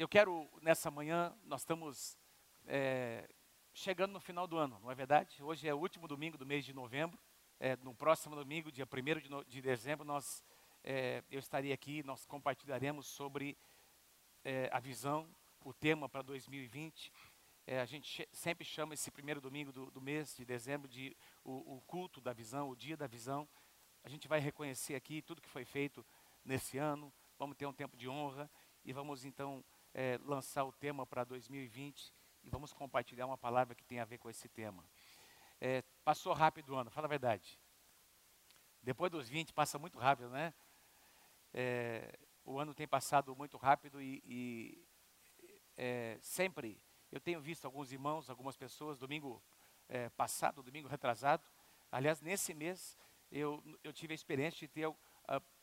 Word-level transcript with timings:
eu 0.00 0.08
quero, 0.08 0.48
nessa 0.62 0.90
manhã, 0.90 1.30
nós 1.44 1.60
estamos 1.60 2.16
é, 2.64 3.28
chegando 3.74 4.12
no 4.12 4.20
final 4.20 4.46
do 4.46 4.56
ano, 4.56 4.80
não 4.80 4.90
é 4.90 4.94
verdade? 4.94 5.42
Hoje 5.42 5.68
é 5.68 5.74
o 5.74 5.78
último 5.78 6.08
domingo 6.08 6.38
do 6.38 6.46
mês 6.46 6.64
de 6.64 6.72
novembro. 6.72 7.18
É, 7.58 7.76
no 7.76 7.94
próximo 7.94 8.34
domingo, 8.34 8.72
dia 8.72 8.88
1 8.90 9.20
de, 9.20 9.28
no, 9.28 9.44
de 9.44 9.60
dezembro, 9.60 10.02
nós, 10.02 10.42
é, 10.82 11.22
eu 11.30 11.38
estarei 11.38 11.70
aqui, 11.70 12.02
nós 12.02 12.24
compartilharemos 12.24 13.08
sobre 13.08 13.58
é, 14.42 14.70
a 14.72 14.80
visão, 14.80 15.28
o 15.62 15.74
tema 15.74 16.08
para 16.08 16.22
2020. 16.22 17.12
É, 17.66 17.78
a 17.78 17.84
gente 17.84 18.26
sempre 18.32 18.64
chama 18.64 18.94
esse 18.94 19.10
primeiro 19.10 19.38
domingo 19.38 19.70
do, 19.70 19.90
do 19.90 20.00
mês 20.00 20.34
de 20.34 20.46
dezembro 20.46 20.88
de 20.88 21.14
o, 21.44 21.76
o, 21.76 21.80
culto 21.82 22.22
da 22.22 22.32
visão, 22.32 22.70
o 22.70 22.74
dia 22.74 22.96
da 22.96 23.06
visão. 23.06 23.46
A 24.02 24.08
gente 24.08 24.26
vai 24.26 24.40
reconhecer 24.40 24.94
aqui 24.94 25.20
tudo 25.20 25.42
que 25.42 25.48
foi 25.50 25.66
feito 25.66 26.02
nesse 26.42 26.78
ano, 26.78 27.12
vamos 27.38 27.54
ter 27.54 27.66
um 27.66 27.72
tempo 27.74 27.98
de 27.98 28.08
honra 28.08 28.50
e 28.82 28.94
vamos 28.94 29.26
então 29.26 29.62
é, 29.94 30.18
lançar 30.22 30.64
o 30.64 30.72
tema 30.72 31.06
para 31.06 31.24
2020 31.24 32.12
e 32.42 32.50
vamos 32.50 32.72
compartilhar 32.72 33.26
uma 33.26 33.38
palavra 33.38 33.74
que 33.74 33.84
tem 33.84 34.00
a 34.00 34.04
ver 34.04 34.18
com 34.18 34.30
esse 34.30 34.48
tema. 34.48 34.84
É, 35.60 35.82
passou 36.04 36.32
rápido 36.32 36.70
o 36.70 36.76
ano, 36.76 36.90
fala 36.90 37.06
a 37.06 37.08
verdade. 37.08 37.58
Depois 38.82 39.10
dos 39.10 39.28
20 39.28 39.52
passa 39.52 39.78
muito 39.78 39.98
rápido, 39.98 40.30
né? 40.30 40.54
É, 41.52 42.18
o 42.44 42.58
ano 42.58 42.74
tem 42.74 42.88
passado 42.88 43.34
muito 43.36 43.56
rápido 43.56 44.00
e, 44.00 44.22
e 44.24 44.84
é, 45.76 46.18
sempre 46.22 46.80
eu 47.12 47.20
tenho 47.20 47.40
visto 47.40 47.64
alguns 47.64 47.92
irmãos, 47.92 48.30
algumas 48.30 48.56
pessoas, 48.56 48.98
domingo 48.98 49.42
é, 49.88 50.08
passado, 50.10 50.62
domingo 50.62 50.88
retrasado. 50.88 51.44
Aliás, 51.90 52.20
nesse 52.20 52.54
mês 52.54 52.96
eu, 53.30 53.62
eu 53.82 53.92
tive 53.92 54.12
a 54.12 54.14
experiência 54.14 54.60
de 54.60 54.68
ter 54.68 54.86
uh, 54.86 54.96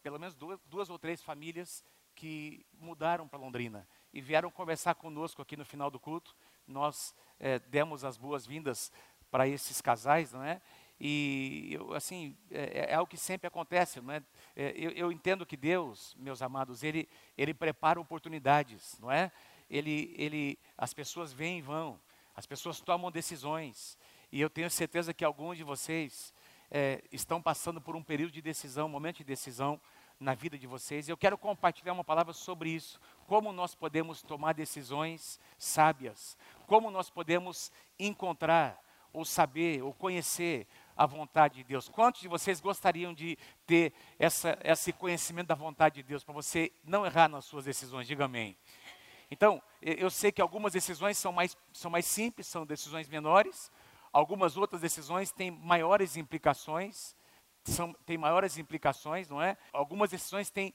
pelo 0.03 0.19
menos 0.19 0.35
duas, 0.35 0.59
duas 0.65 0.89
ou 0.89 0.99
três 0.99 1.21
famílias 1.21 1.83
que 2.13 2.65
mudaram 2.73 3.27
para 3.27 3.39
Londrina 3.39 3.87
e 4.13 4.21
vieram 4.21 4.49
conversar 4.49 4.95
conosco 4.95 5.41
aqui 5.41 5.55
no 5.57 5.65
final 5.65 5.91
do 5.91 5.99
culto. 5.99 6.35
Nós 6.67 7.13
é, 7.39 7.59
demos 7.59 8.03
as 8.03 8.17
boas-vindas 8.17 8.91
para 9.29 9.47
esses 9.47 9.81
casais, 9.81 10.31
não 10.31 10.43
é? 10.43 10.61
E 10.99 11.69
eu, 11.71 11.93
assim 11.93 12.35
é, 12.49 12.89
é, 12.89 12.93
algo 12.95 13.09
que 13.09 13.17
sempre 13.17 13.47
acontece, 13.47 14.01
não 14.01 14.13
é? 14.13 14.23
é 14.55 14.73
eu, 14.75 14.91
eu, 14.91 15.11
entendo 15.11 15.45
que 15.45 15.55
Deus, 15.55 16.15
meus 16.17 16.41
amados, 16.41 16.81
ele 16.83 17.07
ele 17.37 17.53
prepara 17.53 17.99
oportunidades, 17.99 18.97
não 18.99 19.11
é? 19.11 19.31
Ele 19.69 20.15
ele 20.17 20.59
as 20.77 20.93
pessoas 20.93 21.31
vêm 21.31 21.59
e 21.59 21.61
vão, 21.61 21.99
as 22.35 22.47
pessoas 22.47 22.79
tomam 22.79 23.11
decisões 23.11 23.97
e 24.31 24.41
eu 24.41 24.49
tenho 24.49 24.69
certeza 24.71 25.13
que 25.13 25.23
alguns 25.23 25.57
de 25.57 25.63
vocês 25.63 26.33
é, 26.71 27.03
estão 27.11 27.41
passando 27.41 27.79
por 27.79 27.95
um 27.95 28.03
período 28.03 28.31
de 28.31 28.41
decisão, 28.41 28.87
um 28.87 28.89
momento 28.89 29.17
de 29.17 29.23
decisão 29.23 29.79
na 30.19 30.33
vida 30.33 30.57
de 30.57 30.67
vocês. 30.67 31.07
Eu 31.07 31.17
quero 31.17 31.37
compartilhar 31.37 31.93
uma 31.93 32.03
palavra 32.03 32.33
sobre 32.33 32.69
isso. 32.69 32.99
Como 33.27 33.51
nós 33.51 33.75
podemos 33.75 34.21
tomar 34.21 34.53
decisões 34.53 35.39
sábias. 35.57 36.37
Como 36.65 36.89
nós 36.89 37.09
podemos 37.09 37.71
encontrar, 37.99 38.81
ou 39.13 39.25
saber, 39.25 39.81
ou 39.81 39.93
conhecer 39.93 40.67
a 40.95 41.05
vontade 41.05 41.55
de 41.55 41.63
Deus. 41.63 41.89
Quantos 41.89 42.21
de 42.21 42.27
vocês 42.27 42.59
gostariam 42.59 43.13
de 43.13 43.37
ter 43.65 43.93
essa, 44.19 44.57
esse 44.63 44.91
conhecimento 44.91 45.47
da 45.47 45.55
vontade 45.55 45.95
de 45.95 46.03
Deus 46.03 46.23
para 46.23 46.33
você 46.33 46.71
não 46.83 47.05
errar 47.05 47.27
nas 47.27 47.45
suas 47.45 47.65
decisões? 47.65 48.07
Diga 48.07 48.25
amém. 48.25 48.57
Então, 49.29 49.61
eu 49.81 50.09
sei 50.09 50.31
que 50.31 50.41
algumas 50.41 50.73
decisões 50.73 51.17
são 51.17 51.31
mais, 51.31 51.57
são 51.73 51.91
mais 51.91 52.05
simples, 52.05 52.47
são 52.47 52.65
decisões 52.65 53.09
menores, 53.09 53.71
algumas 54.13 54.55
outras 54.55 54.81
decisões 54.81 55.31
têm 55.31 55.51
maiores 55.51 56.15
implicações 56.15 57.15
são, 57.71 57.93
tem 58.05 58.17
maiores 58.17 58.57
implicações, 58.57 59.27
não 59.27 59.41
é? 59.41 59.57
Algumas 59.73 60.09
decisões 60.09 60.49
têm, 60.49 60.73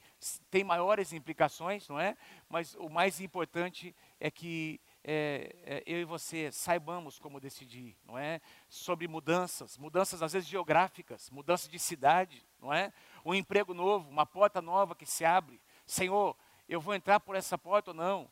têm 0.50 0.64
maiores 0.64 1.12
implicações, 1.12 1.88
não 1.88 1.98
é? 1.98 2.16
Mas 2.48 2.74
o 2.74 2.88
mais 2.88 3.20
importante 3.20 3.94
é 4.20 4.30
que 4.30 4.80
é, 5.04 5.56
é, 5.64 5.82
eu 5.86 6.00
e 6.00 6.04
você 6.04 6.52
saibamos 6.52 7.18
como 7.18 7.40
decidir, 7.40 7.96
não 8.04 8.16
é? 8.18 8.40
Sobre 8.68 9.08
mudanças, 9.08 9.76
mudanças 9.78 10.22
às 10.22 10.32
vezes 10.32 10.48
geográficas, 10.48 11.30
mudanças 11.30 11.68
de 11.68 11.78
cidade, 11.78 12.44
não 12.60 12.72
é? 12.72 12.92
Um 13.24 13.34
emprego 13.34 13.74
novo, 13.74 14.08
uma 14.08 14.26
porta 14.26 14.62
nova 14.62 14.94
que 14.94 15.06
se 15.06 15.24
abre. 15.24 15.60
Senhor, 15.86 16.36
eu 16.68 16.80
vou 16.80 16.94
entrar 16.94 17.20
por 17.20 17.34
essa 17.34 17.58
porta 17.58 17.90
ou 17.90 17.96
não? 17.96 18.30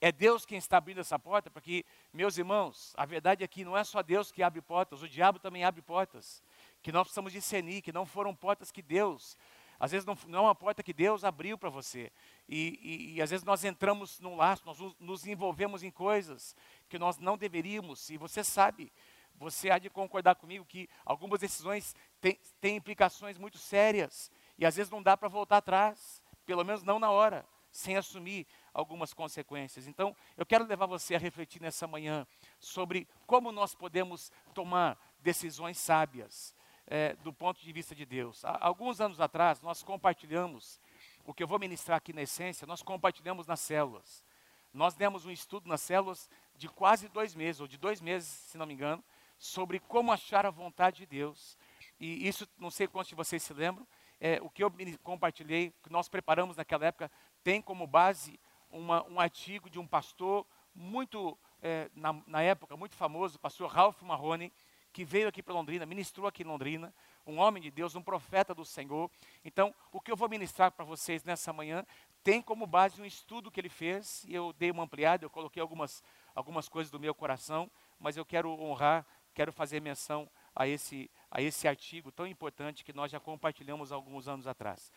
É 0.00 0.12
Deus 0.12 0.44
quem 0.44 0.58
está 0.58 0.76
abrindo 0.76 1.00
essa 1.00 1.18
porta, 1.18 1.50
porque, 1.50 1.84
meus 2.12 2.36
irmãos, 2.36 2.92
a 2.96 3.06
verdade 3.06 3.42
é 3.42 3.48
que 3.48 3.64
não 3.64 3.76
é 3.76 3.82
só 3.82 4.02
Deus 4.02 4.30
que 4.30 4.42
abre 4.42 4.60
portas, 4.60 5.02
o 5.02 5.08
diabo 5.08 5.38
também 5.38 5.64
abre 5.64 5.80
portas 5.80 6.42
que 6.82 6.92
nós 6.92 7.04
precisamos 7.04 7.32
discernir, 7.32 7.82
que 7.82 7.92
não 7.92 8.06
foram 8.06 8.34
portas 8.34 8.70
que 8.70 8.82
Deus, 8.82 9.36
às 9.78 9.92
vezes 9.92 10.06
não, 10.06 10.16
não 10.26 10.38
é 10.40 10.42
uma 10.42 10.54
porta 10.54 10.82
que 10.82 10.92
Deus 10.92 11.24
abriu 11.24 11.58
para 11.58 11.68
você. 11.68 12.10
E, 12.48 12.78
e, 12.82 13.14
e, 13.14 13.22
às 13.22 13.30
vezes 13.30 13.44
nós 13.44 13.64
entramos 13.64 14.18
num 14.20 14.36
laço, 14.36 14.64
nós 14.64 14.78
nos 14.98 15.26
envolvemos 15.26 15.82
em 15.82 15.90
coisas 15.90 16.56
que 16.88 16.98
nós 16.98 17.18
não 17.18 17.36
deveríamos. 17.36 18.08
E 18.08 18.16
você 18.16 18.42
sabe, 18.42 18.92
você 19.34 19.70
há 19.70 19.78
de 19.78 19.90
concordar 19.90 20.36
comigo 20.36 20.64
que 20.64 20.88
algumas 21.04 21.40
decisões 21.40 21.94
têm, 22.20 22.38
têm 22.60 22.76
implicações 22.76 23.36
muito 23.36 23.58
sérias. 23.58 24.30
E 24.58 24.64
às 24.64 24.76
vezes 24.76 24.90
não 24.90 25.02
dá 25.02 25.16
para 25.16 25.28
voltar 25.28 25.58
atrás, 25.58 26.22
pelo 26.46 26.64
menos 26.64 26.82
não 26.82 26.98
na 26.98 27.10
hora, 27.10 27.46
sem 27.70 27.96
assumir 27.96 28.46
algumas 28.72 29.12
consequências. 29.12 29.86
Então, 29.86 30.16
eu 30.38 30.46
quero 30.46 30.64
levar 30.64 30.86
você 30.86 31.14
a 31.14 31.18
refletir 31.18 31.60
nessa 31.60 31.86
manhã 31.86 32.26
sobre 32.58 33.06
como 33.26 33.52
nós 33.52 33.74
podemos 33.74 34.32
tomar 34.54 34.98
decisões 35.20 35.76
sábias 35.76 36.55
é, 36.86 37.14
do 37.16 37.32
ponto 37.32 37.60
de 37.60 37.72
vista 37.72 37.94
de 37.94 38.04
Deus. 38.04 38.44
Há, 38.44 38.58
alguns 38.60 39.00
anos 39.00 39.20
atrás, 39.20 39.60
nós 39.60 39.82
compartilhamos, 39.82 40.80
o 41.24 41.34
que 41.34 41.42
eu 41.42 41.46
vou 41.46 41.58
ministrar 41.58 41.98
aqui 41.98 42.12
na 42.12 42.22
essência, 42.22 42.66
nós 42.66 42.82
compartilhamos 42.82 43.46
nas 43.46 43.60
células. 43.60 44.24
Nós 44.72 44.94
demos 44.94 45.24
um 45.24 45.30
estudo 45.30 45.68
nas 45.68 45.80
células 45.80 46.28
de 46.56 46.68
quase 46.68 47.08
dois 47.08 47.34
meses, 47.34 47.60
ou 47.60 47.66
de 47.66 47.76
dois 47.76 48.00
meses, 48.00 48.28
se 48.28 48.58
não 48.58 48.66
me 48.66 48.74
engano, 48.74 49.02
sobre 49.38 49.80
como 49.80 50.12
achar 50.12 50.46
a 50.46 50.50
vontade 50.50 50.98
de 50.98 51.06
Deus. 51.06 51.58
E 51.98 52.26
isso, 52.26 52.48
não 52.58 52.70
sei 52.70 52.86
quantos 52.86 53.08
de 53.08 53.14
vocês 53.14 53.42
se 53.42 53.52
lembram, 53.52 53.86
é, 54.20 54.38
o 54.42 54.48
que 54.48 54.62
eu 54.62 54.72
compartilhei, 55.02 55.72
que 55.82 55.90
nós 55.90 56.08
preparamos 56.08 56.56
naquela 56.56 56.86
época, 56.86 57.10
tem 57.42 57.60
como 57.60 57.86
base 57.86 58.38
uma, 58.70 59.04
um 59.04 59.20
artigo 59.20 59.68
de 59.68 59.78
um 59.78 59.86
pastor 59.86 60.46
muito, 60.74 61.38
é, 61.62 61.90
na, 61.94 62.14
na, 62.26 62.42
época, 62.42 62.76
muito 62.76 62.94
famoso, 62.94 63.36
o 63.36 63.40
pastor 63.40 63.70
Ralph 63.70 64.02
Marrone, 64.02 64.52
que 64.96 65.04
veio 65.04 65.28
aqui 65.28 65.42
para 65.42 65.52
Londrina, 65.52 65.84
ministrou 65.84 66.26
aqui 66.26 66.42
em 66.42 66.46
Londrina, 66.46 66.90
um 67.26 67.36
homem 67.38 67.62
de 67.62 67.70
Deus, 67.70 67.94
um 67.94 68.00
profeta 68.00 68.54
do 68.54 68.64
Senhor. 68.64 69.10
Então, 69.44 69.74
o 69.92 70.00
que 70.00 70.10
eu 70.10 70.16
vou 70.16 70.26
ministrar 70.26 70.72
para 70.72 70.86
vocês 70.86 71.22
nessa 71.22 71.52
manhã 71.52 71.84
tem 72.24 72.40
como 72.40 72.66
base 72.66 73.02
um 73.02 73.04
estudo 73.04 73.50
que 73.50 73.60
ele 73.60 73.68
fez, 73.68 74.24
e 74.24 74.34
eu 74.34 74.54
dei 74.54 74.70
uma 74.70 74.84
ampliada, 74.84 75.22
eu 75.22 75.28
coloquei 75.28 75.60
algumas, 75.60 76.02
algumas 76.34 76.66
coisas 76.66 76.90
do 76.90 76.98
meu 76.98 77.14
coração, 77.14 77.70
mas 78.00 78.16
eu 78.16 78.24
quero 78.24 78.48
honrar, 78.58 79.04
quero 79.34 79.52
fazer 79.52 79.82
menção 79.82 80.30
a 80.54 80.66
esse, 80.66 81.10
a 81.30 81.42
esse 81.42 81.68
artigo 81.68 82.10
tão 82.10 82.26
importante 82.26 82.82
que 82.82 82.94
nós 82.94 83.12
já 83.12 83.20
compartilhamos 83.20 83.92
alguns 83.92 84.26
anos 84.26 84.46
atrás. 84.46 84.90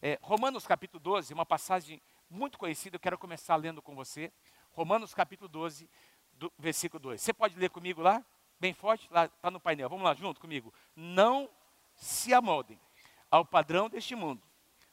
É, 0.00 0.18
Romanos 0.22 0.66
capítulo 0.66 0.98
12, 0.98 1.34
uma 1.34 1.44
passagem 1.44 2.00
muito 2.30 2.56
conhecida, 2.56 2.96
eu 2.96 3.00
quero 3.00 3.18
começar 3.18 3.56
lendo 3.56 3.82
com 3.82 3.94
você. 3.94 4.32
Romanos 4.70 5.12
capítulo 5.12 5.46
12, 5.46 5.90
do, 6.32 6.50
versículo 6.58 6.98
2. 6.98 7.20
Você 7.20 7.34
pode 7.34 7.54
ler 7.58 7.68
comigo 7.68 8.00
lá? 8.00 8.24
Bem 8.62 8.72
forte, 8.72 9.08
lá 9.10 9.24
está 9.24 9.50
no 9.50 9.58
painel. 9.58 9.88
Vamos 9.88 10.04
lá, 10.04 10.14
junto 10.14 10.40
comigo. 10.40 10.72
Não 10.94 11.50
se 11.96 12.32
amoldem 12.32 12.80
ao 13.28 13.44
padrão 13.44 13.90
deste 13.90 14.14
mundo, 14.14 14.40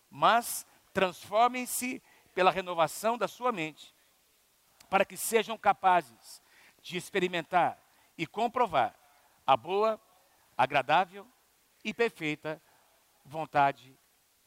mas 0.09 0.65
transformem-se 0.91 2.01
pela 2.33 2.49
renovação 2.49 3.15
da 3.15 3.27
sua 3.27 3.51
mente, 3.51 3.93
para 4.89 5.05
que 5.05 5.15
sejam 5.15 5.55
capazes 5.55 6.41
de 6.81 6.97
experimentar 6.97 7.77
e 8.17 8.25
comprovar 8.25 8.95
a 9.45 9.55
boa, 9.55 10.01
agradável 10.57 11.27
e 11.83 11.93
perfeita 11.93 12.59
vontade 13.23 13.95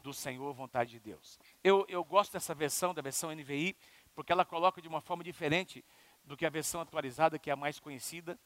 do 0.01 0.13
Senhor, 0.13 0.53
vontade 0.53 0.91
de 0.91 0.99
Deus. 0.99 1.39
Eu, 1.63 1.87
eu 1.89 2.03
gosto 2.03 2.33
dessa 2.33 2.57
versão, 2.57 2.93
da 2.93 3.01
versão 3.01 3.33
NVI, 3.33 3.77
porque 4.17 4.33
ela 4.33 4.45
coloca 4.45 4.83
de 4.83 4.89
uma 4.89 5.01
forma 5.01 5.23
diferente 5.23 5.85
do 6.25 6.37
que 6.37 6.45
a 6.45 6.51
versão 6.51 6.81
atualizada, 6.81 7.39
que 7.39 7.51
é 7.51 7.53
a 7.53 7.57
mais 7.57 7.79
conhecida 7.79 8.37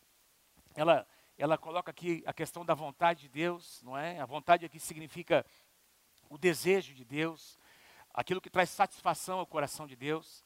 ela, 0.77 1.07
ela 1.39 1.59
coloca 1.59 1.91
aqui 1.91 2.23
a 2.27 2.33
questão 2.33 2.65
da 2.65 2.75
vontade 2.75 3.23
de 3.23 3.29
Deus, 3.29 3.83
não 3.83 3.97
é? 3.97 4.21
A 4.21 4.27
vontade 4.27 4.65
aqui 4.65 4.79
significa 4.79 5.45
o 6.29 6.37
desejo 6.39 6.95
de 6.95 7.05
Deus, 7.05 7.59
aquilo 8.13 8.41
que 8.41 8.51
traz 8.51 8.71
satisfação 8.71 9.39
ao 9.39 9.47
coração 9.47 9.87
de 9.87 9.97
Deus. 9.97 10.45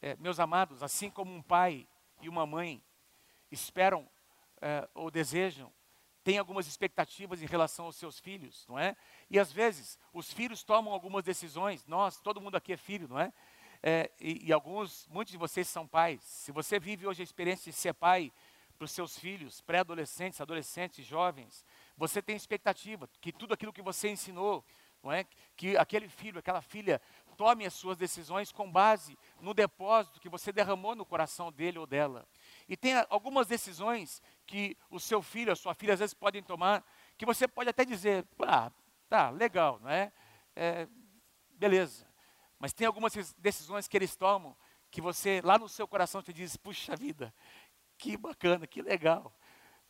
É, 0.00 0.14
meus 0.16 0.38
amados, 0.38 0.82
assim 0.82 1.10
como 1.10 1.34
um 1.34 1.42
pai 1.42 1.88
e 2.20 2.28
uma 2.28 2.46
mãe 2.46 2.82
esperam 3.50 4.08
é, 4.60 4.88
ou 4.94 5.10
desejam, 5.10 5.72
têm 6.22 6.38
algumas 6.38 6.66
expectativas 6.66 7.40
em 7.40 7.46
relação 7.46 7.86
aos 7.86 7.96
seus 7.96 8.18
filhos, 8.18 8.66
não 8.68 8.78
é? 8.78 8.96
E 9.30 9.38
às 9.38 9.52
vezes 9.52 9.98
os 10.12 10.32
filhos 10.32 10.62
tomam 10.62 10.92
algumas 10.92 11.24
decisões. 11.24 11.86
Nós, 11.86 12.20
todo 12.20 12.40
mundo 12.40 12.56
aqui 12.56 12.72
é 12.72 12.76
filho, 12.76 13.08
não 13.08 13.18
é? 13.18 13.32
é 13.82 14.10
e, 14.20 14.46
e 14.48 14.52
alguns, 14.52 15.06
muitos 15.08 15.32
de 15.32 15.38
vocês 15.38 15.68
são 15.68 15.86
pais. 15.86 16.20
Se 16.22 16.52
você 16.52 16.80
vive 16.80 17.06
hoje 17.06 17.22
a 17.22 17.24
experiência 17.24 17.70
de 17.70 17.78
ser 17.78 17.94
pai, 17.94 18.32
para 18.76 18.84
os 18.84 18.92
seus 18.92 19.18
filhos, 19.18 19.60
pré-adolescentes, 19.60 20.40
adolescentes, 20.40 21.04
jovens, 21.04 21.64
você 21.96 22.22
tem 22.22 22.36
expectativa 22.36 23.08
que 23.20 23.32
tudo 23.32 23.54
aquilo 23.54 23.72
que 23.72 23.82
você 23.82 24.08
ensinou, 24.08 24.64
não 25.02 25.12
é, 25.12 25.24
que 25.56 25.76
aquele 25.76 26.08
filho, 26.08 26.38
aquela 26.38 26.60
filha 26.60 27.00
tome 27.36 27.66
as 27.66 27.74
suas 27.74 27.96
decisões 27.96 28.50
com 28.50 28.70
base 28.70 29.16
no 29.40 29.52
depósito 29.52 30.20
que 30.20 30.28
você 30.28 30.50
derramou 30.52 30.94
no 30.94 31.04
coração 31.04 31.52
dele 31.52 31.78
ou 31.78 31.86
dela. 31.86 32.26
E 32.68 32.76
tem 32.76 32.94
algumas 33.08 33.46
decisões 33.46 34.22
que 34.46 34.76
o 34.90 34.98
seu 34.98 35.22
filho, 35.22 35.52
a 35.52 35.56
sua 35.56 35.74
filha, 35.74 35.94
às 35.94 36.00
vezes 36.00 36.14
podem 36.14 36.42
tomar, 36.42 36.84
que 37.16 37.26
você 37.26 37.46
pode 37.46 37.68
até 37.68 37.84
dizer, 37.84 38.26
ah, 38.40 38.72
tá, 39.08 39.30
legal, 39.30 39.78
não 39.80 39.90
é? 39.90 40.12
é 40.54 40.88
beleza. 41.50 42.06
Mas 42.58 42.72
tem 42.72 42.86
algumas 42.86 43.12
decisões 43.38 43.86
que 43.86 43.96
eles 43.96 44.16
tomam 44.16 44.56
que 44.90 45.00
você, 45.00 45.42
lá 45.44 45.58
no 45.58 45.68
seu 45.68 45.86
coração, 45.86 46.22
te 46.22 46.32
diz, 46.32 46.56
puxa 46.56 46.96
vida, 46.96 47.34
que 47.98 48.16
bacana, 48.16 48.66
que 48.66 48.82
legal. 48.82 49.32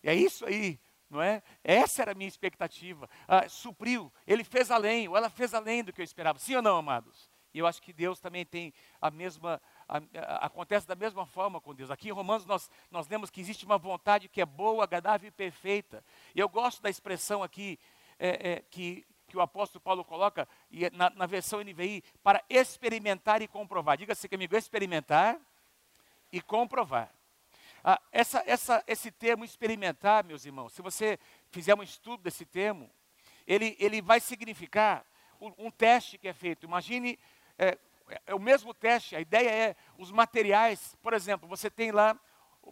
É 0.03 0.15
isso 0.15 0.47
aí, 0.47 0.79
não 1.11 1.21
é? 1.21 1.43
Essa 1.63 2.03
era 2.03 2.13
a 2.13 2.15
minha 2.15 2.29
expectativa. 2.29 3.09
Ah, 3.27 3.49
supriu, 3.49 4.13
ele 4.27 4.45
fez 4.45 4.71
além, 4.71 5.09
ou 5.09 5.17
ela 5.17 5.29
fez 5.29 5.55
além 5.55 5.83
do 5.83 5.93
que 5.93 6.01
eu 6.01 6.05
esperava. 6.05 6.39
Sim 6.39 6.57
ou 6.57 6.63
não, 6.63 6.79
amados? 6.79 7.31
E 7.57 7.59
eu 7.59 7.67
acho 7.67 7.81
que 7.81 7.91
Deus 7.91 8.21
também 8.21 8.45
tem 8.45 8.71
a 9.01 9.11
mesma, 9.11 9.61
a, 9.89 9.97
a, 9.97 10.47
acontece 10.47 10.87
da 10.87 10.95
mesma 10.95 11.25
forma 11.25 11.59
com 11.59 11.75
Deus. 11.75 11.91
Aqui 11.91 12.09
em 12.09 12.13
Romanos 12.13 12.45
nós, 12.45 12.71
nós 12.91 13.09
lemos 13.09 13.31
que 13.31 13.41
existe 13.41 13.65
uma 13.65 13.79
vontade 13.79 14.29
que 14.29 14.43
é 14.43 14.47
boa, 14.47 14.85
agradável 14.85 15.29
e 15.29 15.31
perfeita. 15.31 16.05
E 16.35 16.39
eu 16.39 16.51
gosto 16.51 16.83
da 16.83 16.91
expressão 16.91 17.43
aqui 17.43 17.79
é, 18.19 18.51
é, 18.51 18.63
que, 18.71 19.07
que 19.27 19.39
o 19.39 19.41
apóstolo 19.41 19.81
Paulo 19.81 20.05
coloca 20.05 20.47
é 20.71 20.91
na, 20.91 21.09
na 21.09 21.25
versão 21.25 21.61
NVI, 21.61 22.05
para 22.23 22.45
experimentar 22.51 23.41
e 23.41 23.49
comprovar. 23.49 23.97
Diga-se 23.97 24.29
comigo, 24.29 24.55
experimentar 24.55 25.41
e 26.31 26.43
comprovar. 26.43 27.16
Ah, 27.89 28.01
essa, 28.11 28.43
essa, 28.49 28.83
esse 28.85 29.13
termo 29.13 29.45
experimentar, 29.45 30.25
meus 30.25 30.45
irmãos, 30.45 30.73
se 30.73 30.83
você 30.83 31.21
fizer 31.53 31.73
um 31.73 31.85
estudo 31.85 32.21
desse 32.21 32.45
termo, 32.45 32.91
ele, 33.47 33.77
ele 33.79 34.03
vai 34.03 34.19
significar 34.19 35.07
um, 35.41 35.71
teste 35.71 36.19
que 36.19 36.27
é 36.27 36.33
feito. 36.33 36.67
Imagine 36.67 37.17
é, 37.57 37.79
é 38.27 38.35
o 38.35 38.41
mesmo 38.41 38.75
teste, 38.75 39.15
a 39.15 39.21
ideia 39.21 39.51
é 39.51 39.77
os 39.97 40.11
materiais, 40.11 40.97
por 41.01 41.13
exemplo, 41.13 41.49
você 41.49 41.71
tem 41.71 41.93
lá, 41.93 42.19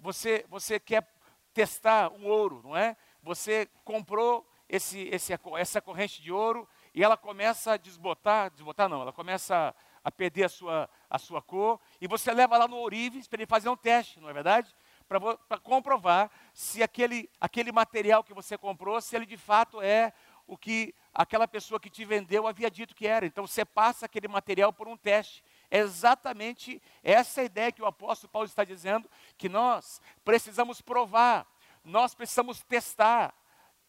você, 0.01 0.45
você 0.49 0.81
quer 0.81 1.09
testar 1.53 2.11
um 2.11 2.27
ouro, 2.27 2.61
não 2.65 2.77
é? 2.77 2.97
Você 3.23 3.69
comprou 3.85 4.45
esse, 4.69 5.09
esse, 5.13 5.33
essa 5.57 5.81
corrente 5.81 6.23
de 6.23 6.33
ouro 6.33 6.69
e 6.93 7.05
ela 7.05 7.17
começa 7.17 7.75
a 7.75 7.77
desbotar, 7.77 8.51
desbotar 8.51 8.89
não, 8.89 9.03
ela 9.03 9.13
começa 9.13 9.69
a, 9.69 9.75
a 10.03 10.11
perder 10.11 10.47
a 10.47 10.49
sua, 10.49 10.91
a 11.09 11.19
sua 11.21 11.41
cor, 11.41 11.81
e 12.01 12.09
você 12.09 12.33
leva 12.33 12.59
lá 12.59 12.67
no 12.67 12.79
ourives 12.79 13.29
para 13.29 13.37
ele 13.37 13.47
fazer 13.47 13.69
um 13.69 13.77
teste, 13.77 14.19
não 14.19 14.29
é 14.29 14.33
verdade? 14.33 14.75
Para 15.09 15.59
comprovar 15.59 16.31
se 16.53 16.83
aquele, 16.83 17.31
aquele 17.41 17.71
material 17.71 18.25
que 18.25 18.33
você 18.33 18.57
comprou, 18.57 19.01
se 19.01 19.15
ele 19.15 19.27
de 19.27 19.37
fato 19.37 19.83
é 19.83 20.13
o 20.47 20.57
que 20.57 20.95
aquela 21.13 21.47
pessoa 21.47 21.81
que 21.81 21.91
te 21.91 22.05
vendeu 22.05 22.47
havia 22.47 22.71
dito 22.71 22.95
que 22.95 23.07
era. 23.07 23.27
Então 23.27 23.47
você 23.47 23.65
passa 23.65 24.07
aquele 24.07 24.29
material 24.29 24.73
por 24.73 24.89
um 24.89 24.97
teste. 24.97 25.43
É 25.71 25.79
exatamente 25.79 26.83
essa 27.03 27.43
ideia 27.43 27.73
que 27.73 27.83
o 27.83 27.87
apóstolo 27.87 28.31
Paulo 28.31 28.47
está 28.47 28.65
dizendo, 28.65 29.09
que 29.37 29.49
nós 29.49 30.01
precisamos 30.25 30.81
provar, 30.81 31.47
nós 31.85 32.15
precisamos 32.15 32.63
testar 32.63 33.35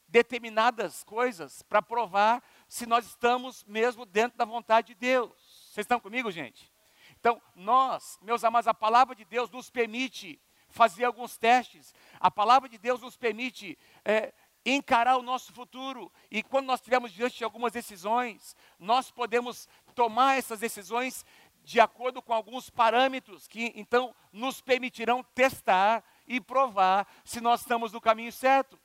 determinadas 0.07 1.03
coisas 1.03 1.61
para 1.63 1.81
provar 1.81 2.43
se 2.67 2.85
nós 2.85 3.05
estamos 3.05 3.63
mesmo 3.65 4.05
dentro 4.05 4.37
da 4.37 4.45
vontade 4.45 4.89
de 4.89 4.95
Deus. 4.95 5.31
Vocês 5.71 5.83
estão 5.83 5.99
comigo, 5.99 6.31
gente? 6.31 6.71
Então, 7.19 7.41
nós, 7.55 8.19
meus 8.21 8.43
amados, 8.43 8.67
a 8.67 8.73
palavra 8.73 9.15
de 9.15 9.25
Deus 9.25 9.49
nos 9.49 9.69
permite 9.69 10.39
fazer 10.75 11.05
alguns 11.05 11.37
testes. 11.37 11.93
A 12.19 12.29
palavra 12.29 12.67
de 12.67 12.77
Deus 12.77 12.99
nos 12.99 13.15
permite 13.15 13.79
é, 14.03 14.33
encarar 14.65 15.15
o 15.15 15.21
nosso 15.21 15.53
futuro. 15.53 16.11
E 16.29 16.43
quando 16.43 16.65
nós 16.65 16.81
estivermos 16.81 17.13
diante 17.13 17.37
de 17.37 17.45
algumas 17.45 17.71
decisões, 17.71 18.57
nós 18.77 19.09
podemos 19.09 19.69
tomar 19.95 20.37
essas 20.37 20.59
decisões 20.59 21.25
de 21.63 21.79
acordo 21.79 22.21
com 22.21 22.33
alguns 22.33 22.69
parâmetros 22.69 23.47
que 23.47 23.71
então 23.73 24.13
nos 24.33 24.59
permitirão 24.59 25.23
testar 25.33 26.03
e 26.27 26.41
provar 26.41 27.07
se 27.23 27.39
nós 27.39 27.61
estamos 27.61 27.93
no 27.93 28.01
caminho 28.01 28.33
certo. 28.33 28.77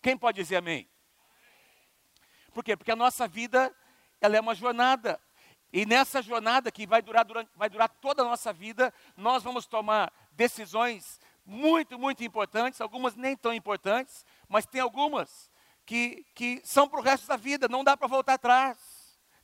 Quem 0.00 0.16
pode 0.16 0.36
dizer 0.36 0.56
amém? 0.56 0.88
Por 2.54 2.64
quê? 2.64 2.74
Porque 2.74 2.92
a 2.92 2.96
nossa 2.96 3.28
vida 3.28 3.76
ela 4.22 4.38
é 4.38 4.40
uma 4.40 4.54
jornada. 4.54 5.20
E 5.76 5.84
nessa 5.84 6.22
jornada 6.22 6.72
que 6.72 6.86
vai 6.86 7.02
durar, 7.02 7.22
durante, 7.22 7.50
vai 7.54 7.68
durar 7.68 7.86
toda 7.86 8.22
a 8.22 8.24
nossa 8.24 8.50
vida, 8.50 8.94
nós 9.14 9.42
vamos 9.42 9.66
tomar 9.66 10.10
decisões 10.32 11.20
muito, 11.44 11.98
muito 11.98 12.24
importantes, 12.24 12.80
algumas 12.80 13.14
nem 13.14 13.36
tão 13.36 13.52
importantes, 13.52 14.24
mas 14.48 14.64
tem 14.64 14.80
algumas 14.80 15.50
que, 15.84 16.24
que 16.34 16.62
são 16.64 16.88
para 16.88 16.98
o 16.98 17.02
resto 17.02 17.26
da 17.26 17.36
vida, 17.36 17.68
não 17.68 17.84
dá 17.84 17.94
para 17.94 18.06
voltar 18.06 18.32
atrás. 18.32 18.78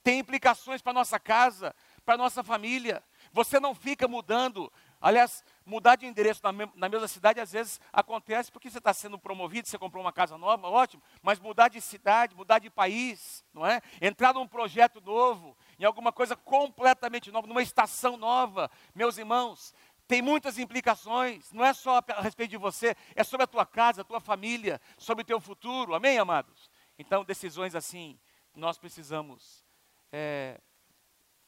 Tem 0.03 0.19
implicações 0.19 0.81
para 0.81 0.93
a 0.93 0.95
nossa 0.95 1.21
casa, 1.21 1.75
para 2.03 2.15
a 2.15 2.19
nossa 2.19 2.43
família. 2.43 3.05
Você 3.31 3.61
não 3.61 3.75
fica 3.75 4.09
mudando. 4.09 4.73
Aliás, 5.01 5.45
mudar 5.67 5.97
de 5.97 6.07
endereço 6.07 6.41
na, 6.45 6.53
na 6.75 6.89
mesma 6.89 7.09
cidade 7.09 7.41
às 7.41 7.53
vezes 7.53 7.81
acontece 7.93 8.51
porque 8.51 8.71
você 8.71 8.79
está 8.79 8.93
sendo 8.93 9.19
promovido, 9.19 9.69
você 9.69 9.79
comprou 9.79 10.03
uma 10.03 10.13
casa 10.13 10.39
nova, 10.39 10.69
ótimo, 10.69 11.03
mas 11.21 11.39
mudar 11.39 11.69
de 11.69 11.81
cidade, 11.81 12.35
mudar 12.35 12.59
de 12.59 12.71
país, 12.71 13.45
não 13.53 13.67
é? 13.67 13.81
Entrar 14.01 14.33
num 14.33 14.47
projeto 14.47 15.01
novo, 15.01 15.57
em 15.83 15.85
alguma 15.85 16.13
coisa 16.13 16.37
completamente 16.37 17.33
nova, 17.33 17.49
numa 17.49 17.61
estação 17.61 18.17
nova, 18.17 18.71
meus 18.95 19.19
irmãos, 19.19 19.75
tem 20.07 20.23
muitas 20.23 20.57
implicações, 20.57 21.51
não 21.51 21.65
é 21.65 21.73
só 21.73 22.01
a 22.07 22.21
respeito 22.21 22.51
de 22.51 22.57
você, 22.57 22.95
é 23.17 23.25
sobre 23.25 23.43
a 23.43 23.49
tua 23.49 23.67
casa, 23.67 24.03
a 24.03 24.05
tua 24.05 24.21
família, 24.21 24.81
sobre 24.97 25.23
o 25.23 25.27
teu 25.27 25.41
futuro, 25.41 25.93
amém, 25.93 26.19
amados? 26.19 26.71
Então, 26.97 27.25
decisões 27.25 27.75
assim, 27.75 28.17
nós 28.55 28.79
precisamos 28.79 29.65
é, 30.13 30.61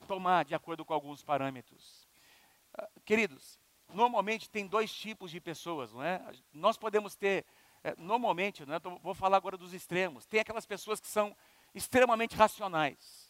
tomar 0.09 0.45
de 0.45 0.55
acordo 0.55 0.85
com 0.85 0.93
alguns 0.93 1.23
parâmetros. 1.23 2.09
Ah, 2.77 2.89
queridos, 3.05 3.57
normalmente 3.93 4.51
tem 4.51 4.67
dois 4.67 4.93
tipos 4.93 5.31
de 5.31 5.41
pessoas, 5.41 5.93
não 5.93 6.03
é? 6.03 6.21
Nós 6.53 6.77
podemos 6.77 7.15
ter, 7.15 7.45
é, 7.85 7.95
normalmente, 7.99 8.67
não 8.67 8.75
é? 8.75 8.79
Então, 8.79 8.99
vou 9.01 9.15
falar 9.15 9.37
agora 9.37 9.57
dos 9.57 9.73
extremos, 9.73 10.27
tem 10.27 10.41
aquelas 10.41 10.67
pessoas 10.67 10.99
que 10.99 11.07
são 11.07 11.37
extremamente 11.73 12.35
racionais. 12.35 13.24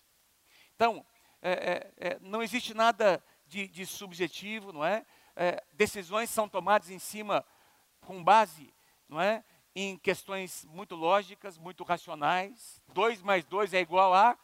Então, 0.75 1.05
é, 1.43 1.93
é, 1.99 2.09
é 2.09 2.19
não 2.21 2.43
existe 2.43 2.75
nada 2.75 3.23
de, 3.47 3.69
de 3.69 3.85
subjetivo, 3.87 4.73
não 4.73 4.85
é? 4.85 5.05
é, 5.37 5.63
decisões 5.73 6.31
são 6.31 6.49
tomadas 6.49 6.91
em 6.91 6.99
cima, 6.99 7.45
com 8.01 8.23
base, 8.23 8.73
não 9.09 9.21
é? 9.21 9.45
Em 9.75 9.97
questões 9.97 10.65
muito 10.67 10.95
lógicas, 10.95 11.59
muito 11.59 11.83
racionais. 11.83 12.81
2 12.93 13.23
mais 13.23 13.45
2 13.45 13.75
é 13.75 13.81
igual 13.81 14.15
a 14.15 14.39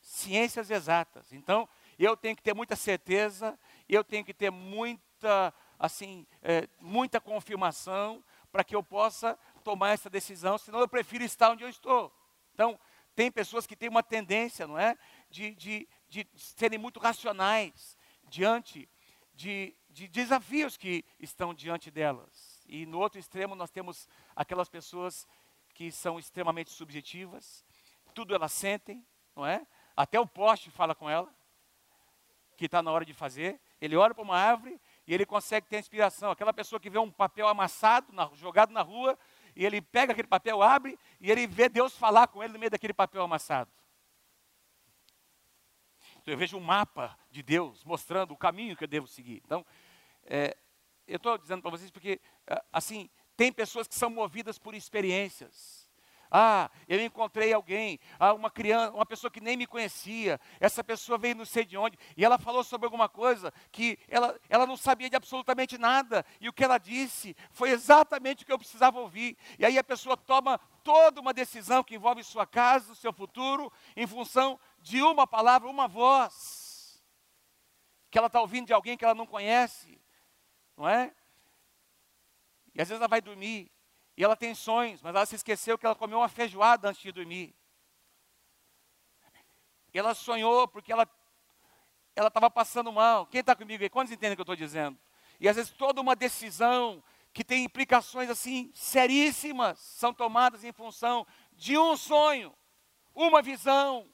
ciências 0.00 0.70
exatas. 0.70 1.32
Então, 1.32 1.68
eu 1.98 2.16
tenho 2.16 2.34
que 2.34 2.42
ter 2.42 2.54
muita 2.54 2.74
certeza, 2.74 3.58
eu 3.88 4.02
tenho 4.02 4.24
que 4.24 4.32
ter 4.32 4.50
muita, 4.50 5.52
assim, 5.78 6.26
é, 6.42 6.66
muita 6.80 7.20
confirmação 7.20 8.24
para 8.50 8.64
que 8.64 8.74
eu 8.74 8.82
possa 8.82 9.38
tomar 9.62 9.90
essa 9.90 10.10
decisão, 10.10 10.58
senão 10.58 10.80
eu 10.80 10.88
prefiro 10.88 11.22
estar 11.22 11.50
onde 11.50 11.64
eu 11.64 11.68
estou. 11.68 12.12
Então, 12.54 12.78
tem 13.14 13.30
pessoas 13.30 13.66
que 13.66 13.76
têm 13.76 13.88
uma 13.88 14.02
tendência, 14.02 14.66
não 14.66 14.78
é? 14.78 14.96
De, 15.32 15.54
de, 15.54 15.88
de 16.08 16.28
serem 16.36 16.78
muito 16.78 17.00
racionais 17.00 17.96
diante 18.28 18.88
de, 19.34 19.74
de 19.88 20.06
desafios 20.06 20.76
que 20.76 21.04
estão 21.18 21.54
diante 21.54 21.90
delas. 21.90 22.62
E 22.68 22.86
no 22.86 23.00
outro 23.00 23.18
extremo 23.18 23.54
nós 23.54 23.70
temos 23.70 24.08
aquelas 24.36 24.68
pessoas 24.68 25.26
que 25.74 25.90
são 25.90 26.18
extremamente 26.18 26.70
subjetivas, 26.70 27.64
tudo 28.14 28.34
elas 28.34 28.52
sentem, 28.52 29.04
não 29.34 29.46
é? 29.46 29.66
Até 29.96 30.20
o 30.20 30.26
poste 30.26 30.70
fala 30.70 30.94
com 30.94 31.08
ela, 31.08 31.34
que 32.56 32.66
está 32.66 32.82
na 32.82 32.92
hora 32.92 33.04
de 33.04 33.14
fazer. 33.14 33.58
Ele 33.80 33.96
olha 33.96 34.14
para 34.14 34.22
uma 34.22 34.36
árvore 34.36 34.78
e 35.06 35.14
ele 35.14 35.24
consegue 35.24 35.66
ter 35.66 35.78
inspiração. 35.78 36.30
Aquela 36.30 36.52
pessoa 36.52 36.78
que 36.78 36.90
vê 36.90 36.98
um 36.98 37.10
papel 37.10 37.48
amassado, 37.48 38.12
na, 38.12 38.30
jogado 38.34 38.70
na 38.70 38.82
rua, 38.82 39.18
e 39.56 39.64
ele 39.64 39.80
pega 39.80 40.12
aquele 40.12 40.28
papel, 40.28 40.62
abre, 40.62 40.98
e 41.20 41.30
ele 41.30 41.46
vê 41.46 41.68
Deus 41.68 41.96
falar 41.96 42.28
com 42.28 42.42
ele 42.42 42.52
no 42.52 42.58
meio 42.58 42.70
daquele 42.70 42.92
papel 42.92 43.22
amassado. 43.22 43.70
Eu 46.26 46.36
vejo 46.36 46.56
um 46.56 46.60
mapa 46.60 47.18
de 47.30 47.42
Deus 47.42 47.84
mostrando 47.84 48.32
o 48.32 48.36
caminho 48.36 48.76
que 48.76 48.84
eu 48.84 48.88
devo 48.88 49.06
seguir. 49.06 49.42
Então, 49.44 49.66
é, 50.24 50.56
eu 51.06 51.16
estou 51.16 51.36
dizendo 51.36 51.62
para 51.62 51.70
vocês 51.70 51.90
porque, 51.90 52.20
é, 52.46 52.62
assim, 52.72 53.10
tem 53.36 53.52
pessoas 53.52 53.88
que 53.88 53.94
são 53.94 54.08
movidas 54.08 54.58
por 54.58 54.74
experiências. 54.74 55.82
Ah, 56.34 56.70
eu 56.88 56.98
encontrei 57.04 57.52
alguém, 57.52 58.00
ah, 58.18 58.32
uma 58.32 58.50
criança, 58.50 58.94
uma 58.94 59.04
pessoa 59.04 59.30
que 59.30 59.38
nem 59.38 59.54
me 59.54 59.66
conhecia. 59.66 60.40
Essa 60.58 60.82
pessoa 60.82 61.18
veio 61.18 61.34
não 61.34 61.44
sei 61.44 61.62
de 61.62 61.76
onde 61.76 61.98
e 62.16 62.24
ela 62.24 62.38
falou 62.38 62.64
sobre 62.64 62.86
alguma 62.86 63.06
coisa 63.06 63.52
que 63.70 63.98
ela, 64.08 64.40
ela 64.48 64.66
não 64.66 64.74
sabia 64.74 65.10
de 65.10 65.16
absolutamente 65.16 65.76
nada. 65.76 66.24
E 66.40 66.48
o 66.48 66.52
que 66.52 66.64
ela 66.64 66.78
disse 66.78 67.36
foi 67.50 67.68
exatamente 67.68 68.44
o 68.44 68.46
que 68.46 68.52
eu 68.52 68.58
precisava 68.58 68.98
ouvir. 68.98 69.36
E 69.58 69.66
aí 69.66 69.76
a 69.76 69.84
pessoa 69.84 70.16
toma 70.16 70.58
toda 70.82 71.20
uma 71.20 71.34
decisão 71.34 71.84
que 71.84 71.96
envolve 71.96 72.24
sua 72.24 72.46
casa, 72.46 72.94
seu 72.94 73.12
futuro, 73.12 73.70
em 73.94 74.06
função 74.06 74.58
de 74.82 75.00
uma 75.00 75.26
palavra, 75.26 75.68
uma 75.68 75.88
voz, 75.88 77.02
que 78.10 78.18
ela 78.18 78.26
está 78.26 78.40
ouvindo 78.40 78.66
de 78.66 78.72
alguém 78.72 78.96
que 78.96 79.04
ela 79.04 79.14
não 79.14 79.26
conhece, 79.26 79.98
não 80.76 80.88
é? 80.88 81.14
E 82.74 82.82
às 82.82 82.88
vezes 82.88 83.00
ela 83.00 83.08
vai 83.08 83.20
dormir, 83.20 83.70
e 84.16 84.24
ela 84.24 84.36
tem 84.36 84.54
sonhos, 84.54 85.00
mas 85.00 85.14
ela 85.14 85.24
se 85.24 85.36
esqueceu 85.36 85.78
que 85.78 85.86
ela 85.86 85.94
comeu 85.94 86.18
uma 86.18 86.28
feijoada 86.28 86.90
antes 86.90 87.00
de 87.00 87.12
dormir. 87.12 87.54
E 89.94 89.98
ela 89.98 90.14
sonhou 90.14 90.66
porque 90.68 90.92
ela 90.92 91.08
ela 92.14 92.28
estava 92.28 92.50
passando 92.50 92.92
mal. 92.92 93.26
Quem 93.26 93.40
está 93.40 93.56
comigo 93.56 93.82
aí? 93.82 93.88
Quantos 93.88 94.12
entendem 94.12 94.34
o 94.34 94.36
que 94.36 94.40
eu 94.40 94.44
estou 94.44 94.56
dizendo? 94.56 94.98
E 95.40 95.48
às 95.48 95.56
vezes 95.56 95.72
toda 95.72 96.00
uma 96.00 96.14
decisão 96.14 97.02
que 97.32 97.42
tem 97.42 97.64
implicações 97.64 98.28
assim 98.28 98.70
seríssimas 98.74 99.78
são 99.78 100.12
tomadas 100.12 100.62
em 100.64 100.72
função 100.72 101.26
de 101.52 101.78
um 101.78 101.96
sonho, 101.96 102.54
uma 103.14 103.40
visão. 103.40 104.11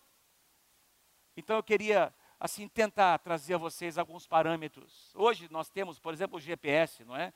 Então 1.38 1.54
eu 1.54 1.62
queria 1.62 2.12
assim 2.40 2.66
tentar 2.66 3.16
trazer 3.20 3.54
a 3.54 3.58
vocês 3.58 3.96
alguns 3.96 4.26
parâmetros. 4.26 5.12
Hoje 5.14 5.46
nós 5.52 5.70
temos, 5.70 5.96
por 5.96 6.12
exemplo, 6.12 6.36
o 6.36 6.40
GPS, 6.40 7.04
não 7.04 7.14
é? 7.14 7.32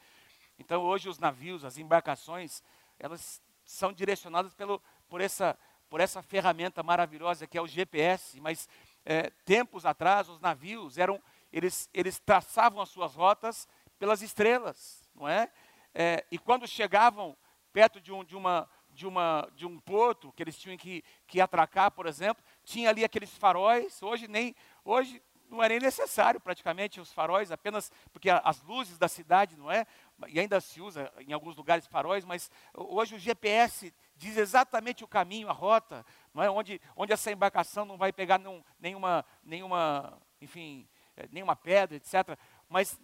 Então 0.58 0.82
hoje 0.82 1.08
os 1.08 1.20
navios, 1.20 1.64
as 1.64 1.78
embarcações, 1.78 2.64
elas 2.98 3.40
são 3.64 3.92
direcionadas 3.92 4.54
pelo, 4.54 4.82
por, 5.08 5.20
essa, 5.20 5.56
por 5.88 6.00
essa 6.00 6.20
ferramenta 6.20 6.82
maravilhosa 6.82 7.46
que 7.46 7.56
é 7.56 7.62
o 7.62 7.66
GPS, 7.68 8.40
mas 8.40 8.68
é, 9.04 9.30
tempos 9.44 9.86
atrás 9.86 10.28
os 10.28 10.40
navios 10.40 10.98
eram, 10.98 11.22
eles, 11.52 11.88
eles 11.94 12.18
traçavam 12.18 12.82
as 12.82 12.88
suas 12.88 13.14
rotas 13.14 13.68
pelas 14.00 14.20
estrelas, 14.20 15.08
não 15.14 15.28
é? 15.28 15.48
é 15.94 16.26
e 16.28 16.40
quando 16.40 16.66
chegavam 16.66 17.36
perto 17.72 18.00
de, 18.00 18.12
um, 18.12 18.24
de, 18.24 18.34
uma, 18.34 18.68
de, 18.90 19.06
uma, 19.06 19.48
de 19.54 19.64
um 19.64 19.78
porto 19.78 20.32
que 20.32 20.42
eles 20.42 20.58
tinham 20.58 20.76
que, 20.76 21.04
que 21.24 21.40
atracar, 21.40 21.92
por 21.92 22.06
exemplo, 22.06 22.42
tinha 22.64 22.90
ali 22.90 23.04
aqueles 23.04 23.30
faróis, 23.36 24.02
hoje 24.02 24.28
nem, 24.28 24.54
hoje 24.84 25.22
não 25.52 25.62
era 25.62 25.74
nem 25.74 25.80
necessário 25.80 26.40
praticamente 26.40 27.00
os 27.00 27.12
faróis, 27.12 27.52
apenas 27.52 27.92
porque 28.12 28.30
as 28.30 28.62
luzes 28.62 28.96
da 28.98 29.06
cidade, 29.06 29.56
não 29.56 29.70
é? 29.70 29.86
E 30.28 30.40
ainda 30.40 30.60
se 30.60 30.80
usa 30.80 31.12
em 31.18 31.32
alguns 31.32 31.56
lugares 31.56 31.86
faróis, 31.86 32.24
mas 32.24 32.50
hoje 32.74 33.16
o 33.16 33.18
GPS 33.18 33.92
diz 34.16 34.36
exatamente 34.36 35.04
o 35.04 35.08
caminho, 35.08 35.48
a 35.48 35.52
rota, 35.52 36.04
não 36.32 36.42
é? 36.42 36.50
onde, 36.50 36.80
onde 36.96 37.12
essa 37.12 37.30
embarcação 37.30 37.84
não 37.84 37.98
vai 37.98 38.12
pegar 38.12 38.38
nenhum, 38.38 38.62
nenhuma, 38.80 39.24
nenhuma, 39.44 40.22
enfim, 40.40 40.88
eh, 41.16 41.28
nenhuma 41.30 41.54
pedra, 41.54 41.96
etc. 41.96 42.38
Mas 42.68 42.98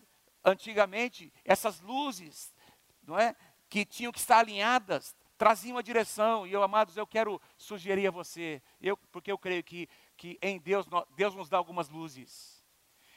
antigamente 0.45 1.33
essas 1.45 1.81
luzes, 1.81 2.55
não 3.03 3.19
é, 3.19 3.37
que 3.69 3.85
tinham 3.85 4.13
que 4.13 4.19
estar 4.19 4.39
alinhadas, 4.39 5.15
traziam 5.39 5.79
a 5.79 5.83
direção. 5.83 6.47
E 6.47 6.53
eu, 6.53 6.63
amados, 6.63 6.97
eu 6.97 7.07
quero 7.07 7.41
sugerir 7.57 8.09
a 8.09 8.11
você, 8.11 8.61
eu, 8.81 8.97
porque 9.11 9.33
eu 9.33 9.39
creio 9.39 9.63
que, 9.63 9.89
que 10.17 10.37
em 10.43 10.59
Deus, 10.59 10.87
Deus 11.17 11.35
nos 11.35 11.49
dá 11.49 11.57
algumas 11.57 11.89
luzes. 11.89 12.63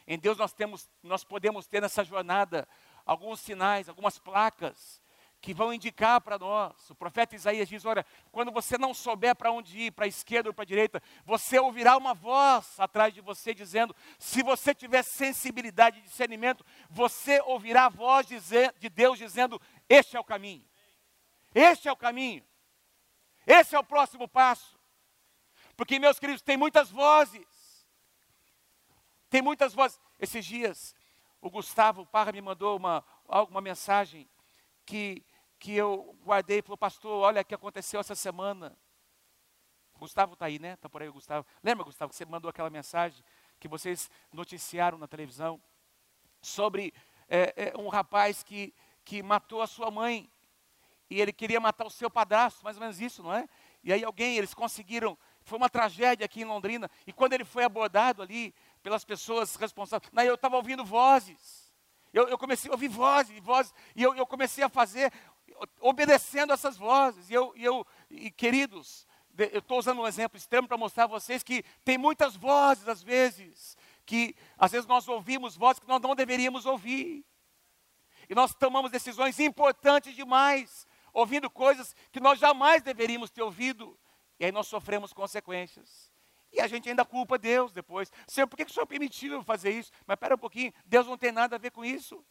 Em 0.07 0.17
Deus 0.17 0.37
nós 0.37 0.53
temos, 0.53 0.89
nós 1.03 1.23
podemos 1.23 1.67
ter 1.67 1.81
nessa 1.81 2.03
jornada 2.03 2.67
alguns 3.05 3.39
sinais, 3.39 3.89
algumas 3.89 4.19
placas 4.19 5.01
que 5.39 5.53
vão 5.53 5.73
indicar 5.73 6.21
para 6.21 6.37
nós. 6.37 6.89
O 6.89 6.95
profeta 6.95 7.35
Isaías 7.35 7.67
diz: 7.67 7.83
Olha, 7.85 8.05
quando 8.31 8.51
você 8.51 8.77
não 8.77 8.93
souber 8.93 9.35
para 9.35 9.51
onde 9.51 9.77
ir, 9.79 9.91
para 9.91 10.05
a 10.05 10.07
esquerda 10.07 10.49
ou 10.49 10.53
para 10.53 10.63
a 10.63 10.67
direita, 10.67 11.01
você 11.25 11.59
ouvirá 11.59 11.97
uma 11.97 12.13
voz 12.13 12.79
atrás 12.79 13.13
de 13.13 13.21
você 13.21 13.53
dizendo: 13.53 13.95
Se 14.19 14.43
você 14.43 14.75
tiver 14.75 15.03
sensibilidade 15.03 15.99
e 15.99 16.03
discernimento, 16.03 16.63
você 16.89 17.41
ouvirá 17.41 17.85
a 17.85 17.89
voz 17.89 18.27
de 18.27 18.89
Deus 18.89 19.17
dizendo: 19.17 19.59
Este 19.89 20.15
é 20.15 20.19
o 20.19 20.23
caminho. 20.23 20.70
Este 21.53 21.88
é 21.88 21.91
o 21.91 21.98
caminho. 21.98 22.46
Esse 23.46 23.75
é 23.75 23.79
o 23.79 23.84
próximo 23.84 24.27
passo. 24.27 24.79
Porque, 25.75 26.00
meus 26.00 26.20
queridos, 26.20 26.41
tem 26.41 26.58
muitas 26.58 26.89
vozes. 26.89 27.88
Tem 29.29 29.41
muitas 29.41 29.74
vozes. 29.74 30.00
Esses 30.20 30.46
dias, 30.46 30.96
o 31.41 31.50
Gustavo 31.50 32.05
Parra 32.05 32.31
me 32.31 32.41
mandou 32.41 32.77
uma, 32.77 33.03
uma 33.50 33.62
mensagem 33.62 34.29
que 34.86 35.25
que 35.62 35.75
eu 35.75 36.17
guardei 36.24 36.58
e 36.58 36.62
falou, 36.63 36.75
pastor, 36.75 37.22
olha 37.22 37.41
o 37.43 37.46
que 37.46 37.53
aconteceu 37.53 38.00
essa 38.00 38.15
semana. 38.15 38.75
Gustavo 39.96 40.34
está 40.34 40.48
aí, 40.48 40.58
né? 40.58 40.74
Está 40.74 40.89
por 40.89 41.03
aí 41.03 41.08
o 41.08 41.13
Gustavo. 41.13 41.46
Lembra, 41.63 41.86
Gustavo, 41.86 42.10
que 42.10 42.15
você 42.15 42.25
mandou 42.25 42.50
aquela 42.50 42.72
mensagem 42.72 43.24
que 43.60 43.67
vocês 43.67 44.10
noticiaram 44.34 44.98
na 44.98 45.08
televisão 45.08 45.62
sobre 46.41 46.91
é, 47.29 47.53
é, 47.55 47.77
um 47.77 47.89
rapaz 47.89 48.41
que, 48.41 48.74
que 49.05 49.22
matou 49.22 49.62
a 49.62 49.67
sua 49.67 49.91
mãe 49.91 50.27
e 51.11 51.19
ele 51.19 51.33
queria 51.33 51.59
matar 51.59 51.85
o 51.85 51.89
seu 51.89 52.09
padrasto, 52.09 52.63
mais 52.63 52.77
ou 52.77 52.81
menos 52.81 53.01
isso, 53.01 53.21
não 53.21 53.33
é? 53.33 53.45
E 53.83 53.91
aí 53.91 54.01
alguém, 54.01 54.37
eles 54.37 54.53
conseguiram, 54.53 55.17
foi 55.43 55.57
uma 55.57 55.69
tragédia 55.69 56.25
aqui 56.25 56.41
em 56.41 56.45
Londrina, 56.45 56.89
e 57.05 57.11
quando 57.11 57.33
ele 57.33 57.43
foi 57.43 57.65
abordado 57.65 58.21
ali 58.21 58.55
pelas 58.81 59.03
pessoas 59.03 59.57
responsáveis, 59.57 60.09
aí 60.15 60.27
eu 60.27 60.35
estava 60.35 60.55
ouvindo 60.55 60.85
vozes, 60.85 61.69
eu, 62.13 62.29
eu, 62.29 62.37
comecei 62.37 62.71
a 62.71 62.73
ouvir 62.73 62.87
vozes, 62.87 63.37
vozes, 63.41 63.73
e 63.93 64.01
eu, 64.01 64.15
eu 64.15 64.25
comecei 64.25 64.63
a 64.63 64.69
fazer 64.69 65.11
obedecendo 65.79 66.53
essas 66.53 66.77
vozes. 66.77 67.29
E 67.29 67.33
eu, 67.33 67.53
e 67.55 67.63
eu 67.63 67.85
e 68.09 68.31
queridos, 68.31 69.07
eu 69.37 69.59
estou 69.59 69.79
usando 69.79 70.01
um 70.01 70.07
exemplo 70.07 70.37
extremo 70.37 70.67
para 70.67 70.77
mostrar 70.77 71.05
a 71.05 71.07
vocês 71.07 71.43
que 71.43 71.63
tem 71.85 71.97
muitas 71.97 72.35
vozes, 72.35 72.87
às 72.87 73.01
vezes, 73.01 73.77
que 74.05 74.35
às 74.57 74.71
vezes 74.71 74.87
nós 74.87 75.07
ouvimos 75.07 75.55
vozes 75.55 75.79
que 75.79 75.87
nós 75.87 76.01
não 76.01 76.15
deveríamos 76.15 76.65
ouvir. 76.65 77.25
E 78.29 78.35
nós 78.35 78.53
tomamos 78.53 78.91
decisões 78.91 79.39
importantes 79.39 80.15
demais, 80.15 80.87
ouvindo 81.13 81.49
coisas 81.49 81.95
que 82.11 82.19
nós 82.19 82.39
jamais 82.39 82.81
deveríamos 82.81 83.29
ter 83.31 83.41
ouvido. 83.41 83.97
E 84.39 84.45
aí 84.45 84.51
nós 84.51 84.67
sofremos 84.67 85.13
consequências. 85.13 86.11
E 86.51 86.59
a 86.59 86.67
gente 86.67 86.89
ainda 86.89 87.05
culpa 87.05 87.37
Deus 87.37 87.71
depois. 87.71 88.11
Senhor, 88.27 88.47
por 88.47 88.57
que, 88.57 88.63
o 88.63 88.69
Senhor 88.69 88.85
permitiu 88.85 89.33
eu 89.33 89.43
fazer 89.43 89.71
isso? 89.71 89.91
Mas 90.05 90.15
espera 90.15 90.35
um 90.35 90.39
pouquinho, 90.39 90.73
Deus 90.85 91.07
não 91.07 91.17
tem 91.17 91.31
nada 91.31 91.55
a 91.55 91.59
ver 91.59 91.71
com 91.71 91.85
isso. 91.85 92.25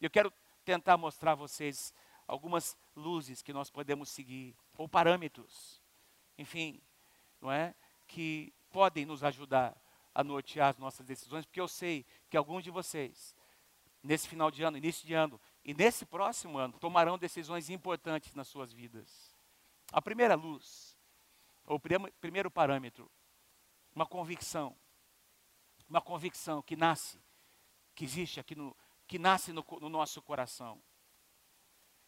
Eu 0.00 0.10
quero 0.10 0.32
tentar 0.64 0.96
mostrar 0.96 1.32
a 1.32 1.36
vocês 1.36 1.92
algumas 2.26 2.76
luzes 2.94 3.42
que 3.42 3.52
nós 3.52 3.70
podemos 3.70 4.08
seguir, 4.10 4.56
ou 4.76 4.88
parâmetros, 4.88 5.80
enfim, 6.36 6.80
não 7.40 7.50
é? 7.50 7.74
Que 8.06 8.52
podem 8.70 9.04
nos 9.04 9.22
ajudar 9.22 9.76
a 10.14 10.24
nortear 10.24 10.70
as 10.70 10.78
nossas 10.78 11.06
decisões, 11.06 11.44
porque 11.44 11.60
eu 11.60 11.68
sei 11.68 12.04
que 12.28 12.36
alguns 12.36 12.64
de 12.64 12.70
vocês, 12.70 13.34
nesse 14.02 14.28
final 14.28 14.50
de 14.50 14.62
ano, 14.62 14.76
início 14.76 15.06
de 15.06 15.14
ano, 15.14 15.40
e 15.66 15.74
nesse 15.74 16.06
próximo 16.06 16.58
ano, 16.58 16.78
tomarão 16.78 17.18
decisões 17.18 17.68
importantes 17.70 18.32
nas 18.36 18.46
suas 18.46 18.72
vidas. 18.72 19.36
A 19.92 20.00
primeira 20.00 20.36
luz, 20.36 20.96
ou 21.64 21.76
o 21.76 21.80
primeiro 22.20 22.48
parâmetro, 22.48 23.10
uma 23.92 24.06
convicção, 24.06 24.76
uma 25.88 26.00
convicção 26.00 26.62
que 26.62 26.76
nasce, 26.76 27.20
que 27.96 28.04
existe 28.04 28.38
aqui 28.38 28.54
no, 28.54 28.76
que 29.08 29.18
nasce 29.18 29.52
no, 29.52 29.66
no 29.80 29.88
nosso 29.88 30.22
coração. 30.22 30.80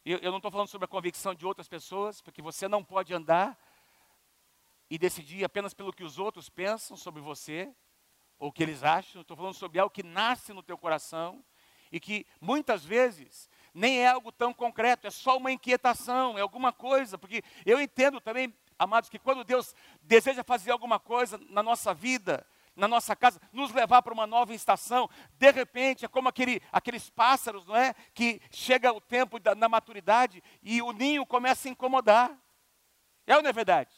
Eu, 0.05 0.19
eu 0.19 0.31
não 0.31 0.39
estou 0.39 0.53
falando 0.53 0.69
sobre 0.69 0.85
a 0.85 0.89
convicção 0.89 1.35
de 1.35 1.45
outras 1.45 1.67
pessoas, 1.67 2.21
porque 2.21 2.41
você 2.41 2.69
não 2.69 2.85
pode 2.85 3.13
andar 3.13 3.59
e 4.89 4.97
decidir 4.97 5.45
apenas 5.45 5.75
pelo 5.75 5.93
que 5.93 6.05
os 6.05 6.17
outros 6.17 6.49
pensam 6.49 6.97
sobre 6.97 7.21
você, 7.21 7.75
ou 8.39 8.51
o 8.51 8.53
que 8.53 8.63
eles 8.63 8.85
acham. 8.85 9.23
Estou 9.23 9.37
falando 9.37 9.55
sobre 9.55 9.81
algo 9.81 9.93
que 9.93 10.05
nasce 10.05 10.53
no 10.53 10.63
teu 10.63 10.79
coração 10.79 11.45
e 11.93 12.01
que 12.01 12.27
muitas 12.41 12.85
vezes 12.85 13.49
nem 13.75 14.01
é 14.01 14.09
algo 14.09 14.33
tão 14.33 14.53
concreto, 14.53 15.07
é 15.07 15.11
só 15.11 15.37
uma 15.37 15.53
inquietação, 15.53 16.37
é 16.37 16.41
alguma 16.41 16.73
coisa, 16.73 17.17
porque 17.17 17.43
eu 17.65 17.81
entendo 17.81 18.21
também, 18.21 18.53
amados, 18.79 19.09
que 19.09 19.19
quando 19.19 19.45
Deus 19.45 19.75
deseja 20.03 20.43
fazer 20.43 20.71
alguma 20.71 20.99
coisa 20.99 21.39
na 21.51 21.63
nossa 21.63 21.95
vida, 21.95 22.45
na 22.79 22.87
nossa 22.87 23.15
casa, 23.17 23.41
nos 23.53 23.73
levar 23.73 24.03
para 24.03 24.15
uma 24.15 24.27
nova 24.27 24.55
estação. 24.55 25.11
De 25.33 25.51
repente, 25.51 26.05
é 26.05 26.09
como 26.09 26.29
aquele, 26.29 26.63
aqueles 26.73 27.11
pássaros, 27.11 27.67
não 27.67 27.77
é? 27.77 27.93
Que 28.15 28.41
chega 28.53 28.93
o 28.93 29.01
tempo 29.01 29.41
da, 29.41 29.55
na 29.55 29.69
maturidade 29.69 30.43
e 30.63 30.81
o 30.81 30.93
ninho 30.93 31.27
começa 31.27 31.69
a 31.69 31.73
incomodar. 31.73 32.31
É 33.27 33.37
ou 33.37 33.43
não 33.43 33.51
é 33.51 33.53
verdade? 33.53 33.91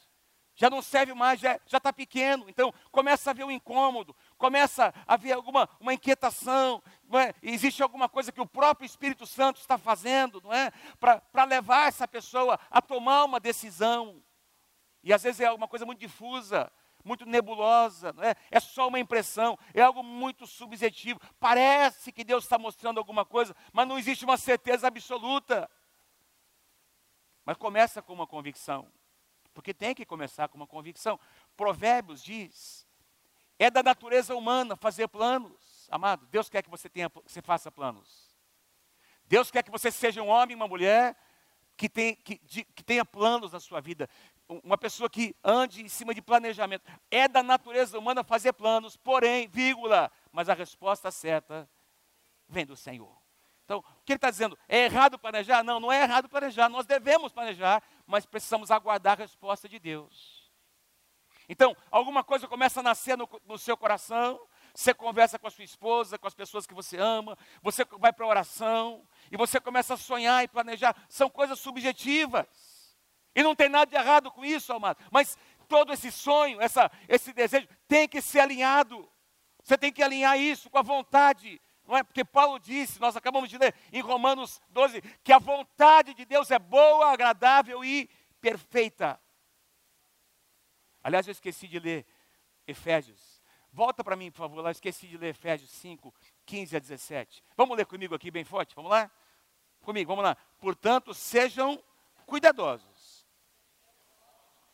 Já 0.54 0.68
não 0.68 0.82
serve 0.82 1.14
mais, 1.14 1.40
já 1.40 1.58
está 1.66 1.92
pequeno, 1.92 2.46
então 2.48 2.72
começa 2.90 3.30
a 3.30 3.32
haver 3.32 3.44
um 3.44 3.50
incômodo, 3.50 4.16
começa 4.40 4.92
a 5.06 5.14
haver 5.14 5.32
alguma 5.32 5.68
uma 5.78 5.92
inquietação, 5.92 6.82
é? 7.12 7.34
existe 7.42 7.82
alguma 7.82 8.08
coisa 8.08 8.32
que 8.32 8.40
o 8.40 8.46
próprio 8.46 8.86
Espírito 8.86 9.26
Santo 9.26 9.60
está 9.60 9.76
fazendo, 9.76 10.40
não 10.40 10.52
é? 10.52 10.72
Para 10.98 11.44
levar 11.44 11.88
essa 11.88 12.08
pessoa 12.08 12.58
a 12.70 12.80
tomar 12.80 13.24
uma 13.24 13.38
decisão. 13.38 14.22
E 15.04 15.12
às 15.12 15.22
vezes 15.22 15.42
é 15.42 15.52
uma 15.52 15.68
coisa 15.68 15.84
muito 15.84 15.98
difusa, 15.98 16.72
muito 17.04 17.26
nebulosa, 17.26 18.14
não 18.14 18.24
é? 18.24 18.34
é 18.50 18.58
só 18.58 18.88
uma 18.88 18.98
impressão, 18.98 19.58
é 19.74 19.82
algo 19.82 20.02
muito 20.02 20.46
subjetivo. 20.46 21.20
Parece 21.38 22.10
que 22.10 22.24
Deus 22.24 22.44
está 22.44 22.58
mostrando 22.58 22.96
alguma 22.96 23.26
coisa, 23.26 23.54
mas 23.74 23.86
não 23.86 23.98
existe 23.98 24.24
uma 24.24 24.38
certeza 24.38 24.86
absoluta. 24.86 25.70
Mas 27.44 27.58
começa 27.58 28.00
com 28.00 28.14
uma 28.14 28.26
convicção, 28.26 28.90
porque 29.52 29.74
tem 29.74 29.94
que 29.94 30.06
começar 30.06 30.48
com 30.48 30.56
uma 30.56 30.66
convicção. 30.66 31.20
Provérbios 31.56 32.22
diz: 32.22 32.86
é 33.60 33.70
da 33.70 33.82
natureza 33.82 34.34
humana 34.34 34.74
fazer 34.74 35.06
planos. 35.06 35.86
Amado, 35.90 36.26
Deus 36.30 36.48
quer 36.48 36.62
que 36.62 36.70
você, 36.70 36.88
tenha, 36.88 37.10
que 37.10 37.30
você 37.30 37.42
faça 37.42 37.70
planos. 37.70 38.34
Deus 39.26 39.50
quer 39.50 39.62
que 39.62 39.70
você 39.70 39.90
seja 39.90 40.22
um 40.22 40.28
homem, 40.28 40.56
uma 40.56 40.66
mulher 40.66 41.14
que, 41.76 41.86
tem, 41.86 42.16
que, 42.16 42.40
de, 42.42 42.64
que 42.64 42.82
tenha 42.82 43.04
planos 43.04 43.52
na 43.52 43.60
sua 43.60 43.78
vida, 43.78 44.08
uma 44.48 44.78
pessoa 44.78 45.10
que 45.10 45.36
ande 45.44 45.82
em 45.82 45.88
cima 45.88 46.14
de 46.14 46.22
planejamento. 46.22 46.90
É 47.10 47.28
da 47.28 47.42
natureza 47.42 47.98
humana 47.98 48.24
fazer 48.24 48.54
planos, 48.54 48.96
porém, 48.96 49.46
vírgula, 49.46 50.10
mas 50.32 50.48
a 50.48 50.54
resposta 50.54 51.10
certa 51.10 51.68
vem 52.48 52.64
do 52.64 52.74
Senhor. 52.74 53.14
Então, 53.66 53.80
o 53.80 54.04
que 54.06 54.12
ele 54.12 54.16
está 54.16 54.30
dizendo? 54.30 54.58
É 54.66 54.86
errado 54.86 55.18
planejar? 55.18 55.62
Não, 55.62 55.78
não 55.78 55.92
é 55.92 56.02
errado 56.02 56.30
planejar. 56.30 56.70
Nós 56.70 56.86
devemos 56.86 57.30
planejar, 57.30 57.82
mas 58.06 58.24
precisamos 58.24 58.70
aguardar 58.70 59.18
a 59.18 59.22
resposta 59.22 59.68
de 59.68 59.78
Deus. 59.78 60.39
Então, 61.50 61.76
alguma 61.90 62.22
coisa 62.22 62.46
começa 62.46 62.78
a 62.78 62.82
nascer 62.82 63.18
no, 63.18 63.28
no 63.44 63.58
seu 63.58 63.76
coração, 63.76 64.40
você 64.72 64.94
conversa 64.94 65.36
com 65.36 65.48
a 65.48 65.50
sua 65.50 65.64
esposa, 65.64 66.16
com 66.16 66.28
as 66.28 66.32
pessoas 66.32 66.64
que 66.64 66.72
você 66.72 66.96
ama, 66.96 67.36
você 67.60 67.84
vai 67.98 68.12
para 68.12 68.24
a 68.24 68.28
oração, 68.28 69.04
e 69.32 69.36
você 69.36 69.58
começa 69.58 69.94
a 69.94 69.96
sonhar 69.96 70.44
e 70.44 70.48
planejar. 70.48 70.94
São 71.08 71.28
coisas 71.28 71.58
subjetivas. 71.58 72.46
E 73.34 73.42
não 73.42 73.56
tem 73.56 73.68
nada 73.68 73.90
de 73.90 73.96
errado 73.96 74.30
com 74.30 74.44
isso, 74.44 74.72
amado. 74.72 75.02
Mas 75.10 75.36
todo 75.66 75.92
esse 75.92 76.12
sonho, 76.12 76.60
essa, 76.60 76.88
esse 77.08 77.32
desejo, 77.32 77.66
tem 77.88 78.06
que 78.06 78.22
ser 78.22 78.38
alinhado. 78.38 79.10
Você 79.64 79.76
tem 79.76 79.92
que 79.92 80.04
alinhar 80.04 80.38
isso 80.38 80.70
com 80.70 80.78
a 80.78 80.82
vontade. 80.82 81.60
Não 81.84 81.96
é? 81.96 82.04
Porque 82.04 82.24
Paulo 82.24 82.60
disse, 82.60 83.00
nós 83.00 83.16
acabamos 83.16 83.50
de 83.50 83.58
ler 83.58 83.74
em 83.92 84.00
Romanos 84.00 84.62
12, 84.68 85.02
que 85.24 85.32
a 85.32 85.40
vontade 85.40 86.14
de 86.14 86.24
Deus 86.24 86.48
é 86.52 86.60
boa, 86.60 87.10
agradável 87.10 87.84
e 87.84 88.08
perfeita. 88.40 89.18
Aliás, 91.02 91.26
eu 91.26 91.32
esqueci 91.32 91.66
de 91.66 91.78
ler 91.78 92.06
Efésios. 92.66 93.40
Volta 93.72 94.02
para 94.02 94.16
mim, 94.16 94.30
por 94.30 94.38
favor, 94.38 94.62
lá. 94.62 94.70
Esqueci 94.70 95.06
de 95.06 95.16
ler 95.16 95.30
Efésios 95.30 95.70
5, 95.70 96.12
15 96.44 96.76
a 96.76 96.80
17. 96.80 97.42
Vamos 97.56 97.76
ler 97.76 97.86
comigo 97.86 98.14
aqui 98.14 98.30
bem 98.30 98.44
forte? 98.44 98.74
Vamos 98.74 98.90
lá? 98.90 99.10
Comigo, 99.80 100.08
vamos 100.08 100.24
lá. 100.24 100.36
Portanto, 100.58 101.14
sejam 101.14 101.82
cuidadosos. 102.26 103.26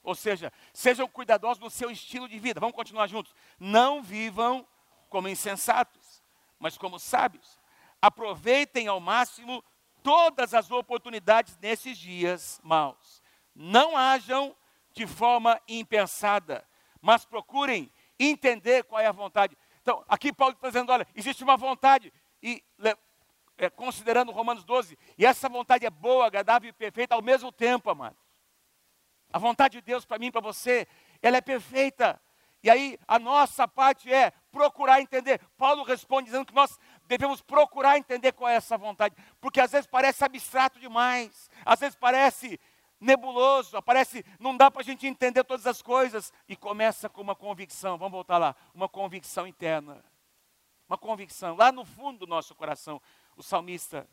Ou 0.02 0.14
seja, 0.14 0.52
sejam 0.72 1.08
cuidadosos 1.08 1.62
no 1.62 1.70
seu 1.70 1.90
estilo 1.90 2.28
de 2.28 2.38
vida. 2.38 2.60
Vamos 2.60 2.76
continuar 2.76 3.08
juntos. 3.08 3.34
Não 3.58 4.02
vivam 4.02 4.66
como 5.08 5.28
insensatos, 5.28 6.22
mas 6.58 6.78
como 6.78 6.98
sábios. 6.98 7.58
Aproveitem 8.00 8.86
ao 8.86 9.00
máximo 9.00 9.64
todas 10.02 10.54
as 10.54 10.70
oportunidades 10.70 11.58
nesses 11.58 11.98
dias 11.98 12.60
maus. 12.62 13.20
Não 13.54 13.96
hajam 13.96 14.54
de 14.96 15.06
forma 15.06 15.60
impensada, 15.68 16.66
mas 17.02 17.26
procurem 17.26 17.92
entender 18.18 18.82
qual 18.84 19.00
é 19.00 19.06
a 19.06 19.12
vontade. 19.12 19.56
Então, 19.82 20.02
aqui 20.08 20.32
Paulo 20.32 20.54
está 20.54 20.68
dizendo: 20.68 20.90
olha, 20.90 21.06
existe 21.14 21.44
uma 21.44 21.56
vontade, 21.56 22.10
e 22.42 22.64
é, 23.58 23.68
considerando 23.68 24.32
Romanos 24.32 24.64
12, 24.64 24.98
e 25.18 25.26
essa 25.26 25.50
vontade 25.50 25.84
é 25.84 25.90
boa, 25.90 26.26
agradável 26.26 26.70
e 26.70 26.72
perfeita 26.72 27.14
ao 27.14 27.20
mesmo 27.20 27.52
tempo, 27.52 27.90
amado. 27.90 28.16
A 29.30 29.38
vontade 29.38 29.78
de 29.78 29.82
Deus 29.82 30.06
para 30.06 30.18
mim, 30.18 30.30
para 30.30 30.40
você, 30.40 30.88
ela 31.20 31.36
é 31.36 31.42
perfeita. 31.42 32.18
E 32.62 32.70
aí 32.70 32.98
a 33.06 33.18
nossa 33.18 33.68
parte 33.68 34.10
é 34.10 34.32
procurar 34.50 35.00
entender. 35.00 35.40
Paulo 35.58 35.84
responde 35.84 36.26
dizendo 36.26 36.46
que 36.46 36.54
nós 36.54 36.78
devemos 37.04 37.42
procurar 37.42 37.98
entender 37.98 38.32
qual 38.32 38.48
é 38.48 38.54
essa 38.54 38.78
vontade, 38.78 39.14
porque 39.42 39.60
às 39.60 39.72
vezes 39.72 39.86
parece 39.86 40.24
abstrato 40.24 40.80
demais, 40.80 41.50
às 41.66 41.80
vezes 41.80 41.94
parece 41.94 42.58
nebuloso, 43.00 43.80
parece 43.82 44.24
não 44.38 44.56
dá 44.56 44.70
para 44.70 44.80
a 44.80 44.84
gente 44.84 45.06
entender 45.06 45.44
todas 45.44 45.66
as 45.66 45.82
coisas 45.82 46.32
e 46.48 46.56
começa 46.56 47.08
com 47.08 47.20
uma 47.20 47.34
convicção. 47.34 47.98
Vamos 47.98 48.12
voltar 48.12 48.38
lá, 48.38 48.56
uma 48.74 48.88
convicção 48.88 49.46
interna, 49.46 50.04
uma 50.88 50.96
convicção 50.96 51.56
lá 51.56 51.70
no 51.70 51.84
fundo 51.84 52.20
do 52.20 52.26
nosso 52.26 52.54
coração. 52.54 53.00
O 53.36 53.42
salmista 53.42 54.08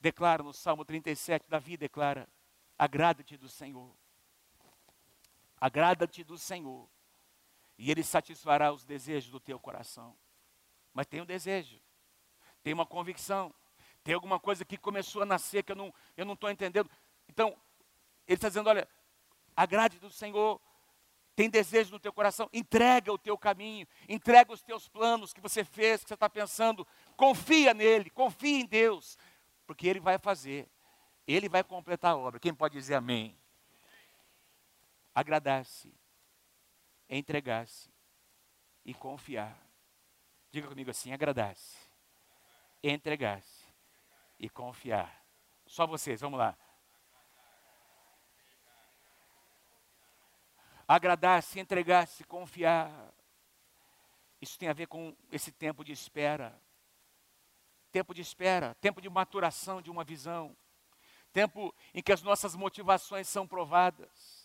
declara 0.00 0.42
no 0.42 0.52
Salmo 0.52 0.84
37, 0.84 1.46
Davi 1.48 1.76
declara: 1.76 2.28
agrada-te 2.78 3.36
do 3.36 3.48
Senhor, 3.48 3.94
agrada-te 5.60 6.24
do 6.24 6.36
Senhor 6.36 6.88
e 7.76 7.90
Ele 7.90 8.02
satisfará 8.02 8.72
os 8.72 8.84
desejos 8.84 9.30
do 9.30 9.38
teu 9.38 9.58
coração. 9.58 10.16
Mas 10.92 11.06
tem 11.06 11.20
um 11.20 11.26
desejo, 11.26 11.80
tem 12.62 12.74
uma 12.74 12.84
convicção, 12.84 13.54
tem 14.02 14.14
alguma 14.14 14.40
coisa 14.40 14.64
que 14.64 14.76
começou 14.76 15.22
a 15.22 15.26
nascer 15.26 15.62
que 15.62 15.70
eu 15.70 15.76
não 15.76 16.32
estou 16.32 16.50
entendendo. 16.50 16.90
Então, 17.28 17.56
Ele 18.28 18.36
está 18.36 18.48
dizendo: 18.48 18.68
olha, 18.68 18.86
agrade 19.56 19.98
do 19.98 20.10
Senhor, 20.10 20.60
tem 21.34 21.50
desejo 21.50 21.90
no 21.90 21.98
teu 21.98 22.12
coração, 22.12 22.48
entrega 22.52 23.12
o 23.12 23.18
teu 23.18 23.36
caminho, 23.36 23.88
entrega 24.08 24.52
os 24.52 24.62
teus 24.62 24.88
planos 24.88 25.32
que 25.32 25.40
você 25.40 25.64
fez, 25.64 26.02
que 26.02 26.08
você 26.08 26.14
está 26.14 26.30
pensando, 26.30 26.86
confia 27.16 27.74
nele, 27.74 28.10
confia 28.10 28.60
em 28.60 28.66
Deus, 28.66 29.18
porque 29.66 29.88
Ele 29.88 29.98
vai 29.98 30.18
fazer, 30.18 30.68
Ele 31.26 31.48
vai 31.48 31.64
completar 31.64 32.12
a 32.12 32.16
obra. 32.16 32.38
Quem 32.38 32.54
pode 32.54 32.74
dizer 32.74 32.94
amém? 32.94 33.36
Agradar-se 35.14 35.92
entregar-se 37.08 37.90
e 38.84 38.92
confiar. 38.92 39.56
Diga 40.50 40.68
comigo 40.68 40.90
assim: 40.90 41.12
agradar-se, 41.12 41.76
entregar-se 42.82 43.64
e 44.38 44.48
confiar. 44.48 45.24
Só 45.66 45.86
vocês, 45.86 46.20
vamos 46.20 46.38
lá. 46.38 46.56
Agradar-se, 50.88 51.60
entregar-se, 51.60 52.24
confiar. 52.24 52.90
Isso 54.40 54.58
tem 54.58 54.68
a 54.68 54.72
ver 54.72 54.86
com 54.88 55.14
esse 55.30 55.52
tempo 55.52 55.84
de 55.84 55.92
espera. 55.92 56.58
Tempo 57.92 58.12
de 58.12 58.22
espera, 58.22 58.74
tempo 58.80 59.00
de 59.00 59.08
maturação 59.08 59.80
de 59.80 59.90
uma 59.90 60.02
visão. 60.02 60.56
Tempo 61.32 61.72
em 61.94 62.02
que 62.02 62.12
as 62.12 62.22
nossas 62.22 62.56
motivações 62.56 63.28
são 63.28 63.46
provadas 63.46 64.38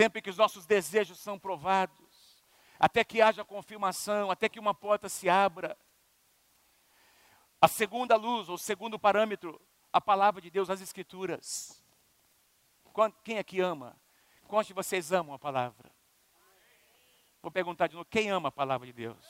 tempo 0.00 0.16
em 0.16 0.22
que 0.22 0.30
os 0.30 0.38
nossos 0.38 0.64
desejos 0.64 1.18
são 1.18 1.38
provados, 1.38 2.42
até 2.78 3.04
que 3.04 3.20
haja 3.20 3.44
confirmação, 3.44 4.30
até 4.30 4.48
que 4.48 4.58
uma 4.58 4.72
porta 4.72 5.10
se 5.10 5.28
abra. 5.28 5.76
A 7.60 7.68
segunda 7.68 8.16
luz, 8.16 8.48
ou 8.48 8.56
segundo 8.56 8.98
parâmetro, 8.98 9.60
a 9.92 10.00
palavra 10.00 10.40
de 10.40 10.50
Deus, 10.50 10.70
as 10.70 10.80
Escrituras. 10.80 11.84
Quem 13.22 13.38
aqui 13.38 13.60
ama? 13.60 13.94
Quantos 14.50 14.72
vocês 14.72 15.12
amam 15.12 15.32
a 15.32 15.38
palavra? 15.38 15.88
Vou 17.40 17.52
perguntar 17.52 17.86
de 17.86 17.94
novo: 17.94 18.04
quem 18.10 18.32
ama 18.32 18.48
a 18.48 18.52
palavra 18.52 18.84
de 18.84 18.92
Deus? 18.92 19.24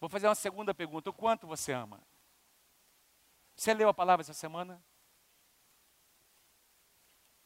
Vou 0.00 0.10
fazer 0.10 0.26
uma 0.26 0.34
segunda 0.34 0.74
pergunta: 0.74 1.10
o 1.10 1.12
quanto 1.12 1.46
você 1.46 1.72
ama? 1.72 2.02
Você 3.54 3.72
leu 3.72 3.88
a 3.88 3.94
palavra 3.94 4.22
essa 4.22 4.34
semana? 4.34 4.84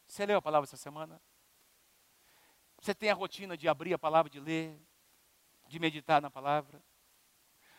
Você 0.06 0.24
leu 0.24 0.38
a 0.38 0.42
palavra 0.42 0.64
essa 0.64 0.78
semana? 0.78 1.20
Você 2.80 2.94
tem 2.94 3.10
a 3.10 3.14
rotina 3.14 3.54
de 3.54 3.68
abrir 3.68 3.92
a 3.92 3.98
palavra, 3.98 4.30
de 4.30 4.40
ler, 4.40 4.80
de 5.66 5.78
meditar 5.78 6.22
na 6.22 6.30
palavra? 6.30 6.82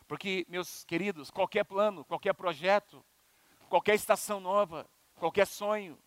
Porque, 0.08 0.46
meus 0.48 0.84
queridos, 0.84 1.32
qualquer 1.32 1.64
plano, 1.64 2.06
qualquer 2.06 2.36
projeto, 2.36 3.04
qualquer 3.68 3.96
estação 3.96 4.40
nova, 4.40 4.88
qualquer 5.16 5.48
sonho, 5.48 6.00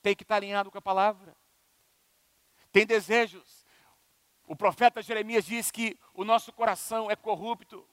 tem 0.00 0.14
que 0.14 0.22
estar 0.22 0.36
alinhado 0.36 0.70
com 0.70 0.78
a 0.78 0.82
palavra. 0.82 1.36
Tem 2.72 2.86
desejos. 2.86 3.64
O 4.46 4.56
profeta 4.56 5.02
Jeremias 5.02 5.44
diz 5.44 5.70
que 5.70 5.98
o 6.14 6.24
nosso 6.24 6.52
coração 6.52 7.10
é 7.10 7.16
corrupto 7.16 7.86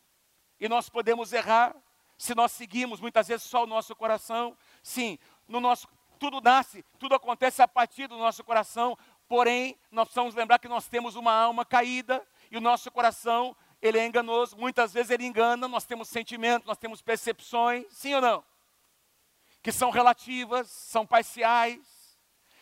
e 0.60 0.68
nós 0.68 0.90
podemos 0.90 1.34
errar 1.34 1.76
se 2.18 2.34
nós 2.34 2.52
seguimos 2.52 3.00
muitas 3.00 3.28
vezes 3.28 3.44
só 3.46 3.64
o 3.64 3.68
nosso 3.68 3.96
coração. 3.96 4.58
Sim, 4.82 5.20
no 5.48 5.60
nosso 5.60 5.88
tudo 6.20 6.42
nasce, 6.42 6.84
tudo 6.98 7.14
acontece 7.14 7.62
a 7.62 7.68
partir 7.68 8.08
do 8.08 8.18
nosso 8.18 8.44
coração, 8.44 8.98
Porém, 9.28 9.78
nós 9.92 10.06
precisamos 10.06 10.36
lembrar 10.36 10.58
que 10.58 10.70
nós 10.70 10.88
temos 10.88 11.16
uma 11.16 11.34
alma 11.34 11.66
caída 11.66 12.26
e 12.50 12.58
o 12.58 12.62
nosso 12.62 12.90
coração, 12.90 13.56
ele 13.82 14.00
é 14.00 14.06
enganoso. 14.06 14.56
Muitas 14.56 14.94
vezes 14.94 15.12
ele 15.12 15.26
engana, 15.26 15.68
nós 15.68 15.86
temos 15.86 16.08
sentimentos, 16.08 16.66
nós 16.66 16.78
temos 16.78 17.02
percepções, 17.02 17.86
sim 17.92 18.16
ou 18.16 18.22
não? 18.22 18.44
Que 19.62 19.72
são 19.72 19.90
relativas, 19.90 20.70
são 20.70 21.06
parciais, 21.06 22.18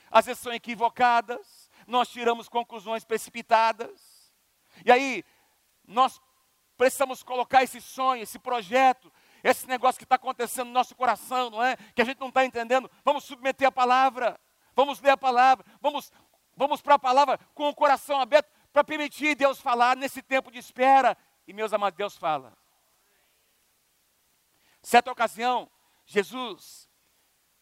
às 0.10 0.26
vezes 0.26 0.42
são 0.42 0.52
equivocadas, 0.52 1.65
nós 1.88 2.10
tiramos 2.10 2.50
conclusões 2.50 3.04
precipitadas. 3.04 4.34
E 4.86 4.92
aí, 4.92 5.24
nós 5.88 6.22
precisamos 6.78 7.24
colocar 7.24 7.64
esse 7.64 7.80
sonho, 7.80 8.24
esse 8.24 8.40
projeto, 8.40 9.12
esse 9.44 9.68
negócio 9.68 9.98
que 10.00 10.04
está 10.06 10.16
acontecendo 10.16 10.68
no 10.68 10.74
nosso 10.74 10.96
coração, 10.96 11.50
não 11.50 11.64
é? 11.64 11.78
Que 11.96 12.02
a 12.02 12.06
gente 12.06 12.20
não 12.20 12.30
está 12.30 12.46
entendendo. 12.46 12.90
Vamos 13.04 13.24
submeter 13.24 13.68
a 13.68 13.72
palavra, 13.72 14.40
vamos 14.76 15.00
ler 15.00 15.12
a 15.12 15.18
palavra, 15.18 15.66
vamos 15.82 16.12
Vamos 16.56 16.82
para 16.82 16.96
a 16.96 17.00
palavra 17.00 17.38
com 17.54 17.68
o 17.68 17.76
coração 17.76 18.20
aberto 18.20 18.50
para 18.72 18.84
permitir 18.84 19.36
Deus 19.36 19.60
falar 19.60 19.98
nesse 19.98 20.22
tempo 20.22 20.50
de 20.50 20.58
espera. 20.58 21.18
E 21.48 21.54
meus 21.54 21.74
amados, 21.74 21.98
Deus 21.98 22.18
fala. 22.18 22.54
Certa 24.82 25.12
ocasião, 25.12 25.70
Jesus 26.06 26.90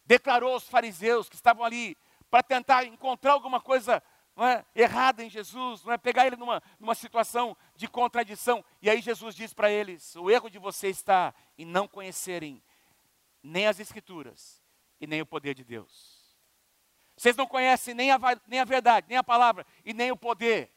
declarou 0.04 0.52
aos 0.52 0.68
fariseus 0.68 1.28
que 1.28 1.34
estavam 1.34 1.64
ali 1.64 1.96
para 2.30 2.42
tentar 2.42 2.84
encontrar 2.84 3.32
alguma 3.32 3.60
coisa 3.60 4.02
é, 4.36 4.64
errada 4.74 5.22
em 5.22 5.30
Jesus, 5.30 5.84
não 5.84 5.92
é 5.92 5.98
pegar 5.98 6.26
ele 6.26 6.36
numa, 6.36 6.62
numa 6.80 6.94
situação 6.94 7.56
de 7.76 7.86
contradição. 7.86 8.64
E 8.80 8.90
aí 8.90 9.00
Jesus 9.00 9.34
diz 9.34 9.52
para 9.52 9.70
eles: 9.70 10.16
o 10.16 10.30
erro 10.30 10.48
de 10.48 10.58
vocês 10.58 10.96
está 10.96 11.34
em 11.56 11.64
não 11.64 11.86
conhecerem 11.86 12.62
nem 13.42 13.66
as 13.66 13.78
Escrituras 13.78 14.62
e 15.00 15.06
nem 15.06 15.20
o 15.20 15.26
poder 15.26 15.54
de 15.54 15.62
Deus. 15.62 16.24
Vocês 17.16 17.36
não 17.36 17.46
conhecem 17.46 17.94
nem 17.94 18.10
a, 18.10 18.18
nem 18.46 18.58
a 18.58 18.64
verdade, 18.64 19.06
nem 19.08 19.18
a 19.18 19.22
palavra 19.22 19.64
e 19.84 19.92
nem 19.92 20.10
o 20.10 20.16
poder. 20.16 20.72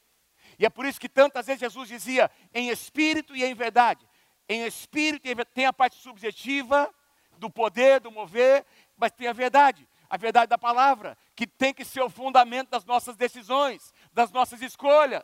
E 0.60 0.66
é 0.66 0.70
por 0.70 0.86
isso 0.86 1.00
que 1.00 1.10
tantas 1.10 1.48
vezes 1.48 1.60
Jesus 1.60 1.88
dizia 1.88 2.30
em 2.54 2.70
espírito 2.70 3.36
e 3.36 3.44
em 3.44 3.56
verdade. 3.56 4.08
Em 4.48 4.66
espírito 4.66 5.24
tem 5.46 5.66
a 5.66 5.74
parte 5.74 5.96
subjetiva 5.96 6.94
do 7.38 7.50
poder, 7.50 8.00
do 8.00 8.12
mover, 8.12 8.66
mas 8.96 9.12
tem 9.12 9.28
a 9.28 9.34
verdade. 9.34 9.88
A 10.10 10.16
verdade 10.16 10.50
da 10.50 10.58
palavra, 10.58 11.18
que 11.38 11.46
tem 11.46 11.72
que 11.72 11.86
ser 11.86 12.02
o 12.02 12.10
fundamento 12.10 12.72
das 12.72 12.84
nossas 12.84 13.16
decisões, 13.16 13.94
das 14.12 14.32
nossas 14.32 14.60
escolhas. 14.60 15.24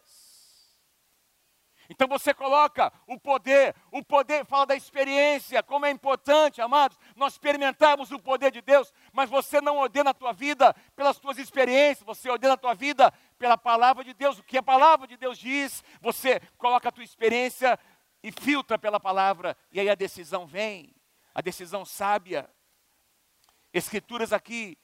Então 1.89 2.07
você 2.07 2.35
coloca 2.35 2.93
o 3.07 3.19
poder, 3.19 3.75
o 3.91 4.03
poder 4.05 4.45
fala 4.45 4.67
da 4.67 4.75
experiência, 4.75 5.63
como 5.63 5.87
é 5.87 5.89
importante, 5.89 6.61
amados, 6.61 6.99
nós 7.15 7.33
experimentarmos 7.33 8.11
o 8.11 8.19
poder 8.19 8.51
de 8.51 8.61
Deus, 8.61 8.93
mas 9.11 9.27
você 9.27 9.59
não 9.59 9.77
ordena 9.77 10.11
a 10.11 10.13
tua 10.13 10.31
vida 10.33 10.73
pelas 10.95 11.17
tuas 11.17 11.39
experiências, 11.39 12.05
você 12.05 12.29
ordena 12.29 12.53
a 12.53 12.57
tua 12.57 12.75
vida 12.75 13.11
pela 13.39 13.57
palavra 13.57 14.03
de 14.03 14.13
Deus, 14.13 14.37
o 14.37 14.43
que 14.43 14.59
a 14.59 14.63
palavra 14.63 15.07
de 15.07 15.17
Deus 15.17 15.39
diz, 15.39 15.83
você 15.99 16.39
coloca 16.59 16.89
a 16.89 16.91
tua 16.91 17.03
experiência 17.03 17.77
e 18.21 18.31
filtra 18.31 18.77
pela 18.77 18.99
palavra, 18.99 19.57
e 19.71 19.79
aí 19.79 19.89
a 19.89 19.95
decisão 19.95 20.45
vem, 20.45 20.95
a 21.33 21.41
decisão 21.41 21.83
sábia. 21.83 22.47
Escrituras 23.73 24.31
aqui 24.31 24.77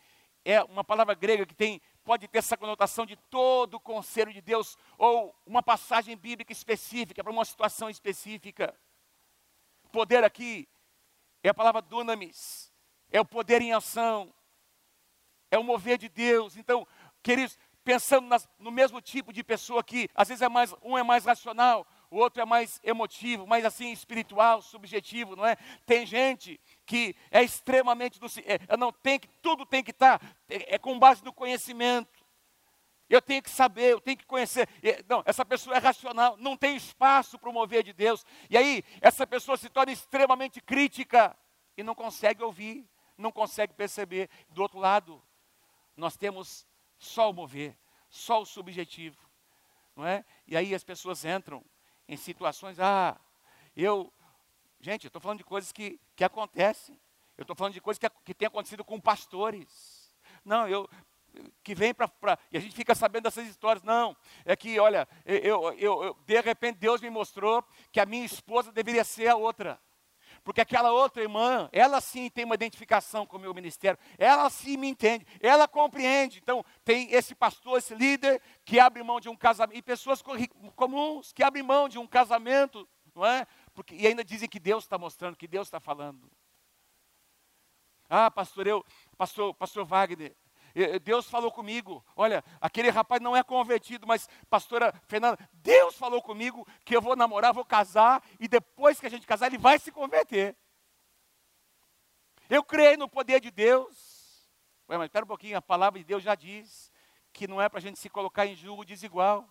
é 0.51 0.63
uma 0.63 0.83
palavra 0.83 1.13
grega 1.13 1.45
que 1.45 1.53
tem 1.53 1.79
pode 2.03 2.27
ter 2.27 2.39
essa 2.39 2.57
conotação 2.57 3.05
de 3.05 3.15
todo 3.15 3.75
o 3.75 3.79
conselho 3.79 4.33
de 4.33 4.41
Deus, 4.41 4.75
ou 4.97 5.35
uma 5.45 5.61
passagem 5.61 6.17
bíblica 6.17 6.51
específica, 6.51 7.23
para 7.23 7.31
uma 7.31 7.45
situação 7.45 7.87
específica. 7.87 8.75
Poder 9.91 10.23
aqui 10.23 10.67
é 11.43 11.49
a 11.49 11.53
palavra 11.53 11.83
dunamis, 11.83 12.73
é 13.11 13.21
o 13.21 13.25
poder 13.25 13.61
em 13.61 13.73
ação, 13.73 14.33
é 15.51 15.59
o 15.59 15.63
mover 15.63 15.99
de 15.99 16.09
Deus. 16.09 16.57
Então, 16.57 16.87
queridos, 17.21 17.55
pensando 17.83 18.27
nas, 18.27 18.49
no 18.57 18.71
mesmo 18.71 18.99
tipo 19.01 19.31
de 19.31 19.43
pessoa 19.43 19.81
aqui, 19.81 20.09
às 20.15 20.29
vezes 20.29 20.41
é 20.41 20.49
mais, 20.49 20.73
um 20.81 20.97
é 20.97 21.03
mais 21.03 21.25
racional, 21.25 21.85
o 22.09 22.17
outro 22.17 22.41
é 22.41 22.45
mais 22.45 22.79
emotivo, 22.83 23.45
mais 23.45 23.63
assim 23.65 23.91
espiritual, 23.91 24.63
subjetivo, 24.63 25.35
não 25.35 25.45
é? 25.45 25.55
Tem 25.85 26.05
gente 26.05 26.59
que 26.89 27.15
é 27.29 27.43
extremamente 27.43 28.19
do, 28.19 28.25
é, 28.25 28.75
não 28.75 28.91
tem 28.91 29.19
que 29.19 29.27
tudo 29.43 29.63
tem 29.63 29.83
que 29.83 29.91
estar 29.91 30.17
tá, 30.17 30.27
é, 30.49 30.73
é, 30.73 30.79
com 30.79 30.97
base 30.97 31.23
no 31.23 31.31
conhecimento. 31.31 32.25
Eu 33.07 33.21
tenho 33.21 33.43
que 33.43 33.49
saber, 33.49 33.91
eu 33.91 34.01
tenho 34.01 34.17
que 34.17 34.25
conhecer. 34.25 34.67
Não, 35.07 35.21
essa 35.23 35.45
pessoa 35.45 35.75
é 35.75 35.79
racional, 35.79 36.35
não 36.37 36.57
tem 36.57 36.75
espaço 36.75 37.37
para 37.37 37.49
o 37.49 37.53
mover 37.53 37.83
de 37.83 37.93
Deus. 37.93 38.25
E 38.49 38.57
aí, 38.57 38.83
essa 39.01 39.25
pessoa 39.27 39.55
se 39.55 39.69
torna 39.69 39.91
extremamente 39.91 40.59
crítica 40.59 41.37
e 41.77 41.83
não 41.83 41.93
consegue 41.93 42.43
ouvir, 42.43 42.89
não 43.15 43.31
consegue 43.31 43.73
perceber. 43.73 44.27
Do 44.49 44.63
outro 44.63 44.79
lado, 44.79 45.21
nós 45.95 46.17
temos 46.17 46.67
só 46.97 47.29
o 47.29 47.33
mover, 47.33 47.77
só 48.09 48.41
o 48.41 48.45
subjetivo, 48.45 49.29
não 49.95 50.07
é? 50.07 50.25
E 50.47 50.57
aí 50.57 50.73
as 50.73 50.83
pessoas 50.83 51.23
entram 51.23 51.63
em 52.07 52.17
situações, 52.17 52.79
ah, 52.79 53.19
eu, 53.75 54.11
gente, 54.79 55.05
eu 55.05 55.09
estou 55.09 55.21
falando 55.21 55.39
de 55.39 55.43
coisas 55.43 55.71
que, 55.71 55.99
que 56.15 56.23
acontecem, 56.23 56.99
eu 57.37 57.43
estou 57.43 57.55
falando 57.55 57.73
de 57.73 57.81
coisas 57.81 57.99
que, 57.99 58.09
que 58.25 58.33
têm 58.33 58.47
acontecido 58.47 58.83
com 58.83 58.99
pastores. 58.99 60.13
Não, 60.43 60.67
eu, 60.67 60.89
que 61.63 61.75
vem 61.75 61.93
para. 61.93 62.09
E 62.51 62.57
a 62.57 62.59
gente 62.59 62.75
fica 62.75 62.95
sabendo 62.95 63.23
dessas 63.23 63.47
histórias. 63.47 63.83
Não, 63.83 64.15
é 64.45 64.55
que, 64.55 64.79
olha, 64.79 65.07
eu, 65.25 65.73
eu, 65.73 66.03
eu, 66.03 66.17
de 66.25 66.41
repente 66.41 66.77
Deus 66.77 67.01
me 67.01 67.09
mostrou 67.09 67.63
que 67.91 67.99
a 67.99 68.05
minha 68.05 68.25
esposa 68.25 68.71
deveria 68.71 69.03
ser 69.03 69.27
a 69.27 69.35
outra. 69.35 69.79
Porque 70.43 70.61
aquela 70.61 70.91
outra 70.91 71.21
irmã, 71.21 71.69
ela 71.71 71.99
sim 71.99 72.29
tem 72.29 72.45
uma 72.45 72.55
identificação 72.55 73.25
com 73.25 73.37
o 73.37 73.39
meu 73.39 73.53
ministério, 73.53 73.99
ela 74.17 74.49
sim 74.49 74.77
me 74.77 74.87
entende, 74.87 75.25
ela 75.39 75.67
compreende. 75.67 76.39
Então, 76.41 76.63
tem 76.83 77.11
esse 77.11 77.35
pastor, 77.35 77.77
esse 77.77 77.93
líder, 77.93 78.41
que 78.63 78.79
abre 78.79 79.03
mão 79.03 79.19
de 79.19 79.27
um 79.27 79.35
casamento, 79.35 79.77
e 79.77 79.81
pessoas 79.81 80.21
comuns 80.75 81.33
que 81.33 81.43
abrem 81.43 81.63
mão 81.63 81.89
de 81.89 81.97
um 81.99 82.07
casamento, 82.07 82.87
não 83.13 83.25
é? 83.25 83.45
Porque, 83.79 83.95
e 83.95 84.05
ainda 84.05 84.25
dizem 84.25 84.49
que 84.49 84.59
Deus 84.59 84.83
está 84.83 84.97
mostrando, 84.97 85.37
que 85.37 85.47
Deus 85.47 85.67
está 85.67 85.79
falando. 85.79 86.29
Ah, 88.09 88.29
pastor, 88.29 88.67
eu, 88.67 88.85
pastor, 89.17 89.53
pastor 89.53 89.85
Wagner, 89.85 90.35
Deus 91.01 91.29
falou 91.29 91.49
comigo, 91.49 92.03
olha, 92.13 92.43
aquele 92.59 92.89
rapaz 92.89 93.21
não 93.21 93.37
é 93.37 93.41
convertido, 93.41 94.05
mas 94.05 94.27
pastora 94.49 94.93
Fernanda, 95.07 95.39
Deus 95.53 95.95
falou 95.95 96.21
comigo 96.21 96.67
que 96.83 96.93
eu 96.93 97.01
vou 97.01 97.15
namorar, 97.15 97.53
vou 97.53 97.63
casar, 97.63 98.21
e 98.37 98.49
depois 98.49 98.99
que 98.99 99.05
a 99.05 99.09
gente 99.09 99.25
casar, 99.25 99.47
ele 99.47 99.57
vai 99.57 99.79
se 99.79 99.93
converter. 99.93 100.57
Eu 102.49 102.61
creio 102.61 102.97
no 102.97 103.07
poder 103.07 103.39
de 103.39 103.49
Deus. 103.49 104.49
Ué, 104.89 104.97
mas 104.97 105.05
espera 105.05 105.23
um 105.23 105.29
pouquinho, 105.29 105.57
a 105.57 105.61
palavra 105.61 105.97
de 105.97 106.03
Deus 106.03 106.21
já 106.21 106.35
diz 106.35 106.91
que 107.31 107.47
não 107.47 107.61
é 107.61 107.69
para 107.69 107.79
a 107.79 107.81
gente 107.81 107.97
se 107.97 108.09
colocar 108.09 108.45
em 108.45 108.55
julgo 108.55 108.83
desigual. 108.83 109.47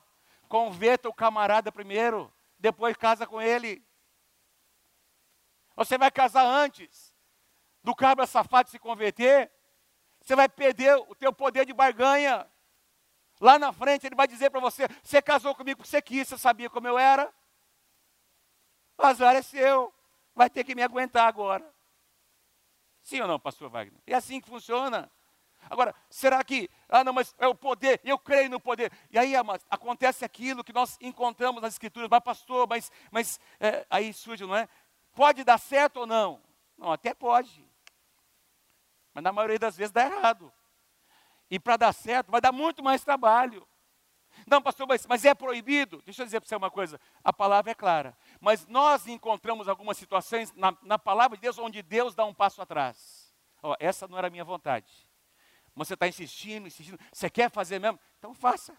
Converta 0.49 1.09
o 1.09 1.14
camarada 1.14 1.73
primeiro, 1.73 2.31
depois 2.59 2.95
casa 2.95 3.27
com 3.27 3.41
ele. 3.41 3.88
Você 5.79 5.97
vai 5.97 6.11
casar 6.11 6.45
antes 6.45 7.14
do 7.83 7.95
cabra 7.95 8.27
safado 8.27 8.69
se 8.69 8.79
converter? 8.79 9.51
você 10.21 10.37
vai 10.37 10.49
perder 10.49 10.95
o 10.97 11.14
teu 11.14 11.33
poder 11.33 11.64
de 11.64 11.73
barganha. 11.73 12.47
Lá 13.41 13.59
na 13.59 13.73
frente 13.73 14.07
ele 14.07 14.14
vai 14.14 14.27
dizer 14.27 14.51
para 14.51 14.61
você: 14.61 14.87
você 15.03 15.23
casou 15.23 15.55
comigo 15.55 15.79
porque 15.79 15.88
você 15.88 16.03
quis, 16.03 16.29
você 16.29 16.37
sabia 16.37 16.69
como 16.69 16.87
eu 16.87 16.99
era. 16.99 17.33
O 18.99 19.07
azar 19.07 19.35
é 19.37 19.43
seu, 19.43 19.95
vai 20.35 20.51
ter 20.51 20.64
que 20.64 20.75
me 20.75 20.83
aguentar 20.83 21.27
agora. 21.27 21.64
Sim 23.01 23.21
ou 23.21 23.29
não, 23.29 23.41
pastor 23.41 23.71
Wagner? 23.71 24.03
É 24.07 24.14
assim 24.14 24.41
que 24.41 24.51
funciona. 24.51 25.11
Agora, 25.71 25.95
será 26.11 26.43
que, 26.45 26.69
ah 26.88 27.03
não, 27.03 27.12
mas 27.12 27.35
é 27.38 27.47
o 27.47 27.55
poder, 27.55 28.01
eu 28.05 28.19
creio 28.19 28.51
no 28.51 28.61
poder. 28.61 28.93
E 29.11 29.19
aí, 29.19 29.35
amados, 29.35 29.64
acontece 29.71 30.25
aquilo 30.25 30.64
que 30.64 30.73
nós 30.73 30.97
encontramos 31.01 31.62
nas 31.62 31.75
escrituras, 31.75 32.09
mas 32.11 32.23
pastor, 32.23 32.67
mas, 32.69 32.91
mas 33.11 33.41
é, 33.61 33.87
aí 33.88 34.12
surge, 34.12 34.45
não 34.45 34.57
é? 34.57 34.69
Pode 35.19 35.43
dar 35.43 35.59
certo 35.59 35.97
ou 35.97 36.07
não? 36.07 36.41
Não, 36.77 36.93
até 36.93 37.13
pode. 37.13 37.69
Mas 39.13 39.25
na 39.25 39.33
maioria 39.33 39.59
das 39.59 39.77
vezes 39.77 39.91
dá 39.91 40.05
errado. 40.05 40.53
E 41.51 41.59
para 41.59 41.77
dar 41.77 41.93
certo 41.93 42.31
vai 42.31 42.41
dar 42.41 42.53
muito 42.53 42.85
mais 42.85 43.03
trabalho. 43.03 43.67
Não, 44.47 44.63
pastor, 44.63 44.87
mas, 44.87 45.05
mas 45.09 45.25
é 45.25 45.35
proibido? 45.35 46.01
Deixa 46.03 46.23
eu 46.23 46.25
dizer 46.25 46.39
para 46.39 46.49
você 46.49 46.55
uma 46.55 46.71
coisa: 46.71 47.01
a 47.25 47.33
palavra 47.33 47.73
é 47.73 47.75
clara. 47.75 48.17
Mas 48.41 48.65
nós 48.69 49.09
encontramos 49.09 49.67
algumas 49.67 49.99
situações 49.99 50.53
na, 50.53 50.73
na 50.83 51.01
palavra 51.01 51.37
de 51.37 51.41
Deus 51.41 51.59
onde 51.59 51.83
Deus 51.83 52.15
dá 52.15 52.25
um 52.25 52.33
passo 52.33 52.63
atrás. 52.63 53.35
Ó, 53.61 53.75
essa 53.81 54.07
não 54.07 54.17
era 54.17 54.29
a 54.29 54.31
minha 54.31 54.45
vontade. 54.45 55.11
Mas 55.75 55.89
você 55.89 55.95
está 55.95 56.07
insistindo, 56.07 56.69
insistindo. 56.69 57.01
Você 57.13 57.29
quer 57.29 57.51
fazer 57.51 57.81
mesmo? 57.81 57.99
Então 58.21 58.33
faça. 58.35 58.73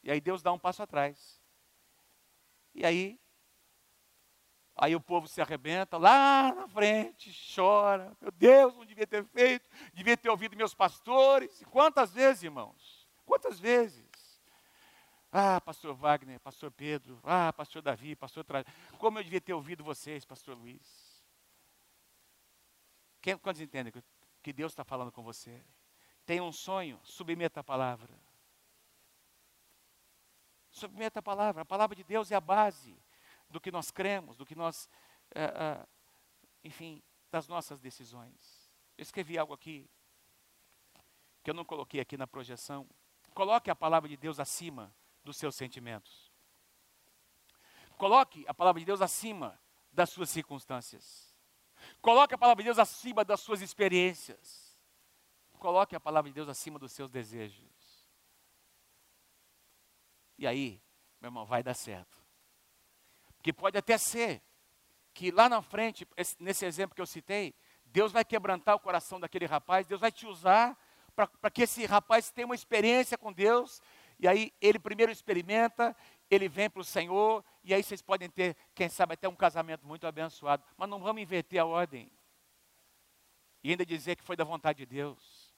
E 0.00 0.12
aí 0.12 0.20
Deus 0.20 0.42
dá 0.44 0.52
um 0.52 0.60
passo 0.60 0.80
atrás. 0.80 1.42
E 2.72 2.86
aí 2.86 3.20
Aí 4.74 4.96
o 4.96 5.00
povo 5.00 5.28
se 5.28 5.40
arrebenta 5.40 5.98
lá 5.98 6.52
na 6.54 6.66
frente, 6.68 7.32
chora. 7.54 8.16
Meu 8.20 8.30
Deus, 8.30 8.74
não 8.74 8.84
devia 8.84 9.06
ter 9.06 9.24
feito, 9.24 9.68
devia 9.92 10.16
ter 10.16 10.30
ouvido 10.30 10.56
meus 10.56 10.74
pastores. 10.74 11.60
E 11.60 11.64
quantas 11.66 12.12
vezes, 12.12 12.42
irmãos? 12.42 13.06
Quantas 13.26 13.60
vezes? 13.60 14.10
Ah, 15.30 15.60
pastor 15.60 15.94
Wagner, 15.94 16.38
pastor 16.40 16.70
Pedro, 16.70 17.18
ah, 17.22 17.52
pastor 17.52 17.80
Davi, 17.80 18.14
pastor 18.14 18.44
Tra... 18.44 18.64
Como 18.98 19.18
eu 19.18 19.24
devia 19.24 19.40
ter 19.40 19.54
ouvido 19.54 19.82
vocês, 19.82 20.24
pastor 20.26 20.56
Luiz? 20.56 21.22
Quem, 23.20 23.38
quantos 23.38 23.62
entendem 23.62 23.92
que 24.42 24.52
Deus 24.52 24.72
está 24.72 24.84
falando 24.84 25.12
com 25.12 25.22
você? 25.22 25.64
Tem 26.26 26.40
um 26.40 26.52
sonho, 26.52 27.00
submeta 27.02 27.60
a 27.60 27.64
palavra. 27.64 28.12
Submeta 30.70 31.20
a 31.20 31.22
palavra. 31.22 31.62
A 31.62 31.66
palavra 31.66 31.94
de 31.94 32.04
Deus 32.04 32.30
é 32.30 32.34
a 32.34 32.40
base 32.40 32.96
do 33.52 33.60
que 33.60 33.70
nós 33.70 33.90
cremos, 33.90 34.36
do 34.36 34.44
que 34.44 34.54
nós, 34.54 34.88
é, 35.34 35.44
é, 35.44 35.86
enfim, 36.64 37.02
das 37.30 37.46
nossas 37.46 37.80
decisões. 37.80 38.72
Eu 38.96 39.02
escrevi 39.02 39.38
algo 39.38 39.52
aqui 39.52 39.88
que 41.42 41.50
eu 41.50 41.54
não 41.54 41.64
coloquei 41.64 42.00
aqui 42.00 42.16
na 42.16 42.26
projeção. 42.26 42.88
Coloque 43.34 43.70
a 43.70 43.76
palavra 43.76 44.08
de 44.08 44.16
Deus 44.16 44.40
acima 44.40 44.94
dos 45.22 45.36
seus 45.36 45.54
sentimentos. 45.54 46.32
Coloque 47.96 48.44
a 48.48 48.54
palavra 48.54 48.80
de 48.80 48.86
Deus 48.86 49.00
acima 49.00 49.60
das 49.92 50.10
suas 50.10 50.30
circunstâncias. 50.30 51.34
Coloque 52.00 52.34
a 52.34 52.38
palavra 52.38 52.62
de 52.62 52.68
Deus 52.68 52.78
acima 52.78 53.24
das 53.24 53.40
suas 53.40 53.60
experiências. 53.60 54.78
Coloque 55.58 55.94
a 55.94 56.00
palavra 56.00 56.30
de 56.30 56.34
Deus 56.34 56.48
acima 56.48 56.78
dos 56.78 56.92
seus 56.92 57.10
desejos. 57.10 57.70
E 60.38 60.46
aí, 60.46 60.82
meu 61.20 61.28
irmão, 61.28 61.46
vai 61.46 61.62
dar 61.62 61.74
certo. 61.74 62.21
Que 63.42 63.52
pode 63.52 63.76
até 63.76 63.98
ser 63.98 64.42
que 65.14 65.30
lá 65.30 65.48
na 65.48 65.60
frente, 65.60 66.06
nesse 66.38 66.64
exemplo 66.64 66.94
que 66.94 67.02
eu 67.02 67.06
citei, 67.06 67.54
Deus 67.84 68.12
vai 68.12 68.24
quebrantar 68.24 68.74
o 68.74 68.80
coração 68.80 69.20
daquele 69.20 69.44
rapaz, 69.44 69.86
Deus 69.86 70.00
vai 70.00 70.10
te 70.10 70.26
usar 70.26 70.78
para 71.14 71.50
que 71.50 71.62
esse 71.62 71.84
rapaz 71.84 72.30
tenha 72.30 72.46
uma 72.46 72.54
experiência 72.54 73.18
com 73.18 73.30
Deus, 73.30 73.82
e 74.18 74.26
aí 74.26 74.52
ele 74.60 74.78
primeiro 74.78 75.12
experimenta, 75.12 75.94
ele 76.30 76.48
vem 76.48 76.70
para 76.70 76.80
o 76.80 76.84
Senhor, 76.84 77.44
e 77.62 77.74
aí 77.74 77.82
vocês 77.82 78.00
podem 78.00 78.30
ter, 78.30 78.56
quem 78.74 78.88
sabe, 78.88 79.14
até 79.14 79.28
um 79.28 79.36
casamento 79.36 79.86
muito 79.86 80.06
abençoado. 80.06 80.64
Mas 80.76 80.88
não 80.88 81.00
vamos 81.00 81.20
inverter 81.20 81.60
a 81.60 81.66
ordem. 81.66 82.10
E 83.62 83.70
ainda 83.70 83.84
dizer 83.84 84.16
que 84.16 84.24
foi 84.24 84.34
da 84.34 84.44
vontade 84.44 84.78
de 84.78 84.86
Deus. 84.86 85.52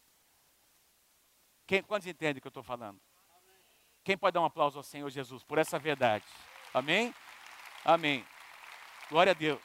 Quem, 1.67 1.83
quantos 1.83 2.09
entendem 2.09 2.39
o 2.39 2.41
que 2.41 2.47
eu 2.47 2.51
estou 2.51 2.63
falando? 2.63 3.01
Quem 4.03 4.19
pode 4.19 4.35
dar 4.35 4.41
um 4.41 4.45
aplauso 4.45 4.79
ao 4.79 4.83
Senhor 4.83 5.09
Jesus 5.09 5.45
por 5.45 5.57
essa 5.57 5.79
verdade? 5.79 6.27
Amém? 6.75 7.15
Amém. 7.85 8.27
Glória 9.11 9.33
a 9.33 9.35
Deus. 9.35 9.63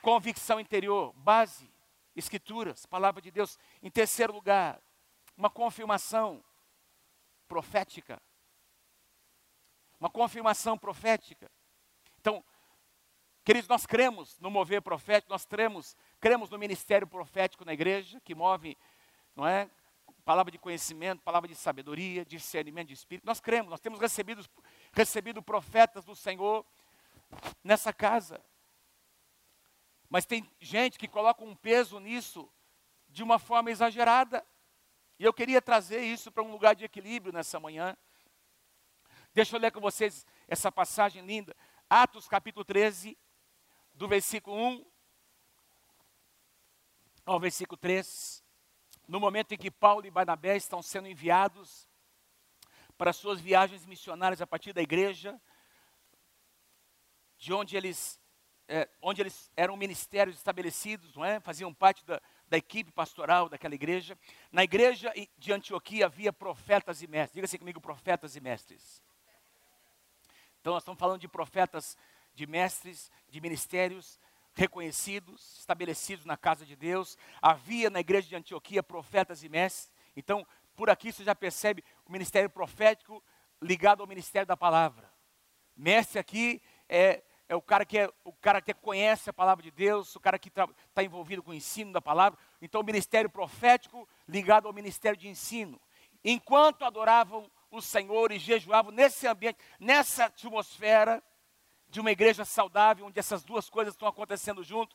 Convicção 0.00 0.58
interior, 0.58 1.12
base, 1.12 1.70
escrituras, 2.16 2.86
palavra 2.86 3.20
de 3.20 3.30
Deus. 3.30 3.58
Em 3.82 3.90
terceiro 3.90 4.32
lugar, 4.32 4.80
uma 5.36 5.50
confirmação. 5.50 6.42
profética. 7.46 8.22
Uma 9.98 10.08
confirmação 10.08 10.78
profética. 10.78 11.50
Então, 12.18 12.42
queridos, 13.44 13.68
nós 13.68 13.84
cremos 13.84 14.38
no 14.38 14.50
mover 14.50 14.80
profético, 14.80 15.30
nós 15.30 15.44
cremos, 15.44 15.94
cremos 16.18 16.48
no 16.48 16.58
ministério 16.58 17.06
profético 17.06 17.66
na 17.66 17.74
igreja, 17.74 18.18
que 18.20 18.34
move, 18.34 18.78
não 19.36 19.46
é? 19.46 19.68
Palavra 20.24 20.50
de 20.50 20.58
conhecimento, 20.58 21.22
palavra 21.22 21.48
de 21.48 21.54
sabedoria, 21.54 22.24
discernimento 22.24 22.88
de 22.88 22.94
espírito. 22.94 23.26
Nós 23.26 23.40
cremos, 23.40 23.70
nós 23.70 23.80
temos 23.80 23.98
recebido, 23.98 24.42
recebido 24.92 25.42
profetas 25.42 26.04
do 26.04 26.14
Senhor 26.14 26.64
nessa 27.62 27.92
casa. 27.92 28.42
Mas 30.08 30.26
tem 30.26 30.50
gente 30.60 30.98
que 30.98 31.06
coloca 31.06 31.44
um 31.44 31.54
peso 31.54 32.00
nisso 32.00 32.50
de 33.08 33.22
uma 33.22 33.38
forma 33.38 33.70
exagerada. 33.70 34.44
E 35.18 35.24
eu 35.24 35.32
queria 35.32 35.62
trazer 35.62 36.00
isso 36.00 36.32
para 36.32 36.42
um 36.42 36.50
lugar 36.50 36.74
de 36.74 36.84
equilíbrio 36.84 37.32
nessa 37.32 37.60
manhã. 37.60 37.96
Deixa 39.32 39.54
eu 39.54 39.60
ler 39.60 39.70
com 39.70 39.80
vocês 39.80 40.26
essa 40.48 40.72
passagem 40.72 41.24
linda. 41.24 41.54
Atos 41.88 42.26
capítulo 42.26 42.64
13, 42.64 43.16
do 43.94 44.08
versículo 44.08 44.56
1 44.56 44.86
ao 47.24 47.38
versículo 47.38 47.76
3. 47.76 48.42
No 49.06 49.20
momento 49.20 49.52
em 49.52 49.58
que 49.58 49.70
Paulo 49.70 50.06
e 50.06 50.10
Barnabé 50.10 50.56
estão 50.56 50.82
sendo 50.82 51.08
enviados 51.08 51.88
para 53.00 53.14
suas 53.14 53.40
viagens 53.40 53.86
missionárias 53.86 54.42
a 54.42 54.46
partir 54.46 54.74
da 54.74 54.82
igreja, 54.82 55.40
de 57.38 57.50
onde 57.50 57.74
eles, 57.74 58.20
é, 58.68 58.86
onde 59.00 59.22
eles 59.22 59.50
eram 59.56 59.74
ministérios 59.74 60.36
estabelecidos, 60.36 61.16
não 61.16 61.24
é? 61.24 61.40
faziam 61.40 61.72
parte 61.72 62.04
da, 62.04 62.20
da 62.46 62.58
equipe 62.58 62.92
pastoral 62.92 63.48
daquela 63.48 63.74
igreja. 63.74 64.18
Na 64.52 64.62
igreja 64.62 65.10
de 65.38 65.50
Antioquia 65.50 66.04
havia 66.04 66.30
profetas 66.30 67.00
e 67.00 67.06
mestres. 67.06 67.36
Diga 67.36 67.46
assim 67.46 67.56
comigo, 67.56 67.80
profetas 67.80 68.36
e 68.36 68.40
mestres. 68.40 69.02
Então 70.60 70.74
nós 70.74 70.82
estamos 70.82 71.00
falando 71.00 71.22
de 71.22 71.28
profetas, 71.28 71.96
de 72.34 72.46
mestres, 72.46 73.10
de 73.30 73.40
ministérios 73.40 74.20
reconhecidos, 74.52 75.56
estabelecidos 75.58 76.26
na 76.26 76.36
casa 76.36 76.66
de 76.66 76.76
Deus. 76.76 77.16
Havia 77.40 77.88
na 77.88 78.00
igreja 78.00 78.28
de 78.28 78.36
Antioquia 78.36 78.82
profetas 78.82 79.42
e 79.42 79.48
mestres. 79.48 79.90
Então, 80.14 80.46
por 80.80 80.88
aqui 80.88 81.12
você 81.12 81.22
já 81.22 81.34
percebe 81.34 81.84
ministério 82.10 82.50
profético 82.50 83.22
ligado 83.62 84.02
ao 84.02 84.06
ministério 84.06 84.46
da 84.46 84.56
palavra. 84.56 85.10
Mestre 85.76 86.18
aqui 86.18 86.62
é, 86.88 87.22
é 87.48 87.56
o 87.56 87.62
cara 87.62 87.84
que 87.84 87.98
é 87.98 88.10
o 88.24 88.32
cara 88.32 88.60
que 88.60 88.72
conhece 88.74 89.30
a 89.30 89.32
palavra 89.32 89.62
de 89.62 89.70
Deus, 89.70 90.14
o 90.14 90.20
cara 90.20 90.38
que 90.38 90.48
está 90.48 91.02
envolvido 91.02 91.42
com 91.42 91.50
o 91.50 91.54
ensino 91.54 91.92
da 91.92 92.00
palavra. 92.00 92.38
Então, 92.60 92.80
o 92.80 92.84
ministério 92.84 93.30
profético 93.30 94.08
ligado 94.28 94.66
ao 94.66 94.72
ministério 94.72 95.18
de 95.18 95.28
ensino. 95.28 95.80
Enquanto 96.24 96.84
adoravam 96.84 97.50
o 97.70 97.80
Senhor 97.80 98.32
e 98.32 98.38
jejuavam 98.38 98.92
nesse 98.92 99.26
ambiente, 99.26 99.58
nessa 99.78 100.26
atmosfera 100.26 101.22
de 101.88 102.00
uma 102.00 102.10
igreja 102.10 102.44
saudável, 102.44 103.06
onde 103.06 103.18
essas 103.18 103.42
duas 103.42 103.68
coisas 103.68 103.94
estão 103.94 104.08
acontecendo 104.08 104.62
junto, 104.62 104.94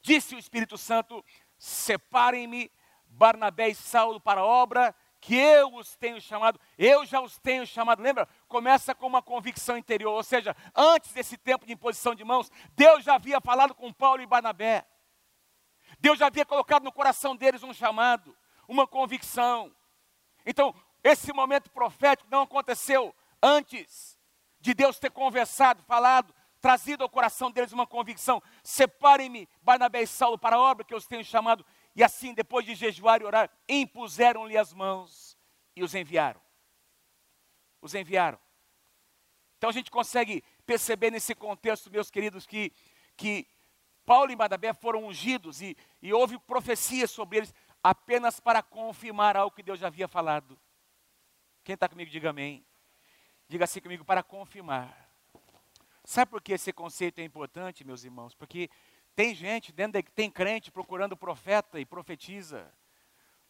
disse 0.00 0.34
o 0.34 0.38
Espírito 0.38 0.76
Santo: 0.78 1.24
separem-me 1.58 2.70
Barnabé 3.06 3.68
e 3.68 3.74
Saulo 3.74 4.20
para 4.20 4.40
a 4.40 4.44
obra 4.44 4.94
que 5.24 5.34
eu 5.34 5.74
os 5.74 5.96
tenho 5.96 6.20
chamado, 6.20 6.60
eu 6.76 7.06
já 7.06 7.18
os 7.18 7.38
tenho 7.38 7.66
chamado. 7.66 8.02
Lembra? 8.02 8.28
Começa 8.46 8.94
com 8.94 9.06
uma 9.06 9.22
convicção 9.22 9.78
interior, 9.78 10.12
ou 10.12 10.22
seja, 10.22 10.54
antes 10.74 11.12
desse 11.14 11.38
tempo 11.38 11.64
de 11.64 11.72
imposição 11.72 12.14
de 12.14 12.22
mãos, 12.22 12.52
Deus 12.76 13.02
já 13.02 13.14
havia 13.14 13.40
falado 13.40 13.74
com 13.74 13.90
Paulo 13.90 14.20
e 14.20 14.26
Barnabé. 14.26 14.86
Deus 15.98 16.18
já 16.18 16.26
havia 16.26 16.44
colocado 16.44 16.84
no 16.84 16.92
coração 16.92 17.34
deles 17.34 17.62
um 17.62 17.72
chamado, 17.72 18.36
uma 18.68 18.86
convicção. 18.86 19.74
Então, 20.44 20.74
esse 21.02 21.32
momento 21.32 21.70
profético 21.70 22.28
não 22.30 22.42
aconteceu 22.42 23.14
antes 23.42 24.18
de 24.60 24.74
Deus 24.74 24.98
ter 24.98 25.10
conversado, 25.10 25.82
falado, 25.84 26.34
trazido 26.60 27.02
ao 27.02 27.08
coração 27.08 27.50
deles 27.50 27.72
uma 27.72 27.86
convicção: 27.86 28.42
separem-me, 28.62 29.48
Barnabé 29.62 30.02
e 30.02 30.06
Saulo, 30.06 30.38
para 30.38 30.56
a 30.56 30.60
obra 30.60 30.84
que 30.84 30.92
eu 30.92 30.98
os 30.98 31.06
tenho 31.06 31.24
chamado. 31.24 31.64
E 31.94 32.02
assim, 32.02 32.34
depois 32.34 32.66
de 32.66 32.74
jejuar 32.74 33.20
e 33.20 33.24
orar, 33.24 33.50
impuseram-lhe 33.68 34.56
as 34.56 34.72
mãos 34.72 35.38
e 35.76 35.82
os 35.82 35.94
enviaram. 35.94 36.40
Os 37.80 37.94
enviaram. 37.94 38.38
Então 39.56 39.70
a 39.70 39.72
gente 39.72 39.90
consegue 39.90 40.42
perceber 40.66 41.10
nesse 41.10 41.34
contexto, 41.34 41.90
meus 41.90 42.10
queridos, 42.10 42.46
que, 42.46 42.72
que 43.16 43.46
Paulo 44.04 44.30
e 44.30 44.36
Barnabé 44.36 44.74
foram 44.74 45.06
ungidos 45.06 45.62
e, 45.62 45.76
e 46.02 46.12
houve 46.12 46.38
profecias 46.38 47.10
sobre 47.10 47.38
eles 47.38 47.54
apenas 47.82 48.40
para 48.40 48.62
confirmar 48.62 49.36
algo 49.36 49.54
que 49.54 49.62
Deus 49.62 49.78
já 49.78 49.86
havia 49.86 50.08
falado. 50.08 50.58
Quem 51.62 51.74
está 51.74 51.88
comigo, 51.88 52.10
diga 52.10 52.30
amém. 52.30 52.64
Diga 53.48 53.64
assim 53.64 53.80
comigo, 53.80 54.04
para 54.04 54.22
confirmar. 54.22 55.04
Sabe 56.04 56.30
por 56.30 56.42
que 56.42 56.52
esse 56.52 56.72
conceito 56.72 57.20
é 57.20 57.24
importante, 57.24 57.84
meus 57.84 58.04
irmãos? 58.04 58.34
Porque 58.34 58.68
tem 59.14 59.34
gente, 59.34 59.72
dentro 59.72 60.02
de, 60.02 60.10
tem 60.10 60.30
crente 60.30 60.70
procurando 60.70 61.16
profeta 61.16 61.78
e 61.78 61.86
profetiza, 61.86 62.72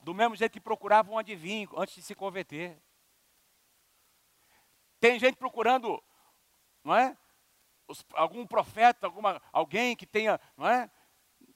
do 0.00 0.14
mesmo 0.14 0.37
jeito 0.37 0.53
que 0.53 0.61
procurava 0.61 1.11
um 1.11 1.18
adivinho 1.18 1.70
antes 1.77 1.94
de 1.94 2.03
se 2.03 2.14
converter. 2.14 2.79
Tem 5.00 5.18
gente 5.18 5.37
procurando, 5.37 6.03
não 6.83 6.94
é? 6.94 7.16
Os, 7.88 8.05
algum 8.12 8.46
profeta, 8.46 9.07
alguma, 9.07 9.40
alguém 9.53 9.96
que 9.96 10.07
tenha, 10.07 10.38
não 10.57 10.68
é? 10.68 10.90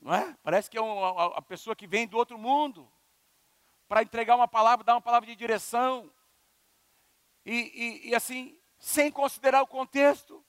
Não 0.00 0.14
é? 0.14 0.36
Parece 0.42 0.70
que 0.70 0.78
é 0.78 0.80
uma, 0.80 1.10
a, 1.10 1.38
a 1.38 1.42
pessoa 1.42 1.76
que 1.76 1.86
vem 1.86 2.06
do 2.06 2.16
outro 2.16 2.38
mundo 2.38 2.90
para 3.86 4.02
entregar 4.02 4.36
uma 4.36 4.48
palavra, 4.48 4.84
dar 4.84 4.94
uma 4.94 5.02
palavra 5.02 5.26
de 5.26 5.36
direção 5.36 6.10
e, 7.44 8.04
e, 8.04 8.08
e 8.10 8.14
assim, 8.14 8.58
sem 8.78 9.10
considerar 9.10 9.62
o 9.62 9.66
contexto. 9.66 10.44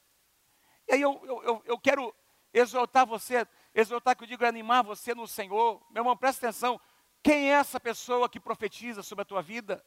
E 0.87 0.93
aí 0.93 1.01
eu, 1.01 1.21
eu, 1.25 1.61
eu 1.65 1.79
quero 1.79 2.13
exortar 2.53 3.05
você, 3.05 3.47
exortar 3.73 4.15
que 4.15 4.23
eu 4.23 4.27
digo, 4.27 4.45
animar 4.45 4.83
você 4.83 5.13
no 5.13 5.27
Senhor. 5.27 5.81
Meu 5.91 6.01
irmão, 6.01 6.17
presta 6.17 6.47
atenção. 6.47 6.79
Quem 7.21 7.49
é 7.51 7.53
essa 7.53 7.79
pessoa 7.79 8.29
que 8.29 8.39
profetiza 8.39 9.03
sobre 9.03 9.23
a 9.23 9.25
tua 9.25 9.41
vida? 9.41 9.83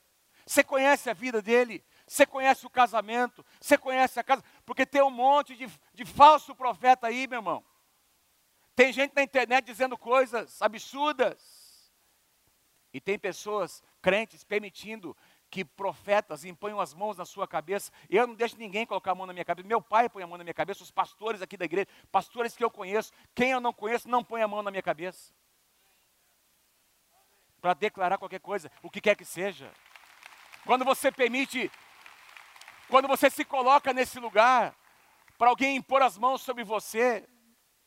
Você 0.46 0.64
conhece 0.64 1.08
a 1.08 1.14
vida 1.14 1.40
dele? 1.40 1.84
Você 2.06 2.26
conhece 2.26 2.66
o 2.66 2.70
casamento? 2.70 3.44
Você 3.60 3.78
conhece 3.78 4.18
a 4.18 4.24
casa? 4.24 4.42
Porque 4.66 4.84
tem 4.84 5.02
um 5.02 5.10
monte 5.10 5.54
de, 5.56 5.66
de 5.94 6.04
falso 6.04 6.54
profeta 6.54 7.06
aí, 7.06 7.26
meu 7.26 7.38
irmão. 7.38 7.64
Tem 8.74 8.92
gente 8.92 9.14
na 9.14 9.22
internet 9.22 9.64
dizendo 9.64 9.96
coisas 9.96 10.60
absurdas. 10.60 11.92
E 12.92 13.00
tem 13.00 13.18
pessoas, 13.18 13.82
crentes, 14.02 14.44
permitindo 14.44 15.16
que 15.52 15.66
profetas 15.66 16.46
imponham 16.46 16.80
as 16.80 16.94
mãos 16.94 17.18
na 17.18 17.26
sua 17.26 17.46
cabeça. 17.46 17.92
Eu 18.08 18.26
não 18.26 18.34
deixo 18.34 18.56
ninguém 18.56 18.86
colocar 18.86 19.10
a 19.10 19.14
mão 19.14 19.26
na 19.26 19.34
minha 19.34 19.44
cabeça. 19.44 19.68
Meu 19.68 19.82
pai 19.82 20.08
põe 20.08 20.22
a 20.22 20.26
mão 20.26 20.38
na 20.38 20.44
minha 20.44 20.54
cabeça, 20.54 20.82
os 20.82 20.90
pastores 20.90 21.42
aqui 21.42 21.58
da 21.58 21.66
igreja, 21.66 21.86
pastores 22.10 22.56
que 22.56 22.64
eu 22.64 22.70
conheço. 22.70 23.12
Quem 23.34 23.50
eu 23.50 23.60
não 23.60 23.70
conheço, 23.70 24.08
não 24.08 24.24
põe 24.24 24.40
a 24.40 24.48
mão 24.48 24.62
na 24.62 24.70
minha 24.70 24.82
cabeça. 24.82 25.30
Para 27.60 27.74
declarar 27.74 28.16
qualquer 28.16 28.40
coisa, 28.40 28.72
o 28.82 28.88
que 28.88 28.98
quer 28.98 29.14
que 29.14 29.26
seja. 29.26 29.70
Quando 30.64 30.86
você 30.86 31.12
permite, 31.12 31.70
quando 32.88 33.06
você 33.06 33.28
se 33.28 33.44
coloca 33.44 33.92
nesse 33.92 34.18
lugar, 34.18 34.74
para 35.36 35.50
alguém 35.50 35.76
impor 35.76 36.00
as 36.00 36.16
mãos 36.16 36.40
sobre 36.40 36.64
você, 36.64 37.28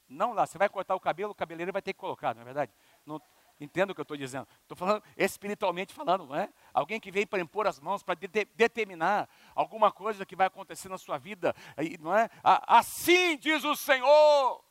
não 0.08 0.34
lá, 0.34 0.45
você 0.45 0.60
vai 0.60 0.69
cortar 0.69 0.93
o 0.93 0.99
cabelo, 0.99 1.32
o 1.32 1.36
cabeleireiro 1.36 1.73
vai 1.73 1.82
ter 1.82 1.93
que 1.93 1.99
colocar, 1.99 2.36
não 2.36 2.43
é 2.43 2.45
verdade? 2.45 2.71
Não, 3.04 3.19
Entendo 3.60 3.91
o 3.91 3.96
que 3.96 4.02
eu 4.02 4.04
estou 4.04 4.18
dizendo. 4.18 4.48
Estou 4.62 4.76
falando 4.76 5.02
espiritualmente 5.15 5.94
falando, 5.94 6.26
não 6.26 6.36
é? 6.36 6.50
Alguém 6.74 7.00
que 7.00 7.10
vem 7.10 7.26
para 7.26 7.39
impor 7.39 7.68
as 7.68 7.80
mãos, 7.80 8.04
para 8.04 8.15
de 8.15 8.28
determinar 8.28 9.30
alguma 9.54 9.91
coisa 9.91 10.26
que 10.26 10.36
vai 10.36 10.48
acontecer 10.48 10.89
na 10.89 10.98
sua 10.98 11.18
vida, 11.18 11.56
não 12.02 12.15
é? 12.15 12.30
Assim 12.44 13.38
diz 13.38 13.63
o 13.63 13.76
Senhor. 13.76 14.63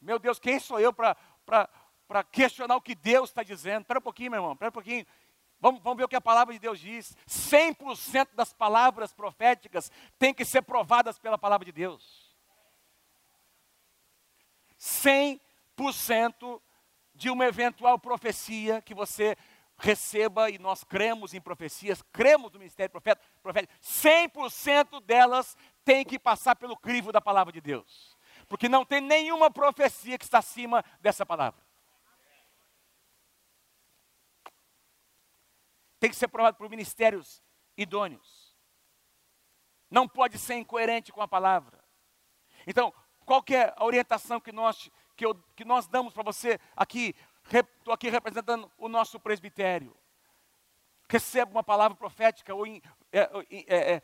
Meu 0.00 0.18
Deus, 0.18 0.38
quem 0.38 0.58
sou 0.60 0.78
eu 0.78 0.92
para 0.92 2.24
questionar 2.30 2.76
o 2.76 2.82
que 2.82 2.94
Deus 2.94 3.30
está 3.30 3.42
dizendo? 3.42 3.82
Espera 3.82 3.98
um 3.98 4.02
pouquinho, 4.02 4.30
meu 4.30 4.38
irmão, 4.38 4.52
espera 4.52 4.68
um 4.68 4.72
pouquinho. 4.72 5.06
Vamos, 5.58 5.80
vamos, 5.80 5.96
ver 5.96 6.04
o 6.04 6.08
que 6.08 6.16
a 6.16 6.20
palavra 6.20 6.52
de 6.52 6.58
Deus 6.58 6.80
diz. 6.80 7.16
100% 7.26 8.30
das 8.34 8.52
palavras 8.52 9.14
proféticas 9.14 9.90
têm 10.18 10.34
que 10.34 10.44
ser 10.44 10.60
provadas 10.62 11.18
pela 11.18 11.38
palavra 11.38 11.64
de 11.64 11.70
Deus. 11.72 12.36
100% 14.76 16.60
de 17.14 17.30
uma 17.30 17.46
eventual 17.46 17.98
profecia 17.98 18.80
que 18.80 18.94
você 18.94 19.36
receba, 19.78 20.48
e 20.48 20.58
nós 20.58 20.84
cremos 20.84 21.34
em 21.34 21.40
profecias, 21.40 22.02
cremos 22.12 22.52
no 22.52 22.58
ministério 22.58 22.90
profeta, 22.90 23.20
profeta 23.42 23.68
100% 23.82 25.00
delas 25.04 25.56
tem 25.84 26.04
que 26.04 26.18
passar 26.18 26.54
pelo 26.54 26.76
crivo 26.76 27.10
da 27.10 27.20
palavra 27.20 27.52
de 27.52 27.60
Deus. 27.60 28.16
Porque 28.48 28.68
não 28.68 28.84
tem 28.84 29.00
nenhuma 29.00 29.50
profecia 29.50 30.16
que 30.16 30.24
está 30.24 30.38
acima 30.38 30.84
dessa 31.00 31.26
palavra. 31.26 31.60
Tem 35.98 36.10
que 36.10 36.16
ser 36.16 36.28
provado 36.28 36.56
por 36.56 36.68
ministérios 36.68 37.42
idôneos. 37.76 38.56
Não 39.90 40.08
pode 40.08 40.38
ser 40.38 40.54
incoerente 40.54 41.12
com 41.12 41.22
a 41.22 41.28
palavra. 41.28 41.82
Então, 42.66 42.92
qual 43.24 43.44
é 43.50 43.72
a 43.76 43.84
orientação 43.84 44.40
que 44.40 44.52
nós 44.52 44.90
que, 45.16 45.24
eu, 45.24 45.34
que 45.54 45.64
nós 45.64 45.86
damos 45.86 46.12
para 46.12 46.22
você 46.22 46.58
aqui, 46.76 47.14
estou 47.50 47.92
aqui 47.92 48.08
representando 48.08 48.70
o 48.78 48.88
nosso 48.88 49.18
presbitério. 49.20 49.96
receba 51.08 51.50
uma 51.50 51.62
palavra 51.62 51.96
profética 51.96 52.54
ou, 52.54 52.66
é, 52.66 52.82
é, 53.12 53.94
é, 53.94 54.02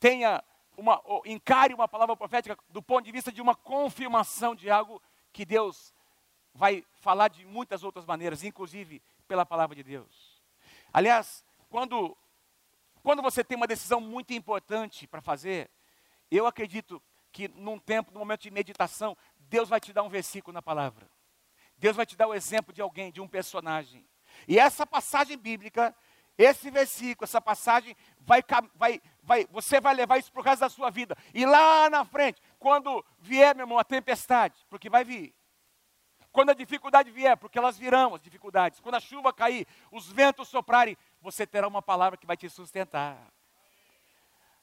tenha 0.00 0.42
uma, 0.76 1.00
encare 1.24 1.72
uma 1.72 1.86
palavra 1.86 2.16
profética 2.16 2.58
do 2.68 2.82
ponto 2.82 3.04
de 3.04 3.12
vista 3.12 3.30
de 3.30 3.40
uma 3.40 3.54
confirmação 3.54 4.54
de 4.54 4.70
algo 4.70 5.00
que 5.32 5.44
Deus 5.44 5.94
vai 6.52 6.84
falar 7.00 7.28
de 7.28 7.44
muitas 7.44 7.82
outras 7.82 8.04
maneiras, 8.04 8.42
inclusive 8.42 9.02
pela 9.26 9.44
palavra 9.44 9.74
de 9.74 9.82
Deus. 9.82 10.42
Aliás, 10.92 11.44
quando, 11.68 12.16
quando 13.02 13.20
você 13.20 13.42
tem 13.42 13.56
uma 13.56 13.66
decisão 13.66 14.00
muito 14.00 14.32
importante 14.32 15.06
para 15.06 15.20
fazer, 15.20 15.70
eu 16.30 16.46
acredito 16.46 17.02
que 17.32 17.48
num 17.48 17.78
tempo, 17.78 18.12
num 18.12 18.20
momento 18.20 18.42
de 18.42 18.50
meditação, 18.50 19.16
Deus 19.48 19.68
vai 19.68 19.80
te 19.80 19.92
dar 19.92 20.02
um 20.02 20.08
versículo 20.08 20.52
na 20.52 20.62
palavra. 20.62 21.08
Deus 21.76 21.96
vai 21.96 22.06
te 22.06 22.16
dar 22.16 22.28
o 22.28 22.34
exemplo 22.34 22.72
de 22.72 22.80
alguém, 22.80 23.12
de 23.12 23.20
um 23.20 23.28
personagem. 23.28 24.06
E 24.48 24.58
essa 24.58 24.86
passagem 24.86 25.36
bíblica, 25.36 25.94
esse 26.36 26.70
versículo, 26.70 27.24
essa 27.24 27.40
passagem, 27.40 27.96
vai, 28.18 28.42
vai, 28.74 29.00
vai, 29.22 29.46
você 29.50 29.80
vai 29.80 29.94
levar 29.94 30.18
isso 30.18 30.32
para 30.32 30.40
o 30.40 30.44
resto 30.44 30.60
da 30.60 30.68
sua 30.68 30.90
vida. 30.90 31.16
E 31.32 31.44
lá 31.46 31.88
na 31.88 32.04
frente, 32.04 32.40
quando 32.58 33.04
vier, 33.18 33.54
meu 33.54 33.64
irmão, 33.64 33.78
a 33.78 33.84
tempestade, 33.84 34.64
porque 34.68 34.90
vai 34.90 35.04
vir. 35.04 35.34
Quando 36.32 36.50
a 36.50 36.54
dificuldade 36.54 37.12
vier, 37.12 37.36
porque 37.36 37.56
elas 37.56 37.78
virão 37.78 38.14
as 38.14 38.20
dificuldades. 38.20 38.80
Quando 38.80 38.96
a 38.96 39.00
chuva 39.00 39.32
cair, 39.32 39.68
os 39.92 40.10
ventos 40.10 40.48
soprarem, 40.48 40.96
você 41.20 41.46
terá 41.46 41.68
uma 41.68 41.80
palavra 41.80 42.18
que 42.18 42.26
vai 42.26 42.36
te 42.36 42.48
sustentar. 42.50 43.32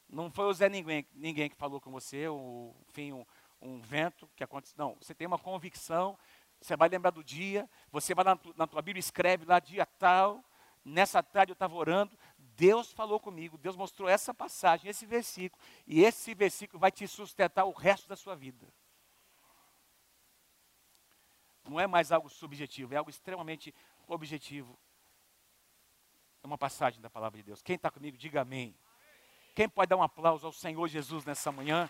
Não 0.09 0.29
foi 0.29 0.45
o 0.47 0.53
Zé 0.53 0.67
Ninguém, 0.67 1.07
ninguém 1.13 1.49
que 1.49 1.55
falou 1.55 1.79
com 1.79 1.89
você, 1.89 2.27
ou, 2.27 2.75
enfim, 2.89 3.13
um 3.62 3.80
vento 3.80 4.30
que 4.36 4.43
aconteceu. 4.43 4.76
Não, 4.78 4.95
você 4.95 5.13
tem 5.13 5.28
uma 5.28 5.38
convicção, 5.38 6.17
você 6.60 6.76
vai 6.76 6.89
lembrar 6.89 7.12
do 7.12 7.24
dia, 7.24 7.69
você 7.91 8.13
vai 8.13 8.26
na, 8.26 8.38
na 8.56 8.67
tua 8.67 8.82
Bíblia, 8.82 9.00
escreve 9.00 9.45
lá 9.45 9.60
dia 9.60 9.86
tal, 9.86 10.43
nessa 10.84 11.21
tarde 11.21 11.52
eu 11.52 11.54
estava 11.54 11.76
orando, 11.76 12.17
Deus 12.38 12.91
falou 12.91 13.19
comigo, 13.19 13.58
Deus 13.58 13.76
mostrou 13.76 14.10
essa 14.10 14.34
passagem, 14.34 14.89
esse 14.89 15.06
versículo, 15.06 15.62
e 15.86 16.04
esse 16.04 16.34
versículo 16.34 16.80
vai 16.80 16.91
te 16.91 17.08
sustentar 17.08 17.65
o 17.65 17.71
resto 17.71 18.08
da 18.08 18.15
sua 18.15 18.36
vida. 18.36 18.67
Não 21.63 21.80
é 21.80 21.88
mais 21.88 22.12
algo 22.12 22.30
subjetivo, 22.30 22.93
é 22.93 22.97
algo 22.97 23.10
extremamente 23.10 23.74
objetivo. 24.08 24.78
É 26.43 26.47
uma 26.47 26.58
passagem 26.58 27.00
da 27.00 27.10
palavra 27.10 27.38
de 27.38 27.43
Deus. 27.43 27.62
Quem 27.62 27.76
está 27.76 27.91
comigo, 27.91 28.17
diga 28.17 28.41
amém. 28.41 28.76
Quem 29.56 29.69
pode 29.69 29.89
dar 29.89 29.97
um 29.97 30.04
aplauso 30.04 30.47
ao 30.47 30.54
Senhor 30.54 30.88
Jesus 30.88 31.24
nessa 31.24 31.52
manhã? 31.52 31.89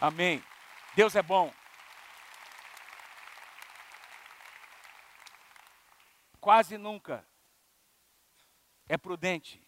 Amém. 0.00 0.42
Deus 0.94 1.14
é 1.14 1.22
bom. 1.22 1.52
Quase 6.40 6.76
nunca 6.76 7.26
é 8.88 8.96
prudente 8.96 9.62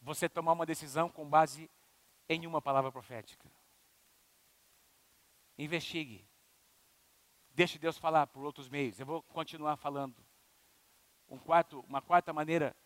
você 0.00 0.28
tomar 0.28 0.52
uma 0.52 0.66
decisão 0.66 1.08
com 1.08 1.28
base 1.28 1.70
em 2.28 2.46
uma 2.46 2.60
palavra 2.60 2.90
profética. 2.90 3.50
Investigue. 5.56 6.26
Deixe 7.50 7.78
Deus 7.78 7.96
falar 7.96 8.26
por 8.26 8.44
outros 8.44 8.68
meios. 8.68 8.98
Eu 8.98 9.06
vou 9.06 9.22
continuar 9.22 9.76
falando. 9.76 10.16
Um 11.28 11.38
quarto, 11.38 11.80
uma 11.88 12.02
quarta 12.02 12.32
maneira 12.32 12.76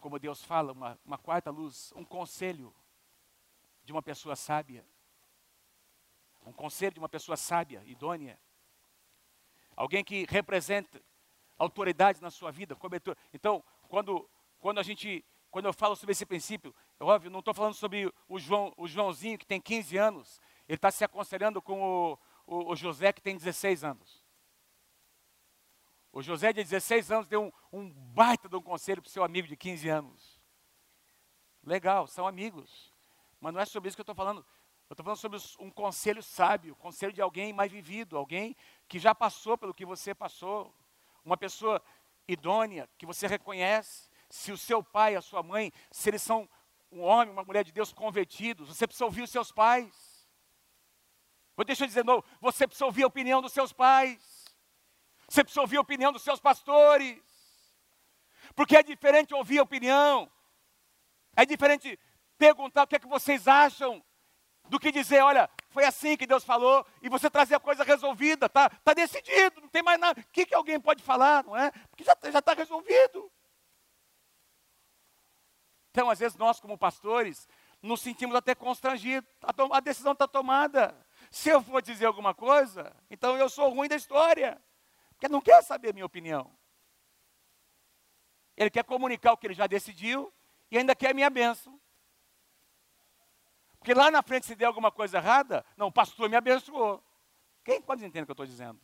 como 0.00 0.18
Deus 0.18 0.42
fala, 0.42 0.72
uma, 0.72 0.98
uma 1.04 1.18
quarta 1.18 1.50
luz, 1.50 1.92
um 1.96 2.04
conselho 2.04 2.74
de 3.84 3.92
uma 3.92 4.02
pessoa 4.02 4.36
sábia. 4.36 4.86
Um 6.46 6.52
conselho 6.52 6.92
de 6.92 7.00
uma 7.00 7.08
pessoa 7.08 7.36
sábia, 7.36 7.82
idônea. 7.84 8.38
Alguém 9.74 10.04
que 10.04 10.24
representa 10.30 11.02
autoridade 11.58 12.22
na 12.22 12.30
sua 12.30 12.50
vida. 12.50 12.76
Então, 13.34 13.62
quando, 13.88 14.28
quando 14.60 14.78
a 14.78 14.82
gente, 14.82 15.24
quando 15.50 15.66
eu 15.66 15.72
falo 15.72 15.96
sobre 15.96 16.12
esse 16.12 16.24
princípio, 16.24 16.74
é 17.00 17.04
óbvio, 17.04 17.30
não 17.30 17.40
estou 17.40 17.52
falando 17.52 17.74
sobre 17.74 18.12
o, 18.28 18.38
João, 18.38 18.72
o 18.76 18.86
Joãozinho 18.86 19.38
que 19.38 19.46
tem 19.46 19.60
15 19.60 19.96
anos, 19.96 20.40
ele 20.68 20.76
está 20.76 20.90
se 20.90 21.04
aconselhando 21.04 21.60
com 21.60 21.82
o, 21.82 22.18
o, 22.46 22.72
o, 22.72 22.76
José 22.76 23.12
que 23.12 23.20
tem 23.20 23.36
16 23.36 23.84
anos. 23.84 24.24
O 26.12 26.22
José 26.22 26.52
de 26.52 26.62
16 26.62 27.10
anos 27.10 27.26
deu 27.26 27.42
um, 27.72 27.80
um 27.80 27.90
baita 27.90 28.48
de 28.48 28.56
um 28.56 28.62
conselho 28.62 29.02
para 29.02 29.08
o 29.08 29.12
seu 29.12 29.24
amigo 29.24 29.48
de 29.48 29.56
15 29.56 29.88
anos. 29.88 30.40
Legal, 31.62 32.06
são 32.06 32.26
amigos. 32.26 32.94
Mas 33.40 33.52
não 33.52 33.60
é 33.60 33.66
sobre 33.66 33.88
isso 33.88 33.96
que 33.96 34.00
eu 34.00 34.04
estou 34.04 34.14
falando. 34.14 34.46
Eu 34.88 34.94
estou 34.94 35.04
falando 35.04 35.18
sobre 35.18 35.38
um 35.58 35.70
conselho 35.70 36.22
sábio, 36.22 36.76
conselho 36.76 37.12
de 37.12 37.20
alguém 37.20 37.52
mais 37.52 37.72
vivido, 37.72 38.16
alguém 38.16 38.56
que 38.86 39.00
já 39.00 39.12
passou 39.12 39.58
pelo 39.58 39.74
que 39.74 39.84
você 39.84 40.14
passou 40.14 40.72
uma 41.24 41.36
pessoa 41.36 41.82
idônea, 42.28 42.88
que 42.96 43.04
você 43.04 43.26
reconhece, 43.26 44.08
se 44.30 44.52
o 44.52 44.56
seu 44.56 44.84
pai, 44.84 45.16
a 45.16 45.20
sua 45.20 45.42
mãe, 45.42 45.72
se 45.90 46.08
eles 46.08 46.22
são 46.22 46.48
um 46.92 47.02
homem, 47.02 47.32
uma 47.32 47.42
mulher 47.42 47.64
de 47.64 47.72
Deus 47.72 47.92
convertidos, 47.92 48.68
você 48.68 48.86
precisa 48.86 49.04
ouvir 49.04 49.22
os 49.22 49.30
seus 49.30 49.50
pais. 49.50 50.28
Vou 51.56 51.64
deixar 51.64 51.84
eu 51.84 51.88
dizer 51.88 52.02
de 52.02 52.06
novo, 52.06 52.24
você 52.40 52.64
precisa 52.64 52.86
ouvir 52.86 53.02
a 53.02 53.08
opinião 53.08 53.42
dos 53.42 53.52
seus 53.52 53.72
pais. 53.72 54.44
Você 55.28 55.42
precisa 55.42 55.62
ouvir 55.62 55.78
a 55.78 55.80
opinião 55.80 56.12
dos 56.12 56.22
seus 56.22 56.38
pastores. 56.38 57.20
Porque 58.54 58.76
é 58.76 58.84
diferente 58.84 59.34
ouvir 59.34 59.58
a 59.58 59.64
opinião. 59.64 60.30
É 61.34 61.44
diferente 61.44 61.98
perguntar 62.38 62.84
o 62.84 62.86
que 62.86 62.94
é 62.94 63.00
que 63.00 63.08
vocês 63.08 63.48
acham 63.48 64.04
do 64.68 64.78
que 64.78 64.90
dizer, 64.90 65.22
olha, 65.22 65.48
foi 65.70 65.84
assim 65.84 66.16
que 66.16 66.26
Deus 66.26 66.44
falou, 66.44 66.86
e 67.02 67.08
você 67.08 67.28
trazer 67.30 67.54
a 67.54 67.60
coisa 67.60 67.84
resolvida, 67.84 68.48
tá, 68.48 68.68
tá 68.68 68.94
decidido, 68.94 69.60
não 69.60 69.68
tem 69.68 69.82
mais 69.82 69.98
nada. 69.98 70.20
O 70.20 70.32
que, 70.32 70.46
que 70.46 70.54
alguém 70.54 70.80
pode 70.80 71.02
falar, 71.02 71.44
não 71.44 71.56
é? 71.56 71.70
Porque 71.90 72.04
já 72.04 72.38
está 72.38 72.52
resolvido. 72.54 73.30
Então, 75.90 76.10
às 76.10 76.18
vezes, 76.18 76.36
nós, 76.36 76.60
como 76.60 76.76
pastores, 76.76 77.48
nos 77.82 78.00
sentimos 78.00 78.34
até 78.36 78.54
constrangidos. 78.54 79.30
A, 79.42 79.76
a 79.76 79.80
decisão 79.80 80.12
está 80.12 80.26
tomada. 80.28 80.94
Se 81.30 81.48
eu 81.48 81.62
for 81.62 81.80
dizer 81.80 82.06
alguma 82.06 82.34
coisa, 82.34 82.94
então 83.10 83.36
eu 83.36 83.48
sou 83.48 83.70
ruim 83.70 83.88
da 83.88 83.96
história. 83.96 84.60
Porque 85.10 85.28
não 85.28 85.40
quer 85.40 85.62
saber 85.62 85.90
a 85.90 85.92
minha 85.92 86.04
opinião. 86.04 86.50
Ele 88.56 88.70
quer 88.70 88.84
comunicar 88.84 89.32
o 89.32 89.36
que 89.36 89.46
ele 89.46 89.54
já 89.54 89.66
decidiu 89.66 90.32
e 90.70 90.78
ainda 90.78 90.94
quer 90.94 91.10
a 91.10 91.14
minha 91.14 91.30
bênção. 91.30 91.80
Porque 93.86 93.94
lá 93.96 94.10
na 94.10 94.20
frente, 94.20 94.46
se 94.46 94.56
der 94.56 94.64
alguma 94.64 94.90
coisa 94.90 95.18
errada, 95.18 95.64
não, 95.76 95.86
o 95.86 95.92
pastor 95.92 96.28
me 96.28 96.34
abençoou. 96.34 97.00
Quem 97.62 97.80
pode 97.80 98.04
entender 98.04 98.22
o 98.22 98.26
que 98.26 98.32
eu 98.32 98.34
estou 98.34 98.44
dizendo? 98.44 98.80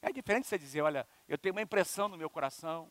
É 0.00 0.12
diferente 0.12 0.46
você 0.46 0.56
dizer, 0.56 0.80
olha, 0.80 1.08
eu 1.26 1.36
tenho 1.36 1.52
uma 1.52 1.60
impressão 1.60 2.06
no 2.06 2.16
meu 2.16 2.30
coração, 2.30 2.88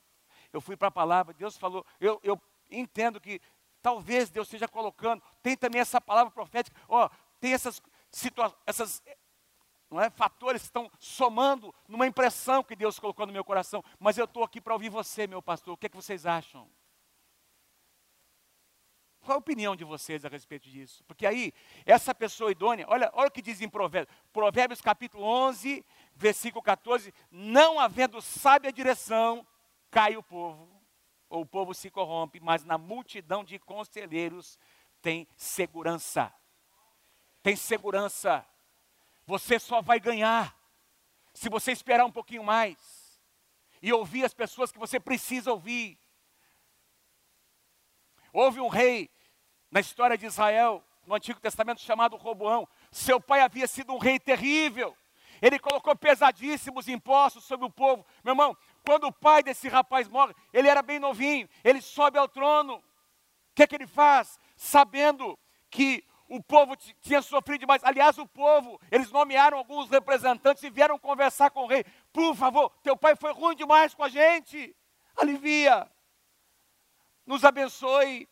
eu 0.51 0.59
fui 0.59 0.75
para 0.75 0.89
a 0.89 0.91
palavra, 0.91 1.33
Deus 1.33 1.57
falou, 1.57 1.85
eu, 2.01 2.19
eu 2.21 2.37
entendo 2.69 3.21
que 3.21 3.39
talvez 3.81 4.29
Deus 4.29 4.47
esteja 4.47 4.67
colocando, 4.67 5.23
tem 5.41 5.55
também 5.55 5.79
essa 5.79 6.01
palavra 6.01 6.31
profética, 6.33 6.77
ó, 6.89 7.09
tem 7.39 7.53
essas 7.53 7.81
situações, 8.11 8.59
essas 8.65 9.01
não 9.89 10.01
é, 10.01 10.09
fatores 10.09 10.63
estão 10.63 10.91
somando 10.99 11.73
numa 11.87 12.05
impressão 12.05 12.61
que 12.61 12.75
Deus 12.75 12.99
colocou 12.99 13.25
no 13.25 13.31
meu 13.31 13.45
coração, 13.45 13.81
mas 13.97 14.17
eu 14.17 14.25
estou 14.25 14.43
aqui 14.43 14.59
para 14.59 14.73
ouvir 14.73 14.89
você, 14.89 15.27
meu 15.27 15.41
pastor, 15.41 15.75
o 15.75 15.77
que, 15.77 15.85
é 15.85 15.89
que 15.89 15.95
vocês 15.95 16.25
acham? 16.25 16.69
Qual 19.29 19.37
a 19.37 19.39
opinião 19.39 19.75
de 19.75 19.83
vocês 19.83 20.25
a 20.25 20.27
respeito 20.27 20.67
disso? 20.67 21.03
Porque 21.03 21.23
aí, 21.23 21.53
essa 21.85 22.15
pessoa 22.15 22.51
idônea, 22.51 22.87
olha, 22.89 23.11
olha 23.13 23.27
o 23.27 23.31
que 23.31 23.43
diz 23.43 23.61
em 23.61 23.69
Provérbios, 23.69 24.17
Provérbios 24.33 24.81
capítulo 24.81 25.23
11, 25.23 25.85
versículo 26.15 26.63
14: 26.63 27.13
Não 27.29 27.79
havendo 27.79 28.23
sábia 28.23 28.73
direção, 28.73 29.45
cai 29.91 30.17
o 30.17 30.23
povo, 30.23 30.67
ou 31.29 31.41
o 31.41 31.45
povo 31.45 31.75
se 31.75 31.91
corrompe, 31.91 32.39
mas 32.39 32.63
na 32.65 32.75
multidão 32.75 33.43
de 33.43 33.59
conselheiros 33.59 34.57
tem 34.99 35.27
segurança. 35.37 36.33
Tem 37.43 37.55
segurança. 37.55 38.43
Você 39.27 39.59
só 39.59 39.79
vai 39.79 39.99
ganhar 39.99 40.59
se 41.35 41.49
você 41.49 41.71
esperar 41.71 42.03
um 42.03 42.11
pouquinho 42.11 42.43
mais 42.43 43.21
e 43.79 43.93
ouvir 43.93 44.25
as 44.25 44.33
pessoas 44.33 44.71
que 44.71 44.79
você 44.79 44.99
precisa 44.99 45.51
ouvir. 45.51 45.99
Houve 48.33 48.59
um 48.59 48.67
rei 48.67 49.07
na 49.71 49.79
história 49.79 50.17
de 50.17 50.25
Israel, 50.25 50.83
no 51.05 51.15
Antigo 51.15 51.39
Testamento, 51.39 51.81
chamado 51.81 52.15
Roboão. 52.15 52.67
Seu 52.91 53.19
pai 53.19 53.41
havia 53.41 53.67
sido 53.67 53.93
um 53.93 53.97
rei 53.97 54.19
terrível. 54.19 54.95
Ele 55.41 55.57
colocou 55.57 55.95
pesadíssimos 55.95 56.87
impostos 56.87 57.43
sobre 57.43 57.65
o 57.65 57.69
povo. 57.69 58.05
Meu 58.23 58.33
irmão, 58.33 58.57
quando 58.85 59.05
o 59.07 59.13
pai 59.13 59.41
desse 59.41 59.67
rapaz 59.67 60.07
morre, 60.07 60.35
ele 60.53 60.67
era 60.67 60.81
bem 60.81 60.99
novinho, 60.99 61.47
ele 61.63 61.81
sobe 61.81 62.17
ao 62.17 62.27
trono. 62.27 62.75
O 62.75 62.83
que 63.55 63.63
é 63.63 63.67
que 63.67 63.75
ele 63.75 63.87
faz? 63.87 64.37
Sabendo 64.55 65.37
que 65.69 66.03
o 66.27 66.41
povo 66.41 66.75
tinha 67.01 67.21
sofrido 67.21 67.61
demais. 67.61 67.83
Aliás, 67.83 68.17
o 68.17 68.27
povo, 68.27 68.79
eles 68.91 69.11
nomearam 69.11 69.57
alguns 69.57 69.89
representantes 69.89 70.61
e 70.63 70.69
vieram 70.69 70.99
conversar 70.99 71.49
com 71.49 71.63
o 71.63 71.67
rei. 71.67 71.83
Por 72.13 72.35
favor, 72.35 72.69
teu 72.83 72.95
pai 72.95 73.15
foi 73.15 73.33
ruim 73.33 73.55
demais 73.55 73.93
com 73.93 74.03
a 74.03 74.09
gente. 74.09 74.75
Alivia 75.17 75.89
nos 77.25 77.43
abençoe. 77.43 78.27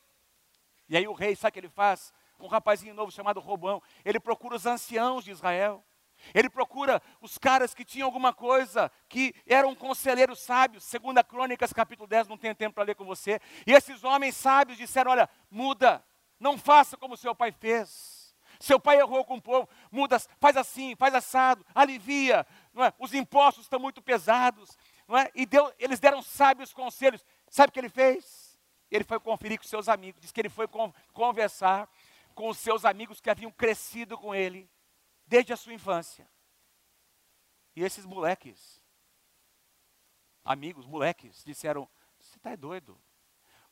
E 0.89 0.97
aí 0.97 1.07
o 1.07 1.13
rei, 1.13 1.35
sabe 1.35 1.49
o 1.49 1.53
que 1.53 1.59
ele 1.59 1.69
faz? 1.69 2.13
Um 2.39 2.47
rapazinho 2.47 2.93
novo 2.93 3.11
chamado 3.11 3.39
Robão, 3.39 3.81
ele 4.05 4.19
procura 4.19 4.55
os 4.55 4.65
anciãos 4.65 5.23
de 5.23 5.31
Israel. 5.31 5.83
Ele 6.33 6.49
procura 6.49 7.01
os 7.21 7.37
caras 7.37 7.73
que 7.73 7.85
tinham 7.85 8.07
alguma 8.07 8.33
coisa, 8.33 8.91
que 9.07 9.33
eram 9.45 9.75
conselheiros 9.75 10.39
sábios. 10.39 10.83
Segunda 10.83 11.23
Crônicas, 11.23 11.71
capítulo 11.71 12.07
10, 12.07 12.27
não 12.27 12.37
tenho 12.37 12.55
tempo 12.55 12.75
para 12.75 12.83
ler 12.83 12.95
com 12.95 13.05
você. 13.05 13.39
E 13.65 13.73
esses 13.73 14.03
homens 14.03 14.35
sábios 14.35 14.77
disseram: 14.77 15.11
olha, 15.11 15.29
muda, 15.49 16.03
não 16.39 16.57
faça 16.57 16.97
como 16.97 17.17
seu 17.17 17.35
pai 17.35 17.51
fez. 17.51 18.35
Seu 18.59 18.79
pai 18.79 18.97
errou 18.97 19.23
com 19.23 19.35
o 19.35 19.41
povo, 19.41 19.69
muda, 19.91 20.17
faz 20.39 20.57
assim, 20.57 20.95
faz 20.95 21.13
assado, 21.13 21.63
alivia. 21.75 22.45
É? 22.75 22.93
Os 22.97 23.13
impostos 23.13 23.65
estão 23.65 23.79
muito 23.79 24.01
pesados. 24.01 24.77
É? 25.09 25.31
E 25.35 25.45
Deus, 25.45 25.71
eles 25.77 25.99
deram 25.99 26.21
sábios 26.21 26.73
conselhos. 26.73 27.23
Sabe 27.49 27.69
o 27.69 27.71
que 27.71 27.79
ele 27.79 27.89
fez? 27.89 28.46
Ele 28.89 29.03
foi 29.03 29.19
conferir 29.19 29.57
com 29.57 29.65
seus 29.65 29.89
amigos. 29.89 30.21
Diz 30.21 30.31
que 30.31 30.39
ele 30.41 30.49
foi 30.49 30.67
conversar 31.13 31.89
com 32.33 32.49
os 32.49 32.57
seus 32.57 32.85
amigos 32.85 33.19
que 33.19 33.29
haviam 33.29 33.51
crescido 33.51 34.17
com 34.17 34.33
ele 34.33 34.69
desde 35.25 35.53
a 35.53 35.57
sua 35.57 35.73
infância. 35.73 36.27
E 37.75 37.83
esses 37.83 38.05
moleques, 38.05 38.83
amigos, 40.43 40.85
moleques, 40.85 41.43
disseram: 41.43 41.87
Você 42.19 42.37
está 42.37 42.55
doido? 42.55 42.99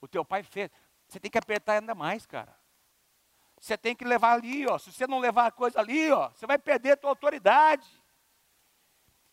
O 0.01 0.07
teu 0.07 0.24
pai 0.24 0.43
fez. 0.43 0.70
Você 1.07 1.20
tem 1.20 1.32
que 1.32 1.38
apertar 1.38 1.80
ainda 1.80 1.95
mais, 1.95 2.26
cara. 2.26 2.55
Você 3.59 3.78
tem 3.78 3.95
que 3.95 4.03
levar 4.03 4.34
ali, 4.34 4.68
ó. 4.68 4.78
Se 4.78 4.91
você 4.91 5.07
não 5.07 5.20
levar 5.20 5.47
a 5.47 5.51
coisa 5.51 5.80
ali, 5.80 6.11
ó, 6.11 6.30
você 6.30 6.45
vai 6.45 6.57
perder 6.57 6.91
a 6.91 6.97
tua 6.97 7.09
autoridade. 7.09 7.89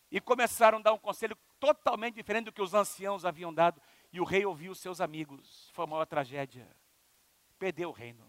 E 0.09 0.21
começaram 0.21 0.77
a 0.77 0.81
dar 0.81 0.93
um 0.93 0.97
conselho 0.97 1.37
totalmente 1.59 2.15
diferente 2.15 2.45
do 2.45 2.51
que 2.51 2.61
os 2.61 2.73
anciãos 2.73 3.25
haviam 3.25 3.53
dado. 3.53 3.81
E 4.13 4.21
o 4.21 4.23
rei 4.23 4.45
ouviu 4.45 4.71
os 4.71 4.79
seus 4.79 5.01
amigos. 5.01 5.71
Foi 5.73 5.85
uma 5.85 5.95
maior 5.95 6.05
tragédia. 6.05 6.69
Perdeu 7.57 7.89
o 7.89 7.91
reino. 7.91 8.23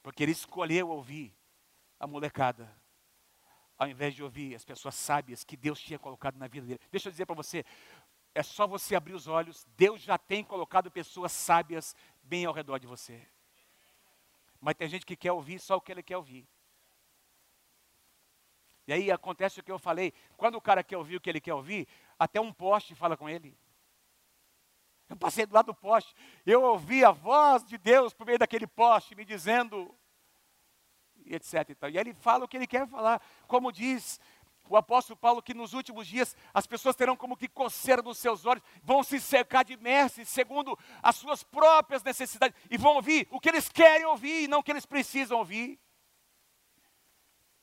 Porque 0.00 0.22
ele 0.22 0.30
escolheu 0.30 0.88
ouvir 0.88 1.34
a 1.98 2.06
molecada, 2.06 2.72
ao 3.76 3.88
invés 3.88 4.14
de 4.14 4.22
ouvir 4.22 4.54
as 4.54 4.64
pessoas 4.64 4.94
sábias 4.94 5.44
que 5.44 5.56
Deus 5.56 5.78
tinha 5.80 5.98
colocado 5.98 6.36
na 6.36 6.46
vida 6.46 6.66
dele. 6.66 6.80
Deixa 6.90 7.08
eu 7.08 7.10
dizer 7.10 7.26
para 7.26 7.34
você, 7.34 7.64
é 8.34 8.42
só 8.42 8.66
você 8.66 8.94
abrir 8.94 9.12
os 9.12 9.26
olhos, 9.26 9.66
Deus 9.76 10.00
já 10.00 10.16
tem 10.16 10.42
colocado 10.42 10.90
pessoas 10.90 11.32
sábias 11.32 11.94
bem 12.22 12.46
ao 12.46 12.54
redor 12.54 12.78
de 12.78 12.86
você. 12.86 13.26
Mas 14.60 14.76
tem 14.76 14.88
gente 14.88 15.04
que 15.04 15.16
quer 15.16 15.32
ouvir 15.32 15.58
só 15.58 15.76
o 15.76 15.80
que 15.80 15.92
ele 15.92 16.02
quer 16.02 16.16
ouvir. 16.16 16.48
E 18.86 18.92
aí 18.92 19.10
acontece 19.10 19.60
o 19.60 19.62
que 19.62 19.72
eu 19.72 19.78
falei, 19.78 20.14
quando 20.36 20.54
o 20.54 20.60
cara 20.60 20.82
quer 20.82 20.96
ouvir 20.96 21.16
o 21.16 21.20
que 21.20 21.28
ele 21.28 21.40
quer 21.40 21.54
ouvir, 21.54 21.86
até 22.18 22.40
um 22.40 22.52
poste 22.52 22.94
fala 22.94 23.16
com 23.16 23.28
ele. 23.28 23.56
Eu 25.10 25.16
passei 25.16 25.44
do 25.44 25.52
lado 25.52 25.66
do 25.66 25.74
poste, 25.74 26.14
eu 26.46 26.62
ouvi 26.62 27.04
a 27.04 27.10
voz 27.10 27.64
de 27.64 27.76
Deus 27.76 28.14
por 28.14 28.24
meio 28.24 28.38
daquele 28.38 28.66
poste 28.66 29.16
me 29.16 29.24
dizendo: 29.24 29.92
e 31.26 31.34
etc. 31.34 31.68
E, 31.68 31.74
tal. 31.74 31.90
e 31.90 31.98
ele 31.98 32.14
fala 32.14 32.44
o 32.44 32.48
que 32.48 32.56
ele 32.56 32.66
quer 32.66 32.86
falar. 32.86 33.20
Como 33.48 33.72
diz 33.72 34.20
o 34.68 34.76
apóstolo 34.76 35.18
Paulo, 35.18 35.42
que 35.42 35.52
nos 35.52 35.74
últimos 35.74 36.06
dias 36.06 36.36
as 36.54 36.64
pessoas 36.64 36.94
terão 36.94 37.16
como 37.16 37.36
que 37.36 37.48
coceira 37.48 38.00
nos 38.02 38.18
seus 38.18 38.46
olhos, 38.46 38.62
vão 38.84 39.02
se 39.02 39.18
cercar 39.20 39.64
de 39.64 39.76
mestres 39.76 40.28
segundo 40.28 40.78
as 41.02 41.16
suas 41.16 41.42
próprias 41.42 42.04
necessidades 42.04 42.56
e 42.70 42.78
vão 42.78 42.94
ouvir 42.94 43.26
o 43.32 43.40
que 43.40 43.48
eles 43.48 43.68
querem 43.68 44.06
ouvir 44.06 44.44
e 44.44 44.48
não 44.48 44.60
o 44.60 44.62
que 44.62 44.70
eles 44.70 44.86
precisam 44.86 45.38
ouvir. 45.38 45.76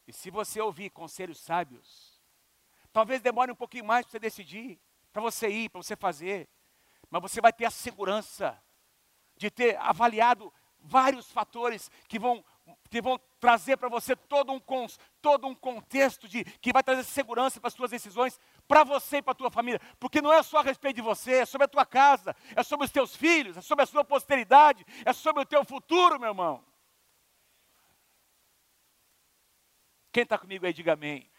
E 0.06 0.12
se 0.12 0.30
você 0.30 0.60
ouvir 0.60 0.90
conselhos 0.90 1.40
sábios, 1.40 2.22
talvez 2.92 3.22
demore 3.22 3.54
um 3.54 3.56
pouquinho 3.56 3.86
mais 3.86 4.06
para 4.06 4.12
você 4.12 4.20
decidir, 4.20 4.78
para 5.14 5.22
você 5.22 5.48
ir, 5.48 5.70
para 5.70 5.82
você 5.82 5.96
fazer, 5.96 6.50
mas 7.10 7.22
você 7.22 7.42
vai 7.42 7.54
ter 7.54 7.66
a 7.66 7.72
segurança 7.72 8.62
de 9.36 9.50
ter 9.50 9.78
avaliado 9.78 10.54
vários 10.80 11.32
fatores 11.32 11.90
que 12.08 12.18
vão 12.20 12.44
que 12.90 13.02
vão 13.02 13.20
trazer 13.40 13.78
para 13.78 13.90
você 13.90 14.16
todo 14.16 14.52
um, 14.52 14.62
todo 15.22 15.48
um 15.48 15.56
contexto 15.56 16.28
de, 16.28 16.44
que 16.44 16.74
vai 16.74 16.84
trazer 16.84 17.04
segurança 17.04 17.60
para 17.60 17.68
as 17.70 17.74
suas 17.74 17.92
decisões, 17.92 18.40
para 18.68 18.84
você 18.84 19.18
e 19.18 19.22
para 19.22 19.32
a 19.32 19.36
tua 19.36 19.52
família. 19.52 19.80
Porque 20.00 20.22
não 20.22 20.34
é 20.34 20.42
só 20.44 20.60
a 20.60 20.64
respeito 20.64 20.98
de 20.98 21.02
você, 21.02 21.40
é 21.40 21.46
sobre 21.46 21.66
a 21.66 21.70
tua 21.70 21.86
casa, 21.86 22.36
é 22.56 22.64
sobre 22.64 22.86
os 22.86 22.92
teus 22.92 23.16
filhos, 23.16 23.58
é 23.58 23.62
sobre 23.62 23.84
a 23.84 23.86
sua 23.86 24.04
posteridade, 24.04 24.86
é 25.06 25.14
sobre 25.14 25.44
o 25.44 25.46
teu 25.46 25.64
futuro, 25.64 26.20
meu 26.20 26.30
irmão. 26.30 26.64
Quem 30.12 30.24
está 30.24 30.38
comigo 30.38 30.66
aí, 30.66 30.74
diga 30.74 30.94
amém. 30.94 31.30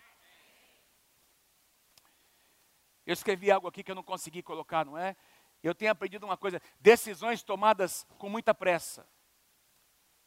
Eu 3.04 3.14
escrevi 3.14 3.50
algo 3.50 3.66
aqui 3.66 3.82
que 3.82 3.90
eu 3.90 3.94
não 3.94 4.02
consegui 4.02 4.42
colocar, 4.42 4.84
não 4.84 4.96
é? 4.96 5.16
Eu 5.62 5.74
tenho 5.74 5.90
aprendido 5.90 6.24
uma 6.24 6.36
coisa: 6.36 6.60
decisões 6.80 7.42
tomadas 7.42 8.06
com 8.18 8.28
muita 8.28 8.54
pressa 8.54 9.06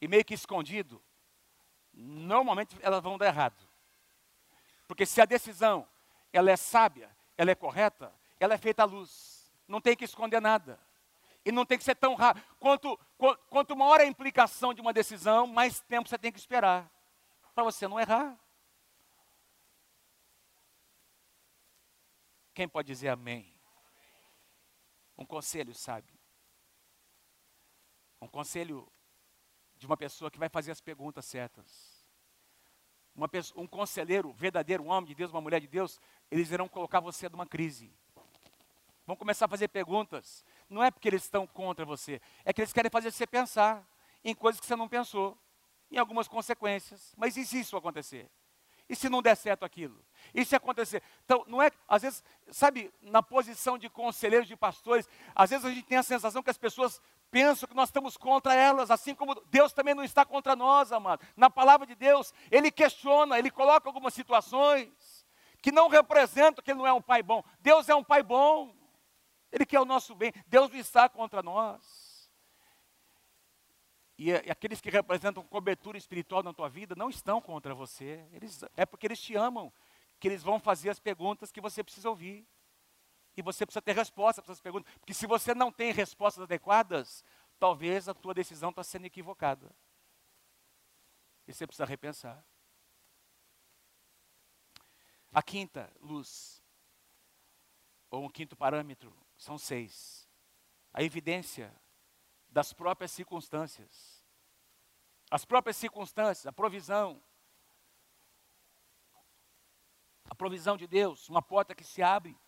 e 0.00 0.08
meio 0.08 0.24
que 0.24 0.34
escondido, 0.34 1.02
normalmente 1.92 2.76
elas 2.80 3.02
vão 3.02 3.16
dar 3.16 3.26
errado. 3.26 3.68
Porque 4.88 5.06
se 5.06 5.20
a 5.20 5.24
decisão 5.24 5.86
ela 6.32 6.50
é 6.50 6.56
sábia, 6.56 7.10
ela 7.36 7.50
é 7.50 7.54
correta, 7.54 8.12
ela 8.40 8.54
é 8.54 8.58
feita 8.58 8.82
à 8.82 8.84
luz. 8.84 9.52
Não 9.68 9.80
tem 9.80 9.96
que 9.96 10.04
esconder 10.04 10.40
nada. 10.40 10.78
E 11.44 11.50
não 11.52 11.64
tem 11.64 11.78
que 11.78 11.84
ser 11.84 11.94
tão 11.94 12.14
rápido. 12.14 12.44
Quanto, 12.58 12.98
quanto 13.48 13.76
maior 13.76 14.00
a 14.00 14.06
implicação 14.06 14.72
de 14.72 14.80
uma 14.80 14.92
decisão, 14.92 15.46
mais 15.46 15.80
tempo 15.80 16.08
você 16.08 16.18
tem 16.18 16.32
que 16.32 16.38
esperar. 16.38 16.90
Para 17.54 17.64
você 17.64 17.86
não 17.86 17.98
errar. 17.98 18.38
Quem 22.54 22.68
pode 22.68 22.86
dizer 22.86 23.08
amém? 23.08 23.51
Um 25.22 25.24
conselho 25.24 25.72
sábio. 25.72 26.18
Um 28.20 28.26
conselho 28.26 28.90
de 29.76 29.86
uma 29.86 29.96
pessoa 29.96 30.28
que 30.32 30.38
vai 30.38 30.48
fazer 30.48 30.72
as 30.72 30.80
perguntas 30.80 31.24
certas. 31.24 32.04
Pessoa, 33.30 33.62
um 33.62 33.68
conselheiro 33.68 34.32
verdadeiro, 34.32 34.82
um 34.82 34.88
homem 34.88 35.06
de 35.06 35.14
Deus, 35.14 35.30
uma 35.30 35.40
mulher 35.40 35.60
de 35.60 35.68
Deus, 35.68 36.00
eles 36.28 36.50
irão 36.50 36.68
colocar 36.68 36.98
você 36.98 37.28
numa 37.28 37.46
crise. 37.46 37.94
Vão 39.06 39.14
começar 39.14 39.44
a 39.44 39.48
fazer 39.48 39.68
perguntas. 39.68 40.44
Não 40.68 40.82
é 40.82 40.90
porque 40.90 41.08
eles 41.08 41.22
estão 41.22 41.46
contra 41.46 41.84
você, 41.84 42.20
é 42.44 42.52
que 42.52 42.60
eles 42.60 42.72
querem 42.72 42.90
fazer 42.90 43.12
você 43.12 43.24
pensar 43.24 43.88
em 44.24 44.34
coisas 44.34 44.60
que 44.60 44.66
você 44.66 44.74
não 44.74 44.88
pensou, 44.88 45.38
em 45.88 45.98
algumas 45.98 46.26
consequências. 46.26 47.14
Mas 47.16 47.36
e 47.36 47.46
se 47.46 47.60
isso 47.60 47.76
acontecer? 47.76 48.28
E 48.92 48.94
se 48.94 49.08
não 49.08 49.22
der 49.22 49.34
certo 49.34 49.64
aquilo? 49.64 50.04
E 50.34 50.44
se 50.44 50.54
acontecer? 50.54 51.02
Então, 51.24 51.42
não 51.48 51.62
é, 51.62 51.70
às 51.88 52.02
vezes, 52.02 52.22
sabe, 52.50 52.92
na 53.00 53.22
posição 53.22 53.78
de 53.78 53.88
conselheiros, 53.88 54.46
de 54.46 54.54
pastores, 54.54 55.08
às 55.34 55.48
vezes 55.48 55.64
a 55.64 55.70
gente 55.70 55.86
tem 55.86 55.96
a 55.96 56.02
sensação 56.02 56.42
que 56.42 56.50
as 56.50 56.58
pessoas 56.58 57.00
pensam 57.30 57.66
que 57.66 57.74
nós 57.74 57.88
estamos 57.88 58.18
contra 58.18 58.54
elas, 58.54 58.90
assim 58.90 59.14
como 59.14 59.34
Deus 59.46 59.72
também 59.72 59.94
não 59.94 60.04
está 60.04 60.26
contra 60.26 60.54
nós, 60.54 60.92
amado. 60.92 61.26
Na 61.34 61.48
palavra 61.48 61.86
de 61.86 61.94
Deus, 61.94 62.34
Ele 62.50 62.70
questiona, 62.70 63.38
Ele 63.38 63.50
coloca 63.50 63.88
algumas 63.88 64.12
situações 64.12 65.26
que 65.62 65.72
não 65.72 65.88
representam 65.88 66.62
que 66.62 66.70
Ele 66.70 66.80
não 66.80 66.86
é 66.86 66.92
um 66.92 67.00
pai 67.00 67.22
bom. 67.22 67.42
Deus 67.60 67.88
é 67.88 67.94
um 67.94 68.04
pai 68.04 68.22
bom, 68.22 68.76
Ele 69.50 69.64
quer 69.64 69.80
o 69.80 69.86
nosso 69.86 70.14
bem, 70.14 70.34
Deus 70.46 70.70
não 70.70 70.78
está 70.78 71.08
contra 71.08 71.42
nós. 71.42 72.01
E, 74.18 74.30
e 74.30 74.50
aqueles 74.50 74.80
que 74.80 74.90
representam 74.90 75.42
cobertura 75.44 75.96
espiritual 75.96 76.42
na 76.42 76.52
tua 76.52 76.68
vida 76.68 76.94
não 76.94 77.08
estão 77.08 77.40
contra 77.40 77.74
você, 77.74 78.26
eles, 78.32 78.62
é 78.76 78.84
porque 78.84 79.06
eles 79.06 79.20
te 79.20 79.34
amam, 79.34 79.72
que 80.20 80.28
eles 80.28 80.42
vão 80.42 80.60
fazer 80.60 80.90
as 80.90 81.00
perguntas 81.00 81.50
que 81.50 81.60
você 81.60 81.82
precisa 81.82 82.08
ouvir. 82.08 82.46
E 83.36 83.42
você 83.42 83.64
precisa 83.64 83.80
ter 83.80 83.96
resposta 83.96 84.42
para 84.42 84.52
essas 84.52 84.60
perguntas. 84.60 84.92
Porque 84.98 85.14
se 85.14 85.26
você 85.26 85.54
não 85.54 85.72
tem 85.72 85.90
respostas 85.92 86.42
adequadas, 86.42 87.24
talvez 87.58 88.08
a 88.08 88.14
tua 88.14 88.34
decisão 88.34 88.70
está 88.70 88.84
sendo 88.84 89.06
equivocada. 89.06 89.74
E 91.46 91.52
você 91.52 91.66
precisa 91.66 91.86
repensar. 91.86 92.44
A 95.32 95.42
quinta 95.42 95.90
luz, 95.98 96.62
ou 98.10 98.24
um 98.24 98.28
quinto 98.28 98.54
parâmetro, 98.54 99.16
são 99.36 99.56
seis. 99.56 100.28
A 100.92 101.02
evidência 101.02 101.74
das 102.52 102.72
próprias 102.72 103.10
circunstâncias. 103.10 104.22
As 105.30 105.44
próprias 105.44 105.76
circunstâncias, 105.76 106.46
a 106.46 106.52
provisão. 106.52 107.20
A 110.28 110.34
provisão 110.34 110.76
de 110.76 110.86
Deus, 110.86 111.28
uma 111.28 111.42
porta 111.42 111.74
que 111.74 111.84
se 111.84 112.02
abre 112.02 112.38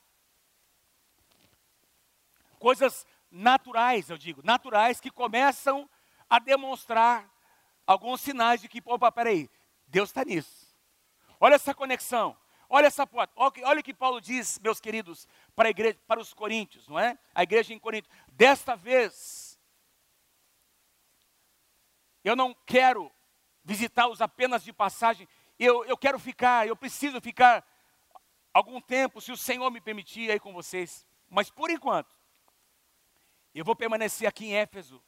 coisas 2.65 3.07
naturais, 3.31 4.09
eu 4.09 4.17
digo, 4.17 4.41
naturais 4.43 4.99
que 4.99 5.11
começam 5.11 5.87
a 6.31 6.39
demonstrar 6.39 7.31
alguns 7.87 8.23
sinais 8.23 8.63
de 8.63 8.69
que, 8.69 8.81
opa, 8.87 9.13
peraí, 9.13 9.51
Deus 9.87 10.09
está 10.09 10.25
nisso. 10.25 10.75
Olha 11.39 11.57
essa 11.57 11.75
conexão, 11.75 12.35
olha 12.67 12.87
essa 12.87 13.07
porta. 13.07 13.35
Olha 13.37 13.81
o 13.81 13.83
que 13.83 13.93
Paulo 13.93 14.19
diz, 14.19 14.59
meus 14.61 14.81
queridos, 14.81 15.29
para 15.55 15.69
igreja, 15.69 15.99
para 16.07 16.21
os 16.21 16.33
coríntios, 16.33 16.89
não 16.89 16.99
é? 16.99 17.19
A 17.35 17.43
igreja 17.43 17.75
em 17.75 17.79
Corinto. 17.79 18.09
Desta 18.29 18.75
vez, 18.75 19.44
eu 22.25 22.35
não 22.35 22.55
quero 22.67 23.13
visitá-los 23.63 24.21
apenas 24.21 24.65
de 24.65 24.73
passagem, 24.73 25.29
eu, 25.59 25.85
eu 25.85 25.97
quero 25.97 26.19
ficar, 26.19 26.67
eu 26.67 26.75
preciso 26.75 27.21
ficar 27.21 27.65
algum 28.53 28.81
tempo, 28.81 29.21
se 29.21 29.31
o 29.31 29.37
Senhor 29.37 29.71
me 29.71 29.81
permitir, 29.81 30.31
aí 30.31 30.41
com 30.41 30.53
vocês. 30.53 31.07
Mas 31.29 31.51
por 31.51 31.71
enquanto, 31.71 32.09
eu 33.55 33.65
vou 33.65 33.77
permanecer 33.77 34.29
aqui 34.29 34.47
em 34.47 34.57
Éfeso, 34.57 35.03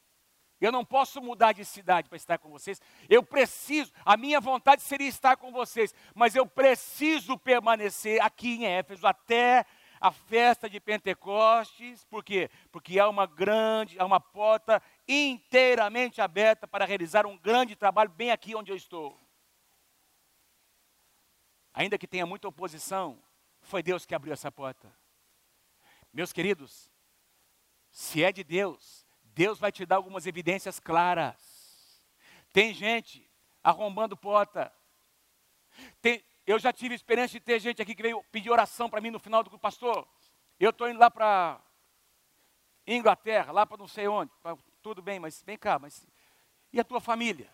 Eu 0.59 0.73
não 0.73 0.85
posso 0.85 1.21
mudar 1.21 1.53
de 1.53 1.65
cidade 1.67 2.09
para 2.09 2.17
estar 2.17 2.39
com 2.39 2.49
vocês. 2.49 2.81
Eu 3.11 3.23
preciso, 3.23 3.93
a 4.05 4.17
minha 4.17 4.41
vontade 4.41 4.81
seria 4.81 5.07
estar 5.09 5.37
com 5.37 5.53
vocês, 5.53 5.95
mas 6.15 6.35
eu 6.35 6.47
preciso 6.47 7.39
permanecer 7.39 8.23
aqui 8.23 8.55
em 8.55 8.67
Éfeso 8.67 9.07
até 9.07 9.67
a 10.01 10.13
festa 10.13 10.69
de 10.69 10.81
Pentecostes. 10.81 12.05
Por 12.05 12.25
quê? 12.25 12.51
Porque 12.71 12.99
há 12.99 13.09
uma 13.09 13.27
grande, 13.27 13.99
há 13.99 14.05
uma 14.05 14.21
porta 14.21 14.83
inteiramente 15.07 16.21
aberta 16.21 16.67
para 16.67 16.85
realizar 16.85 17.27
um 17.27 17.37
grande 17.37 17.77
trabalho 17.77 18.11
bem 18.11 18.31
aqui 18.31 18.55
onde 18.55 18.71
eu 18.71 18.77
estou. 18.77 19.19
Ainda 21.73 21.99
que 21.99 22.07
tenha 22.07 22.25
muita 22.25 22.49
oposição, 22.49 23.23
foi 23.61 23.83
Deus 23.83 24.07
que 24.07 24.15
abriu 24.15 24.33
essa 24.33 24.51
porta. 24.51 24.91
Meus 26.13 26.33
queridos, 26.33 26.91
se 27.91 28.25
é 28.25 28.33
de 28.33 28.43
Deus, 28.43 29.07
Deus 29.23 29.59
vai 29.59 29.71
te 29.71 29.85
dar 29.85 29.97
algumas 29.97 30.27
evidências 30.27 30.81
claras. 30.81 31.37
Tem 32.53 32.73
gente 32.73 33.31
arrombando 33.63 34.17
porta. 34.17 34.73
Tem, 36.01 36.25
eu 36.47 36.59
já 36.59 36.73
tive 36.73 36.95
experiência 36.95 37.39
de 37.39 37.45
ter 37.45 37.59
gente 37.59 37.83
aqui 37.83 37.95
que 37.95 38.03
veio 38.03 38.23
pedir 38.31 38.51
oração 38.51 38.89
para 38.89 39.01
mim 39.01 39.11
no 39.11 39.19
final 39.19 39.43
do 39.43 39.59
pastor. 39.59 40.07
Eu 40.59 40.71
estou 40.71 40.89
indo 40.89 40.99
lá 40.99 41.11
para 41.11 41.61
Inglaterra, 42.87 43.53
lá 43.53 43.67
para 43.67 43.77
não 43.77 43.89
sei 43.89 44.07
onde. 44.07 44.31
Pra, 44.43 44.57
tudo 44.83 45.03
bem, 45.03 45.19
mas 45.19 45.43
vem 45.43 45.59
cá, 45.59 45.79
mas 45.79 46.07
e 46.73 46.79
a 46.79 46.85
tua 46.85 47.01
família? 47.01 47.53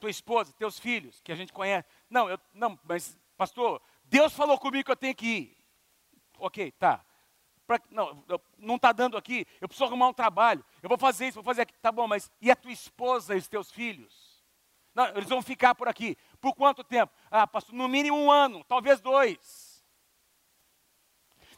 Tua 0.00 0.10
esposa, 0.10 0.52
teus 0.52 0.78
filhos, 0.78 1.20
que 1.20 1.32
a 1.32 1.36
gente 1.36 1.52
conhece. 1.52 1.88
Não, 2.08 2.28
eu, 2.28 2.38
não, 2.52 2.78
mas 2.84 3.18
pastor, 3.36 3.80
Deus 4.04 4.32
falou 4.32 4.58
comigo 4.58 4.84
que 4.84 4.90
eu 4.90 4.96
tenho 4.96 5.14
que 5.14 5.26
ir. 5.26 5.56
Ok, 6.38 6.72
tá 6.72 7.04
pra, 7.66 7.80
não, 7.90 8.24
não 8.56 8.76
está 8.76 8.92
dando 8.92 9.16
aqui, 9.16 9.46
eu 9.60 9.68
preciso 9.68 9.84
arrumar 9.84 10.08
um 10.08 10.14
trabalho, 10.14 10.64
eu 10.82 10.88
vou 10.88 10.96
fazer 10.96 11.26
isso, 11.26 11.34
vou 11.34 11.44
fazer 11.44 11.62
aquilo, 11.62 11.78
tá 11.82 11.90
bom, 11.90 12.06
mas 12.06 12.30
e 12.40 12.50
a 12.50 12.56
tua 12.56 12.72
esposa 12.72 13.34
e 13.34 13.38
os 13.38 13.48
teus 13.48 13.70
filhos? 13.70 14.25
Não, 14.96 15.08
eles 15.08 15.28
vão 15.28 15.42
ficar 15.42 15.74
por 15.74 15.86
aqui. 15.86 16.16
Por 16.40 16.54
quanto 16.54 16.82
tempo? 16.82 17.12
Ah, 17.30 17.46
pastor, 17.46 17.74
no 17.74 17.86
mínimo 17.86 18.16
um 18.16 18.30
ano, 18.30 18.64
talvez 18.64 18.98
dois. 18.98 19.84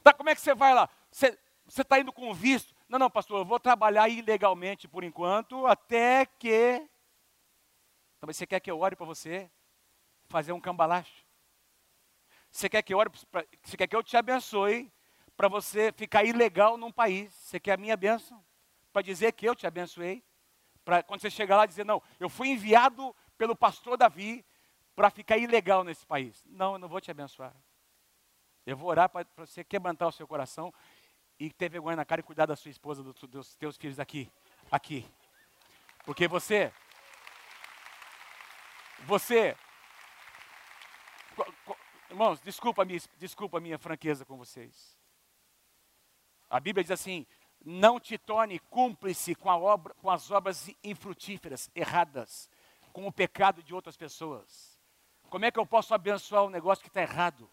Tá, 0.02 0.12
como 0.12 0.28
é 0.28 0.34
que 0.34 0.40
você 0.40 0.56
vai 0.56 0.74
lá? 0.74 0.90
Você 1.08 1.38
está 1.68 2.00
indo 2.00 2.12
com 2.12 2.34
visto? 2.34 2.74
Não, 2.88 2.98
não, 2.98 3.08
pastor, 3.08 3.38
eu 3.38 3.44
vou 3.44 3.60
trabalhar 3.60 4.08
ilegalmente 4.08 4.88
por 4.88 5.04
enquanto, 5.04 5.68
até 5.68 6.26
que. 6.26 6.84
Então, 8.16 8.26
você 8.26 8.44
quer 8.44 8.58
que 8.58 8.68
eu 8.72 8.80
ore 8.80 8.96
para 8.96 9.06
você? 9.06 9.48
Fazer 10.26 10.50
um 10.50 10.60
cambalacho? 10.60 11.24
Você 12.50 12.68
quer 12.68 12.82
que 12.82 12.92
eu 12.92 12.98
ore, 12.98 13.08
você 13.62 13.76
quer 13.76 13.86
que 13.86 13.94
eu 13.94 14.02
te 14.02 14.16
abençoe 14.16 14.92
para 15.36 15.46
você 15.46 15.92
ficar 15.92 16.24
ilegal 16.24 16.76
num 16.76 16.90
país. 16.90 17.32
Você 17.34 17.60
quer 17.60 17.74
a 17.74 17.76
minha 17.76 17.96
bênção? 17.96 18.44
Para 18.92 19.02
dizer 19.02 19.30
que 19.30 19.46
eu 19.46 19.54
te 19.54 19.64
abençoei? 19.64 20.24
Para 20.84 21.02
quando 21.02 21.20
você 21.20 21.28
chegar 21.28 21.58
lá 21.58 21.66
dizer, 21.66 21.84
não, 21.84 22.02
eu 22.18 22.30
fui 22.30 22.48
enviado 22.48 23.14
pelo 23.38 23.56
pastor 23.56 23.96
Davi 23.96 24.44
para 24.94 25.08
ficar 25.08 25.38
ilegal 25.38 25.84
nesse 25.84 26.04
país. 26.04 26.44
Não, 26.44 26.72
eu 26.72 26.78
não 26.78 26.88
vou 26.88 27.00
te 27.00 27.10
abençoar. 27.10 27.54
Eu 28.66 28.76
vou 28.76 28.90
orar 28.90 29.08
para 29.08 29.24
você 29.36 29.64
quebrantar 29.64 30.08
o 30.08 30.12
seu 30.12 30.26
coração 30.26 30.74
e 31.38 31.50
ter 31.50 31.70
vergonha 31.70 31.96
na 31.96 32.04
cara 32.04 32.20
e 32.20 32.24
cuidar 32.24 32.46
da 32.46 32.56
sua 32.56 32.70
esposa, 32.70 33.02
dos, 33.02 33.14
dos 33.22 33.54
teus 33.54 33.76
filhos 33.76 34.00
aqui. 34.00 34.30
Aqui. 34.70 35.08
Porque 36.04 36.26
você. 36.26 36.72
Você. 39.04 39.56
Irmãos, 42.10 42.40
desculpa 42.40 42.82
a 42.82 42.84
minha, 42.84 43.00
desculpa 43.16 43.58
a 43.58 43.60
minha 43.60 43.78
franqueza 43.78 44.24
com 44.24 44.36
vocês. 44.36 44.98
A 46.50 46.58
Bíblia 46.58 46.82
diz 46.82 46.90
assim: 46.90 47.26
não 47.64 48.00
te 48.00 48.18
torne 48.18 48.58
cúmplice 48.58 49.34
com, 49.34 49.48
obra, 49.48 49.94
com 49.94 50.10
as 50.10 50.30
obras 50.30 50.70
infrutíferas, 50.82 51.70
erradas, 51.74 52.50
com 52.98 53.06
o 53.06 53.12
pecado 53.12 53.62
de 53.62 53.72
outras 53.72 53.96
pessoas. 53.96 54.76
Como 55.30 55.44
é 55.44 55.52
que 55.52 55.58
eu 55.60 55.64
posso 55.64 55.94
abençoar 55.94 56.42
um 56.42 56.50
negócio 56.50 56.82
que 56.82 56.88
está 56.88 57.00
errado? 57.00 57.48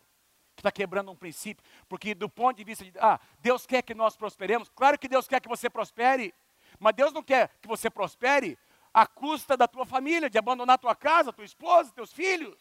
Que 0.56 0.62
está 0.62 0.72
quebrando 0.72 1.12
um 1.12 1.16
princípio? 1.16 1.64
Porque 1.88 2.16
do 2.16 2.28
ponto 2.28 2.58
de 2.58 2.64
vista 2.64 2.84
de, 2.84 2.92
ah, 2.98 3.20
Deus 3.42 3.64
quer 3.68 3.84
que 3.84 3.94
nós 3.94 4.16
prosperemos. 4.16 4.70
Claro 4.70 4.98
que 4.98 5.08
Deus 5.08 5.28
quer 5.28 5.40
que 5.40 5.48
você 5.48 5.70
prospere, 5.70 6.34
mas 6.80 6.96
Deus 6.96 7.14
não 7.14 7.22
quer 7.22 7.52
que 7.62 7.68
você 7.68 7.92
prospere 7.92 8.58
à 8.92 9.06
custa 9.06 9.56
da 9.56 9.68
tua 9.68 9.86
família, 9.86 10.32
de 10.32 10.38
abandonar 10.40 10.80
tua 10.80 10.96
casa, 10.96 11.32
tua 11.32 11.46
esposa, 11.46 11.92
teus 11.92 12.12
filhos. 12.12 12.60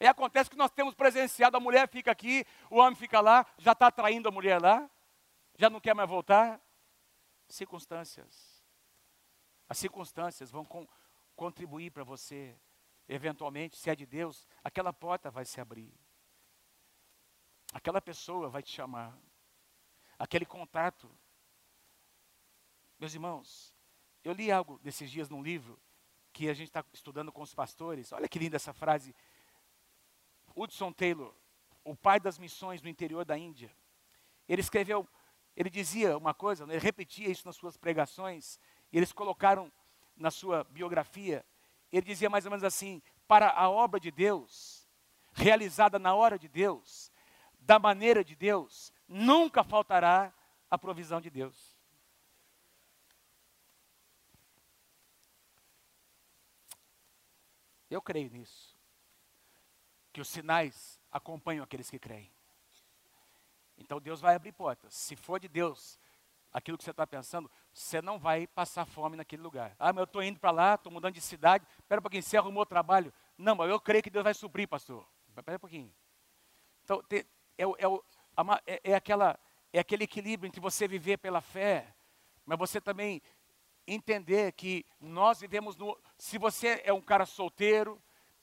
E 0.00 0.06
acontece 0.06 0.48
que 0.48 0.56
nós 0.56 0.70
temos 0.70 0.94
presenciado, 0.94 1.54
a 1.54 1.60
mulher 1.60 1.86
fica 1.86 2.10
aqui, 2.10 2.46
o 2.70 2.78
homem 2.78 2.94
fica 2.94 3.20
lá, 3.20 3.44
já 3.58 3.72
está 3.72 3.90
traindo 3.90 4.26
a 4.26 4.32
mulher 4.32 4.58
lá, 4.58 4.88
já 5.54 5.68
não 5.68 5.80
quer 5.80 5.94
mais 5.94 6.08
voltar. 6.08 6.58
Circunstâncias. 7.46 8.51
As 9.72 9.78
circunstâncias 9.78 10.50
vão 10.50 10.66
com, 10.66 10.86
contribuir 11.34 11.90
para 11.92 12.04
você. 12.04 12.54
Eventualmente, 13.08 13.74
se 13.78 13.88
é 13.88 13.96
de 13.96 14.04
Deus, 14.04 14.46
aquela 14.62 14.92
porta 14.92 15.30
vai 15.30 15.46
se 15.46 15.62
abrir. 15.62 15.90
Aquela 17.72 17.98
pessoa 17.98 18.50
vai 18.50 18.62
te 18.62 18.70
chamar. 18.70 19.18
Aquele 20.18 20.44
contato. 20.44 21.10
Meus 22.98 23.14
irmãos, 23.14 23.74
eu 24.22 24.34
li 24.34 24.52
algo 24.52 24.78
desses 24.80 25.10
dias 25.10 25.30
num 25.30 25.42
livro 25.42 25.80
que 26.34 26.50
a 26.50 26.52
gente 26.52 26.68
está 26.68 26.84
estudando 26.92 27.32
com 27.32 27.40
os 27.40 27.54
pastores. 27.54 28.12
Olha 28.12 28.28
que 28.28 28.38
linda 28.38 28.56
essa 28.56 28.74
frase 28.74 29.16
Hudson 30.54 30.92
Taylor, 30.92 31.34
o 31.82 31.96
pai 31.96 32.20
das 32.20 32.38
missões 32.38 32.82
no 32.82 32.90
interior 32.90 33.24
da 33.24 33.38
Índia, 33.38 33.74
ele 34.46 34.60
escreveu, 34.60 35.08
ele 35.56 35.70
dizia 35.70 36.18
uma 36.18 36.34
coisa, 36.34 36.64
ele 36.64 36.76
repetia 36.76 37.30
isso 37.30 37.46
nas 37.46 37.56
suas 37.56 37.78
pregações, 37.78 38.60
e 38.92 38.98
eles 38.98 39.12
colocaram 39.12 39.72
na 40.16 40.30
sua 40.30 40.64
biografia, 40.64 41.44
ele 41.90 42.06
dizia 42.06 42.28
mais 42.28 42.44
ou 42.44 42.50
menos 42.50 42.64
assim: 42.64 43.02
para 43.26 43.50
a 43.50 43.68
obra 43.68 43.98
de 43.98 44.10
Deus, 44.10 44.86
realizada 45.32 45.98
na 45.98 46.14
hora 46.14 46.38
de 46.38 46.48
Deus, 46.48 47.10
da 47.60 47.78
maneira 47.78 48.24
de 48.24 48.36
Deus, 48.36 48.92
nunca 49.08 49.64
faltará 49.64 50.32
a 50.70 50.78
provisão 50.78 51.20
de 51.20 51.30
Deus. 51.30 51.72
Eu 57.90 58.00
creio 58.00 58.30
nisso 58.30 58.74
que 60.12 60.20
os 60.20 60.28
sinais 60.28 60.98
acompanham 61.10 61.64
aqueles 61.64 61.90
que 61.90 61.98
creem. 61.98 62.30
Então 63.76 64.00
Deus 64.00 64.20
vai 64.20 64.34
abrir 64.34 64.52
portas. 64.52 64.94
Se 64.94 65.16
for 65.16 65.40
de 65.40 65.48
Deus 65.48 65.98
aquilo 66.52 66.76
que 66.76 66.84
você 66.84 66.90
está 66.90 67.06
pensando, 67.06 67.50
você 67.72 68.02
não 68.02 68.18
vai 68.18 68.46
passar 68.46 68.84
fome 68.84 69.16
naquele 69.16 69.42
lugar. 69.42 69.74
Ah, 69.78 69.92
mas 69.92 69.98
eu 69.98 70.04
estou 70.04 70.22
indo 70.22 70.38
para 70.38 70.50
lá, 70.50 70.74
estou 70.74 70.92
mudando 70.92 71.14
de 71.14 71.20
cidade, 71.20 71.66
espera 71.78 72.00
um 72.00 72.02
pouquinho, 72.02 72.22
você 72.22 72.36
arrumou 72.36 72.66
trabalho. 72.66 73.12
Não, 73.38 73.54
mas 73.54 73.70
eu 73.70 73.80
creio 73.80 74.02
que 74.02 74.10
Deus 74.10 74.22
vai 74.22 74.34
suprir, 74.34 74.68
pastor. 74.68 75.06
Espera 75.36 75.56
um 75.56 75.60
pouquinho. 75.60 75.92
Então, 76.84 77.02
é, 77.10 77.24
é, 77.58 77.64
é, 78.66 78.80
é, 78.90 78.94
aquela, 78.94 79.38
é 79.72 79.78
aquele 79.78 80.04
equilíbrio 80.04 80.48
entre 80.48 80.60
você 80.60 80.86
viver 80.86 81.16
pela 81.18 81.40
fé, 81.40 81.94
mas 82.44 82.58
você 82.58 82.80
também 82.80 83.22
entender 83.86 84.52
que 84.52 84.84
nós 85.00 85.40
vivemos 85.40 85.76
no. 85.76 85.98
Se 86.18 86.38
você 86.38 86.82
é 86.84 86.92
um 86.92 87.00
cara 87.00 87.24
solteiro, 87.24 88.00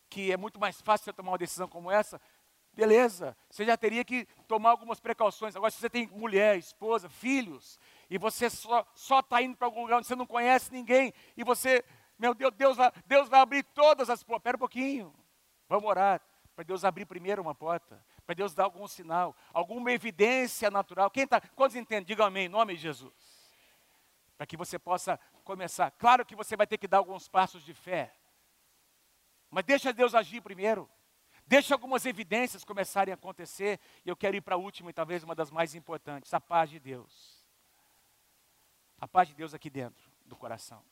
que 0.10 0.32
é 0.32 0.38
muito 0.38 0.60
mais 0.60 0.82
fácil 0.82 1.06
você 1.06 1.14
tomar 1.14 1.32
uma 1.32 1.38
decisão 1.38 1.68
como 1.68 1.92
essa, 1.92 2.20
beleza, 2.80 3.36
você 3.50 3.66
já 3.66 3.76
teria 3.76 4.06
que 4.06 4.26
tomar 4.48 4.70
algumas 4.70 5.02
precauções. 5.02 5.54
Agora, 5.54 5.70
se 5.70 5.80
você 5.80 5.90
tem 5.90 6.08
mulher, 6.08 6.58
esposa, 6.58 7.10
filhos, 7.10 7.78
e 8.10 8.18
você 8.18 8.50
só 8.50 8.86
está 9.20 9.42
indo 9.42 9.58
para 9.58 9.68
algum 9.68 9.82
lugar 9.82 9.98
onde 9.98 10.08
você 10.08 10.16
não 10.16 10.26
conhece 10.26 10.72
ninguém, 10.72 11.14
e 11.36 11.44
você, 11.44 11.84
meu 12.18 12.34
Deus, 12.34 12.54
Deus 12.56 12.78
vai, 12.78 12.92
Deus 13.06 13.28
vai 13.28 13.42
abrir 13.42 13.64
todas 13.64 14.10
as 14.10 14.24
portas. 14.24 14.40
Espera 14.40 14.56
um 14.56 14.60
pouquinho, 14.60 15.14
vamos 15.68 15.90
orar. 15.90 16.22
Para 16.56 16.64
Deus 16.64 16.86
abrir 16.86 17.06
primeiro 17.06 17.42
uma 17.42 17.56
porta, 17.56 18.04
para 18.26 18.36
Deus 18.36 18.54
dar 18.54 18.66
algum 18.66 18.88
sinal, 18.88 19.36
alguma 19.54 19.92
evidência 19.92 20.72
natural. 20.72 21.10
Quem 21.10 21.24
está? 21.24 21.42
Quantos 21.42 21.76
entendem? 21.76 22.06
Diga 22.06 22.26
amém, 22.26 22.46
em 22.46 22.50
nome 22.50 22.76
de 22.76 22.82
Jesus. 22.82 23.14
Para 24.38 24.46
que 24.46 24.56
você 24.56 24.80
possa 24.80 25.20
começar. 25.44 25.92
Claro 25.92 26.26
que 26.26 26.36
você 26.36 26.56
vai 26.56 26.68
ter 26.68 26.78
que 26.78 26.88
dar 26.88 26.98
alguns 27.00 27.28
passos 27.28 27.64
de 27.64 27.74
fé. 27.74 28.14
Mas 29.50 29.66
deixa 29.66 29.92
Deus 29.92 30.16
agir 30.16 30.42
primeiro. 30.42 30.90
Deixa 31.50 31.74
algumas 31.74 32.06
evidências 32.06 32.64
começarem 32.64 33.12
a 33.12 33.16
acontecer. 33.16 33.80
E 34.06 34.10
eu 34.10 34.16
quero 34.16 34.38
ir 34.38 34.42
para 34.42 34.54
a 34.54 34.58
última 34.58 34.92
e 34.92 34.94
talvez 34.94 35.24
uma 35.24 35.34
das 35.34 35.50
mais 35.50 35.74
importantes: 35.74 36.32
a 36.32 36.40
paz 36.40 36.70
de 36.70 36.80
Deus. 36.80 37.44
A 39.02 39.08
paz 39.08 39.30
de 39.30 39.34
Deus 39.34 39.52
aqui 39.52 39.68
dentro 39.68 40.12
do 40.28 40.36
coração. 40.36 40.86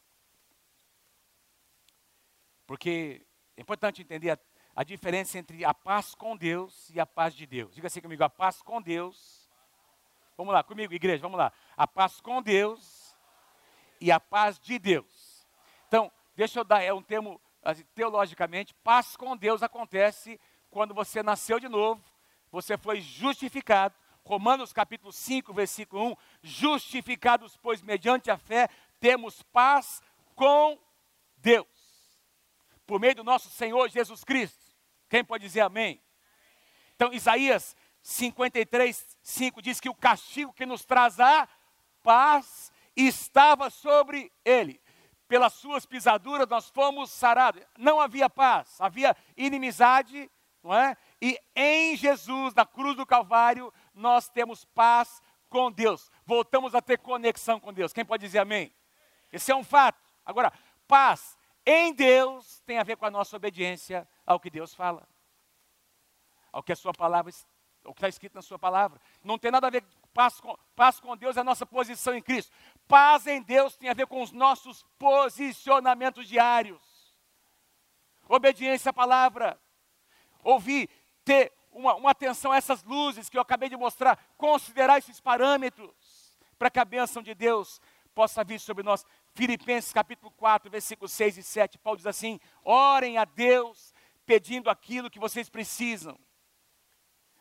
Porque 2.65 3.23
é 3.55 3.61
importante 3.61 4.01
entender 4.01 4.31
a, 4.31 4.39
a 4.75 4.83
diferença 4.83 5.37
entre 5.37 5.63
a 5.63 5.75
paz 5.75 6.15
com 6.15 6.35
Deus 6.35 6.89
e 6.89 6.99
a 6.99 7.05
paz 7.05 7.35
de 7.35 7.45
Deus. 7.45 7.75
Diga 7.75 7.85
assim 7.85 8.01
comigo: 8.01 8.23
a 8.23 8.29
paz 8.29 8.59
com 8.59 8.81
Deus. 8.81 9.47
Vamos 10.35 10.51
lá, 10.51 10.63
comigo, 10.63 10.91
igreja, 10.91 11.21
vamos 11.21 11.37
lá. 11.37 11.53
A 11.75 11.85
paz 11.85 12.19
com 12.19 12.41
Deus 12.41 13.15
e 14.01 14.11
a 14.11 14.19
paz 14.19 14.57
de 14.57 14.79
Deus. 14.79 15.47
Então, 15.87 16.11
deixa 16.35 16.59
eu 16.59 16.63
dar, 16.63 16.81
é 16.81 16.91
um 16.91 17.03
termo 17.03 17.39
teologicamente, 17.95 18.73
paz 18.75 19.15
com 19.15 19.35
Deus 19.35 19.63
acontece 19.63 20.39
quando 20.69 20.93
você 20.93 21.23
nasceu 21.23 21.59
de 21.59 21.67
novo, 21.67 22.03
você 22.51 22.77
foi 22.77 23.01
justificado. 23.01 23.95
Romanos 24.23 24.73
capítulo 24.73 25.11
5, 25.13 25.53
versículo 25.53 26.11
1, 26.11 26.15
justificados, 26.43 27.57
pois 27.57 27.81
mediante 27.81 28.29
a 28.29 28.37
fé 28.37 28.69
temos 28.99 29.41
paz 29.41 30.01
com 30.35 30.77
Deus, 31.37 31.67
por 32.85 32.99
meio 32.99 33.15
do 33.15 33.23
nosso 33.23 33.49
Senhor 33.49 33.89
Jesus 33.89 34.23
Cristo. 34.23 34.65
Quem 35.09 35.23
pode 35.23 35.45
dizer 35.45 35.61
amém? 35.61 36.01
Então, 36.95 37.13
Isaías 37.13 37.75
53, 38.01 39.17
5 39.21 39.61
diz 39.61 39.79
que 39.79 39.89
o 39.89 39.95
castigo 39.95 40.53
que 40.53 40.65
nos 40.65 40.83
traz 40.83 41.19
a 41.19 41.47
paz 42.03 42.71
estava 42.95 43.69
sobre 43.69 44.31
ele. 44.43 44.81
Pelas 45.27 45.53
suas 45.53 45.85
pisaduras 45.85 46.47
nós 46.47 46.69
fomos 46.69 47.11
sarados. 47.11 47.63
Não 47.77 47.99
havia 47.99 48.29
paz, 48.29 48.79
havia 48.79 49.15
inimizade, 49.35 50.31
não 50.63 50.73
é? 50.73 50.95
E 51.21 51.39
em 51.55 51.95
Jesus, 51.95 52.53
na 52.53 52.65
cruz 52.65 52.95
do 52.95 53.05
Calvário, 53.05 53.73
nós 53.93 54.29
temos 54.29 54.65
paz 54.65 55.21
com 55.49 55.71
Deus. 55.71 56.11
Voltamos 56.25 56.75
a 56.75 56.81
ter 56.81 56.97
conexão 56.99 57.59
com 57.59 57.73
Deus. 57.73 57.93
Quem 57.93 58.05
pode 58.05 58.25
dizer 58.25 58.39
amém? 58.39 58.73
Esse 59.31 59.51
é 59.51 59.55
um 59.55 59.63
fato. 59.63 60.01
Agora, 60.25 60.51
paz 60.87 61.37
em 61.65 61.93
Deus 61.93 62.61
tem 62.65 62.77
a 62.77 62.83
ver 62.83 62.95
com 62.95 63.05
a 63.05 63.11
nossa 63.11 63.35
obediência 63.35 64.07
ao 64.25 64.39
que 64.39 64.49
Deus 64.49 64.73
fala, 64.73 65.07
ao 66.51 66.63
que 66.63 66.71
a 66.71 66.75
sua 66.75 66.93
palavra, 66.93 67.31
o 67.83 67.93
que 67.93 67.99
está 67.99 68.09
escrito 68.09 68.35
na 68.35 68.41
sua 68.41 68.59
palavra. 68.59 68.99
Não 69.23 69.37
tem 69.37 69.51
nada 69.51 69.67
a 69.67 69.69
ver 69.69 69.83
paz 70.13 70.39
com, 70.39 70.57
paz 70.75 70.99
com 70.99 71.15
Deus, 71.15 71.37
é 71.37 71.41
a 71.41 71.43
nossa 71.43 71.65
posição 71.65 72.15
em 72.15 72.21
Cristo. 72.21 72.51
Paz 72.87 73.27
em 73.27 73.41
Deus 73.41 73.77
tem 73.77 73.89
a 73.89 73.93
ver 73.93 74.07
com 74.07 74.21
os 74.21 74.31
nossos 74.31 74.83
posicionamentos 74.97 76.27
diários. 76.27 76.81
Obediência 78.27 78.89
à 78.89 78.93
palavra. 78.93 79.59
Ouvir, 80.43 80.89
ter 81.23 81.53
uma, 81.71 81.95
uma 81.95 82.11
atenção 82.11 82.51
a 82.51 82.57
essas 82.57 82.83
luzes 82.83 83.29
que 83.29 83.37
eu 83.37 83.41
acabei 83.41 83.69
de 83.69 83.77
mostrar, 83.77 84.17
considerar 84.37 84.97
esses 84.97 85.19
parâmetros, 85.19 86.37
para 86.57 86.69
que 86.69 86.79
a 86.79 86.85
bênção 86.85 87.21
de 87.21 87.35
Deus 87.35 87.79
possa 88.15 88.43
vir 88.43 88.59
sobre 88.59 88.83
nós. 88.83 89.05
Filipenses 89.35 89.93
capítulo 89.93 90.31
4, 90.31 90.71
versículos 90.71 91.11
6 91.11 91.37
e 91.37 91.43
7, 91.43 91.77
Paulo 91.77 91.97
diz 91.97 92.07
assim: 92.07 92.39
orem 92.63 93.17
a 93.17 93.25
Deus 93.25 93.93
pedindo 94.25 94.69
aquilo 94.69 95.09
que 95.09 95.19
vocês 95.19 95.47
precisam, 95.49 96.17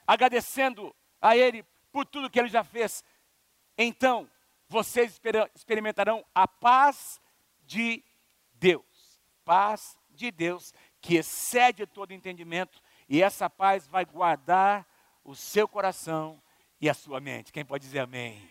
agradecendo 0.07 0.95
a 1.21 1.37
Ele 1.37 1.65
por 1.91 2.05
tudo 2.05 2.31
que 2.31 2.39
Ele 2.39 2.49
já 2.49 2.63
fez. 2.63 3.03
Então, 3.77 4.31
vocês 4.69 5.21
experimentarão 5.55 6.25
a 6.35 6.47
paz 6.47 7.21
de 7.65 8.05
Deus. 8.55 8.85
Paz 9.45 9.97
de 10.11 10.31
Deus 10.31 10.73
que 11.07 11.15
excede 11.15 11.87
todo 11.87 12.13
entendimento, 12.13 12.83
e 13.09 13.23
essa 13.23 13.49
paz 13.49 13.87
vai 13.87 14.05
guardar 14.05 14.85
o 15.23 15.37
seu 15.37 15.69
coração 15.69 16.43
e 16.81 16.91
a 16.91 16.95
sua 16.95 17.21
mente. 17.21 17.53
Quem 17.53 17.65
pode 17.65 17.85
dizer 17.85 18.01
amém? 18.01 18.51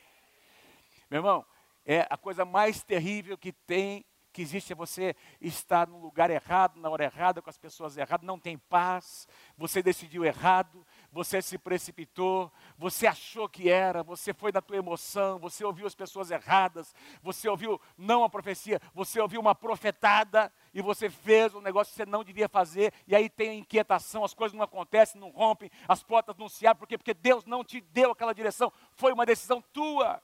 Meu 1.10 1.20
irmão, 1.20 1.46
é 1.86 2.08
a 2.10 2.16
coisa 2.16 2.46
mais 2.46 2.82
terrível 2.82 3.38
que 3.38 3.52
tem, 3.52 4.06
que 4.36 4.42
existe 4.42 4.74
é 4.74 4.76
você 4.76 5.16
estar 5.40 5.88
no 5.88 5.98
lugar 5.98 6.30
errado, 6.30 6.78
na 6.78 6.90
hora 6.90 7.06
errada, 7.06 7.42
com 7.42 7.50
as 7.50 7.58
pessoas 7.58 7.96
erradas, 7.96 8.28
não 8.28 8.38
tem 8.38 8.58
paz, 8.58 9.30
você 9.58 9.82
decidiu 9.82 10.26
errado, 10.26 10.86
você 11.10 11.42
se 11.42 11.58
precipitou, 11.58 12.52
você 12.78 13.08
achou 13.08 13.48
que 13.48 13.70
era, 13.70 14.04
você 14.04 14.34
foi 14.34 14.52
da 14.52 14.62
tua 14.62 14.76
emoção, 14.76 15.40
você 15.40 15.64
ouviu 15.64 15.88
as 15.88 15.96
pessoas 15.96 16.32
erradas, 16.32 16.94
você 17.22 17.48
ouviu 17.48 17.80
não 17.98 18.26
a 18.26 18.30
profecia, 18.30 18.82
você 18.94 19.22
ouviu 19.22 19.40
uma 19.40 19.56
profetada 19.56 20.52
e 20.74 20.82
você 20.82 21.10
fez 21.10 21.56
um 21.56 21.62
negócio 21.62 21.94
que 21.94 21.96
você 21.96 22.06
não 22.06 22.22
devia 22.22 22.50
fazer, 22.50 22.94
e 23.08 23.16
aí 23.16 23.30
tem 23.30 23.52
a 23.52 23.56
inquietação, 23.56 24.26
as 24.26 24.34
coisas 24.34 24.54
não 24.54 24.66
acontecem, 24.66 25.22
não 25.22 25.30
rompem, 25.30 25.72
as 25.88 26.04
portas 26.04 26.36
não 26.36 26.50
se 26.50 26.68
abrem, 26.68 26.80
por 26.80 26.88
quê? 26.90 26.98
Porque 26.98 27.14
Deus 27.14 27.46
não 27.46 27.64
te 27.64 27.80
deu 27.80 28.12
aquela 28.12 28.34
direção, 28.34 28.70
foi 28.92 29.14
uma 29.14 29.26
decisão 29.26 29.64
tua. 29.72 30.22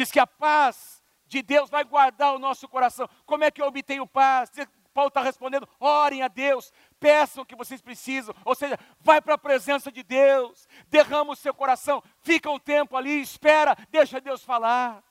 Diz 0.00 0.10
que 0.10 0.18
a 0.18 0.26
paz 0.26 1.04
de 1.26 1.42
Deus 1.42 1.68
vai 1.68 1.84
guardar 1.84 2.34
o 2.34 2.38
nosso 2.38 2.66
coração. 2.66 3.06
Como 3.26 3.44
é 3.44 3.50
que 3.50 3.60
eu 3.60 3.66
obtenho 3.66 4.06
paz? 4.06 4.50
Paulo 4.94 5.08
está 5.08 5.20
respondendo: 5.20 5.68
orem 5.78 6.22
a 6.22 6.28
Deus, 6.28 6.72
peçam 6.98 7.42
o 7.42 7.46
que 7.46 7.54
vocês 7.54 7.82
precisam. 7.82 8.34
Ou 8.42 8.54
seja, 8.54 8.78
vai 9.00 9.20
para 9.20 9.34
a 9.34 9.38
presença 9.38 9.92
de 9.92 10.02
Deus, 10.02 10.66
derrama 10.88 11.34
o 11.34 11.36
seu 11.36 11.52
coração, 11.52 12.02
fica 12.22 12.50
um 12.50 12.58
tempo 12.58 12.96
ali, 12.96 13.20
espera, 13.20 13.76
deixa 13.90 14.22
Deus 14.22 14.42
falar. 14.42 15.04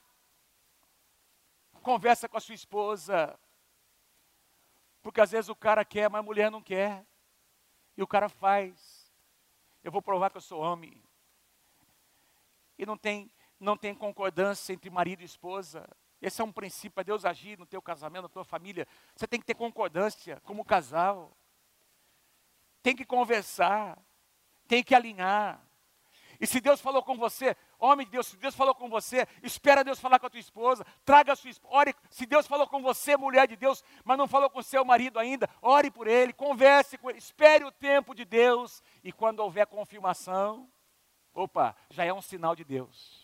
Conversa 1.83 2.27
com 2.27 2.37
a 2.37 2.41
sua 2.41 2.55
esposa. 2.55 3.39
Porque 5.03 5.21
às 5.21 5.29
vezes 5.29 5.49
o 5.49 5.55
cara 5.55 5.85
quer, 5.85 6.09
mas 6.09 6.17
a 6.17 6.23
mulher 6.23 6.49
não 6.49 6.63
quer. 6.63 7.05
E 7.95 8.01
o 8.01 8.07
cara 8.07 8.27
faz. 8.27 9.13
Eu 9.83 9.91
vou 9.91 10.01
provar 10.01 10.31
que 10.31 10.37
eu 10.37 10.41
sou 10.41 10.59
homem. 10.59 10.99
E 12.75 12.87
não 12.87 12.97
tem 12.97 13.31
não 13.59 13.75
tem 13.75 13.93
concordância 13.93 14.73
entre 14.73 14.89
marido 14.89 15.21
e 15.21 15.25
esposa. 15.25 15.87
Esse 16.21 16.41
é 16.41 16.43
um 16.43 16.51
princípio 16.51 16.91
para 16.91 17.03
Deus 17.03 17.25
agir 17.25 17.57
no 17.57 17.65
teu 17.65 17.81
casamento, 17.81 18.23
na 18.23 18.29
tua 18.29 18.43
família. 18.43 18.87
Você 19.15 19.27
tem 19.27 19.39
que 19.39 19.45
ter 19.45 19.55
concordância 19.55 20.41
como 20.45 20.65
casal. 20.65 21.35
Tem 22.81 22.95
que 22.95 23.05
conversar, 23.05 23.97
tem 24.67 24.83
que 24.83 24.95
alinhar. 24.95 25.61
E 26.39 26.47
se 26.47 26.61
Deus 26.61 26.79
falou 26.79 27.03
com 27.03 27.17
você, 27.17 27.55
homem 27.77 28.05
de 28.05 28.13
Deus, 28.13 28.27
se 28.27 28.37
Deus 28.37 28.55
falou 28.55 28.73
com 28.73 28.89
você, 28.89 29.27
espera 29.43 29.83
Deus 29.83 29.99
falar 29.99 30.19
com 30.19 30.25
a 30.25 30.29
tua 30.29 30.39
esposa, 30.39 30.85
traga 31.03 31.33
a 31.33 31.35
sua 31.35 31.49
esposa, 31.49 31.75
ore, 31.75 31.95
se 32.09 32.25
Deus 32.25 32.47
falou 32.47 32.65
com 32.65 32.81
você, 32.81 33.17
mulher 33.17 33.45
de 33.45 33.57
Deus, 33.57 33.83
mas 34.05 34.17
não 34.17 34.25
falou 34.25 34.49
com 34.49 34.61
seu 34.61 34.85
marido 34.85 35.19
ainda, 35.19 35.49
ore 35.61 35.91
por 35.91 36.07
ele, 36.07 36.31
converse 36.31 36.97
com 36.97 37.09
ele, 37.09 37.19
espere 37.19 37.65
o 37.65 37.71
tempo 37.71 38.15
de 38.15 38.23
Deus, 38.23 38.81
e 39.03 39.11
quando 39.11 39.41
houver 39.41 39.67
confirmação, 39.67 40.69
opa, 41.33 41.75
já 41.89 42.05
é 42.05 42.13
um 42.13 42.21
sinal 42.21 42.55
de 42.55 42.63
Deus. 42.63 43.18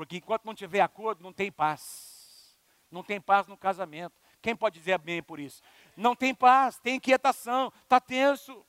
Porque 0.00 0.16
enquanto 0.16 0.46
não 0.46 0.54
tiver 0.54 0.80
acordo, 0.80 1.22
não 1.22 1.30
tem 1.30 1.52
paz. 1.52 2.56
Não 2.90 3.02
tem 3.02 3.20
paz 3.20 3.46
no 3.46 3.54
casamento. 3.54 4.18
Quem 4.40 4.56
pode 4.56 4.78
dizer 4.78 4.94
amém 4.94 5.22
por 5.22 5.38
isso? 5.38 5.60
Não 5.94 6.16
tem 6.16 6.34
paz, 6.34 6.78
tem 6.78 6.94
inquietação, 6.94 7.70
está 7.82 8.00
tenso. 8.00 8.66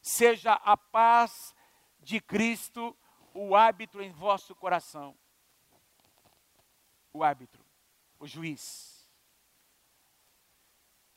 Seja 0.00 0.52
a 0.52 0.76
paz 0.76 1.52
de 1.98 2.20
Cristo 2.20 2.96
o 3.34 3.56
árbitro 3.56 4.00
em 4.00 4.12
vosso 4.12 4.54
coração. 4.54 5.18
O 7.12 7.24
árbitro, 7.24 7.64
o 8.16 8.24
juiz. 8.28 9.10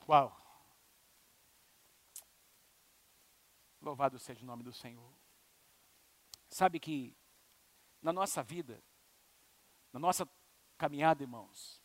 Uau! 0.10 0.36
Louvado 3.80 4.18
seja 4.18 4.42
o 4.42 4.48
nome 4.48 4.64
do 4.64 4.74
Senhor. 4.74 5.14
Sabe 6.50 6.80
que 6.80 7.16
na 8.02 8.12
nossa 8.12 8.42
vida, 8.42 8.84
na 9.92 10.00
nossa 10.00 10.28
caminhada, 10.78 11.24
irmãos, 11.24 11.82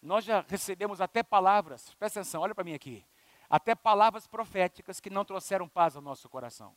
nós 0.00 0.24
já 0.24 0.44
recebemos 0.48 1.00
até 1.00 1.22
palavras, 1.22 1.94
presta 1.94 2.20
atenção, 2.20 2.42
olha 2.42 2.54
para 2.54 2.64
mim 2.64 2.74
aqui, 2.74 3.04
até 3.48 3.74
palavras 3.74 4.26
proféticas 4.26 5.00
que 5.00 5.10
não 5.10 5.24
trouxeram 5.24 5.68
paz 5.68 5.94
ao 5.96 6.02
nosso 6.02 6.28
coração. 6.28 6.76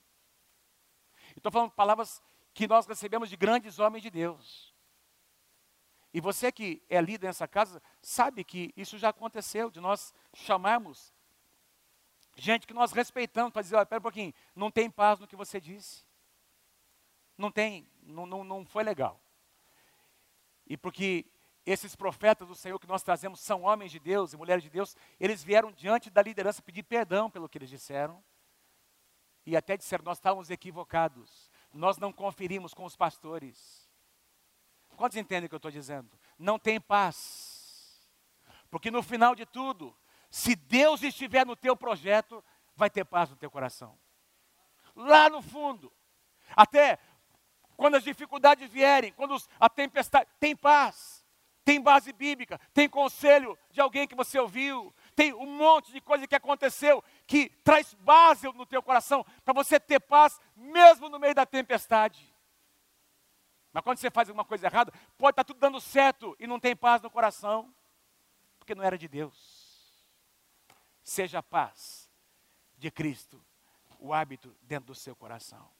Estou 1.36 1.51
falando 1.51 1.72
palavras 1.72 2.22
que 2.53 2.68
nós 2.68 2.86
recebemos 2.86 3.30
de 3.30 3.36
grandes 3.36 3.80
homens 3.80 4.03
de 4.03 4.10
Deus. 4.10 4.74
E 6.14 6.22
você 6.22 6.51
que 6.51 6.82
é 6.89 7.01
líder 7.01 7.28
nessa 7.28 7.47
casa, 7.47 7.82
sabe 8.01 8.43
que 8.43 8.74
isso 8.78 8.97
já 8.97 9.10
aconteceu, 9.10 9.70
de 9.70 9.82
nós 9.82 10.14
chamarmos 10.34 11.14
gente 12.36 12.68
que 12.68 12.74
nós 12.74 12.91
respeitamos 12.91 13.51
para 13.51 13.62
dizer, 13.62 13.76
olha, 13.76 13.84
espera 13.84 13.99
um 13.99 14.03
pouquinho, 14.03 14.34
não 14.56 14.70
tem 14.70 14.89
paz 14.89 15.20
no 15.20 15.28
que 15.28 15.36
você 15.36 15.60
disse. 15.60 16.06
Não 17.38 17.51
tem, 17.51 17.89
não, 18.01 18.26
não, 18.26 18.43
não 18.43 18.66
foi 18.66 18.84
legal. 18.84 19.20
E 20.68 20.76
porque 20.76 21.26
esses 21.66 21.95
profetas 21.95 22.47
do 22.47 22.55
Senhor 22.55 22.80
que 22.80 22.88
nós 22.88 23.01
trazemos 23.01 23.39
são 23.39 23.63
homens 23.63 23.91
de 23.91 23.99
Deus 23.99 24.34
e 24.34 24.38
mulheres 24.38 24.63
de 24.63 24.70
Deus, 24.70 24.95
eles 25.20 25.43
vieram 25.43 25.72
diante 25.72 26.09
da 26.09 26.22
liderança 26.22 26.61
pedir 26.61 26.84
perdão 26.84 27.30
pelo 27.30 27.49
que 27.49 27.57
eles 27.57 27.70
disseram. 27.70 28.24
E 29.45 29.55
até 29.55 29.76
disseram: 29.76 30.03
Nós 30.03 30.18
estávamos 30.18 30.49
equivocados, 30.49 31.49
nós 31.74 31.97
não 31.97 32.13
conferimos 32.13 32.74
com 32.74 32.86
os 32.86 32.95
pastores. 32.95 33.89
Quantos 34.95 35.18
entendem 35.18 35.45
o 35.45 35.49
que 35.49 35.55
eu 35.55 35.57
estou 35.57 35.72
dizendo? 35.72 36.09
Não 36.38 36.57
tem 36.57 36.80
paz, 36.80 38.09
porque 38.70 38.89
no 38.89 39.03
final 39.03 39.36
de 39.36 39.45
tudo, 39.45 39.95
se 40.30 40.55
Deus 40.55 41.01
estiver 41.01 41.45
no 41.45 41.55
teu 41.55 41.76
projeto, 41.76 42.43
vai 42.76 42.89
ter 42.89 43.05
paz 43.05 43.30
no 43.30 43.36
teu 43.36 43.49
coração. 43.49 43.97
Lá 44.95 45.30
no 45.30 45.41
fundo, 45.41 45.91
até 46.55 46.99
quando 47.76 47.96
as 47.96 48.04
dificuldades 48.04 48.70
vierem, 48.70 49.12
quando 49.14 49.36
a 49.60 49.70
tempestade, 49.70 50.30
tem 50.40 50.56
paz, 50.56 51.26
tem 51.64 51.82
base 51.82 52.14
bíblica, 52.14 52.60
tem 52.74 52.88
conselho 52.88 53.58
de 53.72 53.82
alguém 53.82 54.08
que 54.08 54.16
você 54.16 54.40
ouviu, 54.40 54.94
tem 55.16 55.34
um 55.34 55.48
monte 55.48 55.92
de 55.92 56.00
coisa 56.00 56.28
que 56.28 56.36
aconteceu 56.36 57.04
que 57.26 57.50
traz 57.64 57.94
base 57.96 58.48
no 58.54 58.66
teu 58.66 58.84
coração 58.84 59.26
para 59.44 59.54
você 59.54 59.80
ter 59.80 60.00
paz 60.00 60.40
mesmo 60.56 61.10
no 61.10 61.20
meio 61.20 61.34
da 61.34 61.46
tempestade. 61.46 62.34
Mas 63.74 63.84
quando 63.84 63.98
você 63.98 64.12
faz 64.12 64.30
alguma 64.30 64.46
coisa 64.46 64.68
errada, 64.68 64.94
pode 65.18 65.34
estar 65.34 65.44
tá 65.44 65.48
tudo 65.48 65.60
dando 65.60 65.82
certo 65.82 66.36
e 66.40 66.48
não 66.48 66.60
tem 66.60 66.76
paz 66.76 67.02
no 67.02 67.10
coração, 67.10 67.74
porque 68.58 68.76
não 68.76 68.84
era 68.84 68.98
de 68.98 69.08
Deus. 69.08 70.06
Seja 71.04 71.40
a 71.40 71.44
paz 71.44 72.10
de 72.78 72.90
Cristo 72.90 73.44
o 74.00 74.14
hábito 74.14 74.56
dentro 74.62 74.88
do 74.88 74.96
seu 74.96 75.16
coração. 75.16 75.75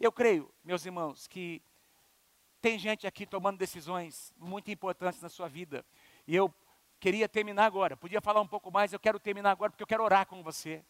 Eu 0.00 0.12
creio, 0.12 0.48
meus 0.62 0.86
irmãos, 0.86 1.26
que 1.26 1.60
tem 2.60 2.78
gente 2.78 3.04
aqui 3.04 3.26
tomando 3.26 3.58
decisões 3.58 4.32
muito 4.36 4.70
importantes 4.70 5.20
na 5.20 5.28
sua 5.28 5.48
vida. 5.48 5.84
E 6.24 6.36
eu 6.36 6.54
queria 7.00 7.28
terminar 7.28 7.66
agora. 7.66 7.96
Podia 7.96 8.20
falar 8.20 8.40
um 8.40 8.46
pouco 8.46 8.70
mais, 8.70 8.92
eu 8.92 9.00
quero 9.00 9.18
terminar 9.18 9.50
agora 9.50 9.72
porque 9.72 9.82
eu 9.82 9.88
quero 9.88 10.04
orar 10.04 10.24
com 10.26 10.40
você. 10.40 10.84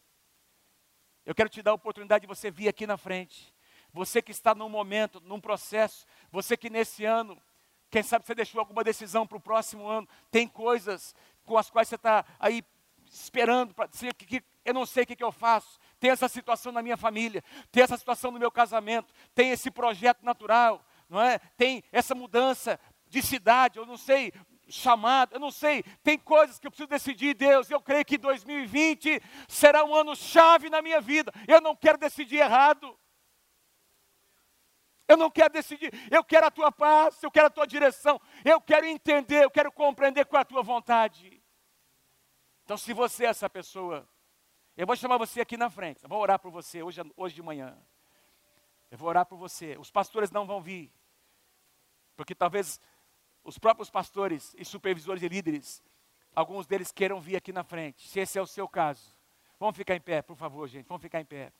Eu 1.25 1.33
quero 1.33 1.49
te 1.49 1.63
dar 1.63 1.71
a 1.71 1.73
oportunidade 1.73 2.21
de 2.21 2.27
você 2.27 2.51
vir 2.51 2.67
aqui 2.67 2.85
na 2.85 2.97
frente. 2.97 3.51
Você 3.91 4.21
que 4.21 4.31
está 4.31 4.53
num 4.53 4.69
momento, 4.69 5.19
num 5.21 5.41
processo, 5.41 6.05
você 6.31 6.55
que 6.55 6.69
nesse 6.69 7.03
ano, 7.03 7.35
quem 7.89 8.03
sabe 8.03 8.27
você 8.27 8.35
deixou 8.35 8.59
alguma 8.59 8.83
decisão 8.83 9.25
para 9.25 9.37
o 9.37 9.41
próximo 9.41 9.87
ano, 9.87 10.07
tem 10.29 10.47
coisas 10.47 11.15
com 11.45 11.57
as 11.57 11.67
quais 11.67 11.87
você 11.87 11.95
está 11.95 12.23
aí 12.39 12.63
esperando 13.11 13.73
para 13.73 13.87
dizer 13.87 14.13
que, 14.13 14.25
que 14.25 14.43
eu 14.63 14.73
não 14.73 14.85
sei 14.85 15.03
o 15.03 15.07
que, 15.07 15.15
que 15.15 15.23
eu 15.23 15.31
faço. 15.31 15.79
Tem 15.99 16.11
essa 16.11 16.27
situação 16.27 16.71
na 16.71 16.81
minha 16.81 16.97
família, 16.97 17.43
tem 17.71 17.83
essa 17.83 17.97
situação 17.97 18.31
no 18.31 18.39
meu 18.39 18.51
casamento, 18.51 19.13
tem 19.35 19.51
esse 19.51 19.69
projeto 19.69 20.23
natural, 20.23 20.85
não 21.09 21.21
é? 21.21 21.39
Tem 21.57 21.83
essa 21.91 22.15
mudança 22.15 22.79
de 23.07 23.21
cidade, 23.21 23.77
eu 23.77 23.85
não 23.85 23.97
sei, 23.97 24.31
chamado, 24.69 25.33
eu 25.33 25.39
não 25.39 25.51
sei, 25.51 25.83
tem 26.03 26.17
coisas 26.17 26.59
que 26.59 26.67
eu 26.67 26.71
preciso 26.71 26.87
decidir, 26.87 27.33
Deus. 27.33 27.69
Eu 27.69 27.81
creio 27.81 28.05
que 28.05 28.17
2020 28.17 29.21
será 29.47 29.83
um 29.83 29.93
ano 29.93 30.15
chave 30.15 30.69
na 30.69 30.81
minha 30.81 31.01
vida. 31.01 31.33
Eu 31.47 31.59
não 31.59 31.75
quero 31.75 31.97
decidir 31.97 32.37
errado. 32.37 32.97
Eu 35.07 35.17
não 35.17 35.31
quero 35.31 35.51
decidir, 35.51 35.91
eu 36.11 36.23
quero 36.23 36.45
a 36.45 36.51
tua 36.51 36.71
paz, 36.71 37.23
eu 37.23 37.31
quero 37.31 37.47
a 37.47 37.49
tua 37.49 37.65
direção, 37.65 38.21
eu 38.45 38.61
quero 38.61 38.85
entender, 38.85 39.43
eu 39.43 39.49
quero 39.49 39.71
compreender 39.71 40.23
qual 40.25 40.37
é 40.37 40.43
a 40.43 40.45
tua 40.45 40.61
vontade. 40.61 41.41
Então, 42.63 42.77
se 42.77 42.93
você 42.93 43.25
é 43.25 43.29
essa 43.29 43.49
pessoa, 43.49 44.07
eu 44.79 44.87
vou 44.87 44.95
chamar 44.95 45.17
você 45.17 45.41
aqui 45.41 45.57
na 45.57 45.69
frente, 45.69 46.01
eu 46.01 46.07
vou 46.07 46.21
orar 46.21 46.39
por 46.39 46.49
você 46.49 46.81
hoje, 46.81 47.01
hoje 47.17 47.35
de 47.35 47.41
manhã. 47.41 47.77
Eu 48.89 48.97
vou 48.97 49.09
orar 49.09 49.25
por 49.25 49.37
você. 49.37 49.75
Os 49.77 49.91
pastores 49.91 50.31
não 50.31 50.45
vão 50.47 50.61
vir, 50.61 50.89
porque 52.15 52.33
talvez 52.33 52.79
os 53.43 53.59
próprios 53.59 53.89
pastores 53.89 54.55
e 54.57 54.63
supervisores 54.63 55.21
e 55.21 55.27
líderes, 55.27 55.83
alguns 56.33 56.65
deles 56.65 56.93
queiram 56.93 57.19
vir 57.19 57.35
aqui 57.35 57.51
na 57.51 57.61
frente, 57.61 58.07
se 58.07 58.21
esse 58.21 58.39
é 58.39 58.41
o 58.41 58.47
seu 58.47 58.69
caso. 58.69 59.13
Vamos 59.59 59.75
ficar 59.75 59.97
em 59.97 59.99
pé, 59.99 60.21
por 60.21 60.37
favor, 60.37 60.65
gente, 60.69 60.87
vamos 60.87 61.01
ficar 61.01 61.19
em 61.19 61.25
pé. 61.25 61.51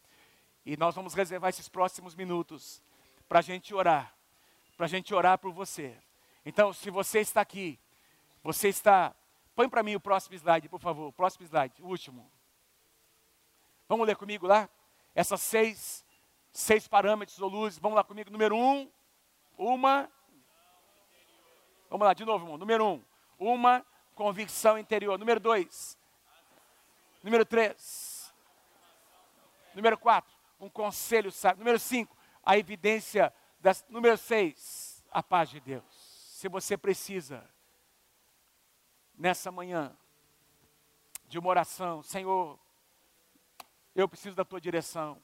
E 0.66 0.78
nós 0.78 0.96
vamos 0.96 1.14
reservar 1.14 1.50
esses 1.50 1.68
próximos 1.68 2.16
minutos 2.16 2.82
para 3.28 3.40
a 3.40 3.42
gente 3.42 3.74
orar, 3.74 4.16
para 4.78 4.86
a 4.86 4.90
gente 4.90 5.14
orar 5.14 5.38
por 5.38 5.52
você. 5.52 5.94
Então, 6.46 6.72
se 6.72 6.90
você 6.90 7.20
está 7.20 7.42
aqui, 7.42 7.78
você 8.42 8.70
está. 8.70 9.14
Põe 9.54 9.68
para 9.68 9.84
mim 9.84 9.96
o 9.96 10.00
próximo 10.00 10.36
slide, 10.36 10.70
por 10.70 10.80
favor. 10.80 11.12
Próximo 11.12 11.46
slide, 11.46 11.84
o 11.84 11.88
último. 11.88 12.39
Vamos 13.90 14.06
ler 14.06 14.16
comigo 14.16 14.46
lá? 14.46 14.70
Essas 15.16 15.42
seis, 15.42 16.06
seis 16.54 16.88
parâmetros 16.88 17.42
ou 17.42 17.50
luzes. 17.50 17.80
Vamos 17.80 17.96
lá 17.96 18.04
comigo. 18.04 18.30
Número 18.30 18.56
um, 18.56 18.88
uma. 19.58 20.08
Vamos 21.90 22.06
lá, 22.06 22.14
de 22.14 22.24
novo, 22.24 22.46
irmão. 22.46 22.58
Número 22.58 22.86
um, 22.86 23.04
uma 23.40 23.84
convicção 24.14 24.78
interior. 24.78 25.18
Número 25.18 25.40
dois. 25.40 25.98
Número 27.24 27.44
três. 27.44 28.32
Número 29.74 29.98
quatro, 29.98 30.32
um 30.60 30.70
conselho 30.70 31.32
sábio. 31.32 31.60
Número 31.60 31.80
cinco, 31.80 32.16
a 32.44 32.58
evidência 32.60 33.34
das. 33.60 33.84
Número 33.90 34.18
seis, 34.18 35.04
a 35.12 35.24
paz 35.24 35.50
de 35.50 35.60
Deus. 35.60 35.84
Se 36.38 36.48
você 36.48 36.78
precisa, 36.78 37.44
nessa 39.16 39.52
manhã, 39.52 39.98
de 41.28 41.40
uma 41.40 41.50
oração, 41.50 42.04
Senhor, 42.04 42.60
eu 43.96 44.08
preciso 44.08 44.36
da 44.36 44.46
tua 44.46 44.60
direção. 44.60 45.22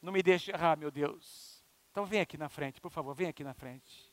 Não 0.00 0.12
me 0.12 0.22
deixe 0.22 0.50
errar, 0.50 0.76
meu 0.76 0.90
Deus. 0.90 1.64
Então 1.90 2.04
vem 2.06 2.20
aqui 2.20 2.38
na 2.38 2.48
frente, 2.48 2.80
por 2.80 2.90
favor, 2.90 3.14
vem 3.14 3.28
aqui 3.28 3.42
na 3.42 3.54
frente. 3.54 4.10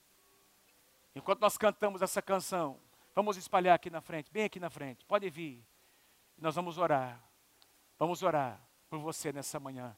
Enquanto 1.15 1.39
nós 1.39 1.57
cantamos 1.57 2.01
essa 2.01 2.21
canção, 2.21 2.79
vamos 3.15 3.37
espalhar 3.37 3.75
aqui 3.75 3.89
na 3.89 4.01
frente, 4.01 4.31
bem 4.31 4.43
aqui 4.43 4.59
na 4.59 4.69
frente. 4.69 5.05
Pode 5.05 5.29
vir. 5.29 5.63
Nós 6.37 6.55
vamos 6.55 6.77
orar. 6.77 7.23
Vamos 7.97 8.21
orar 8.21 8.61
por 8.89 8.99
você 8.99 9.31
nessa 9.31 9.59
manhã. 9.59 9.95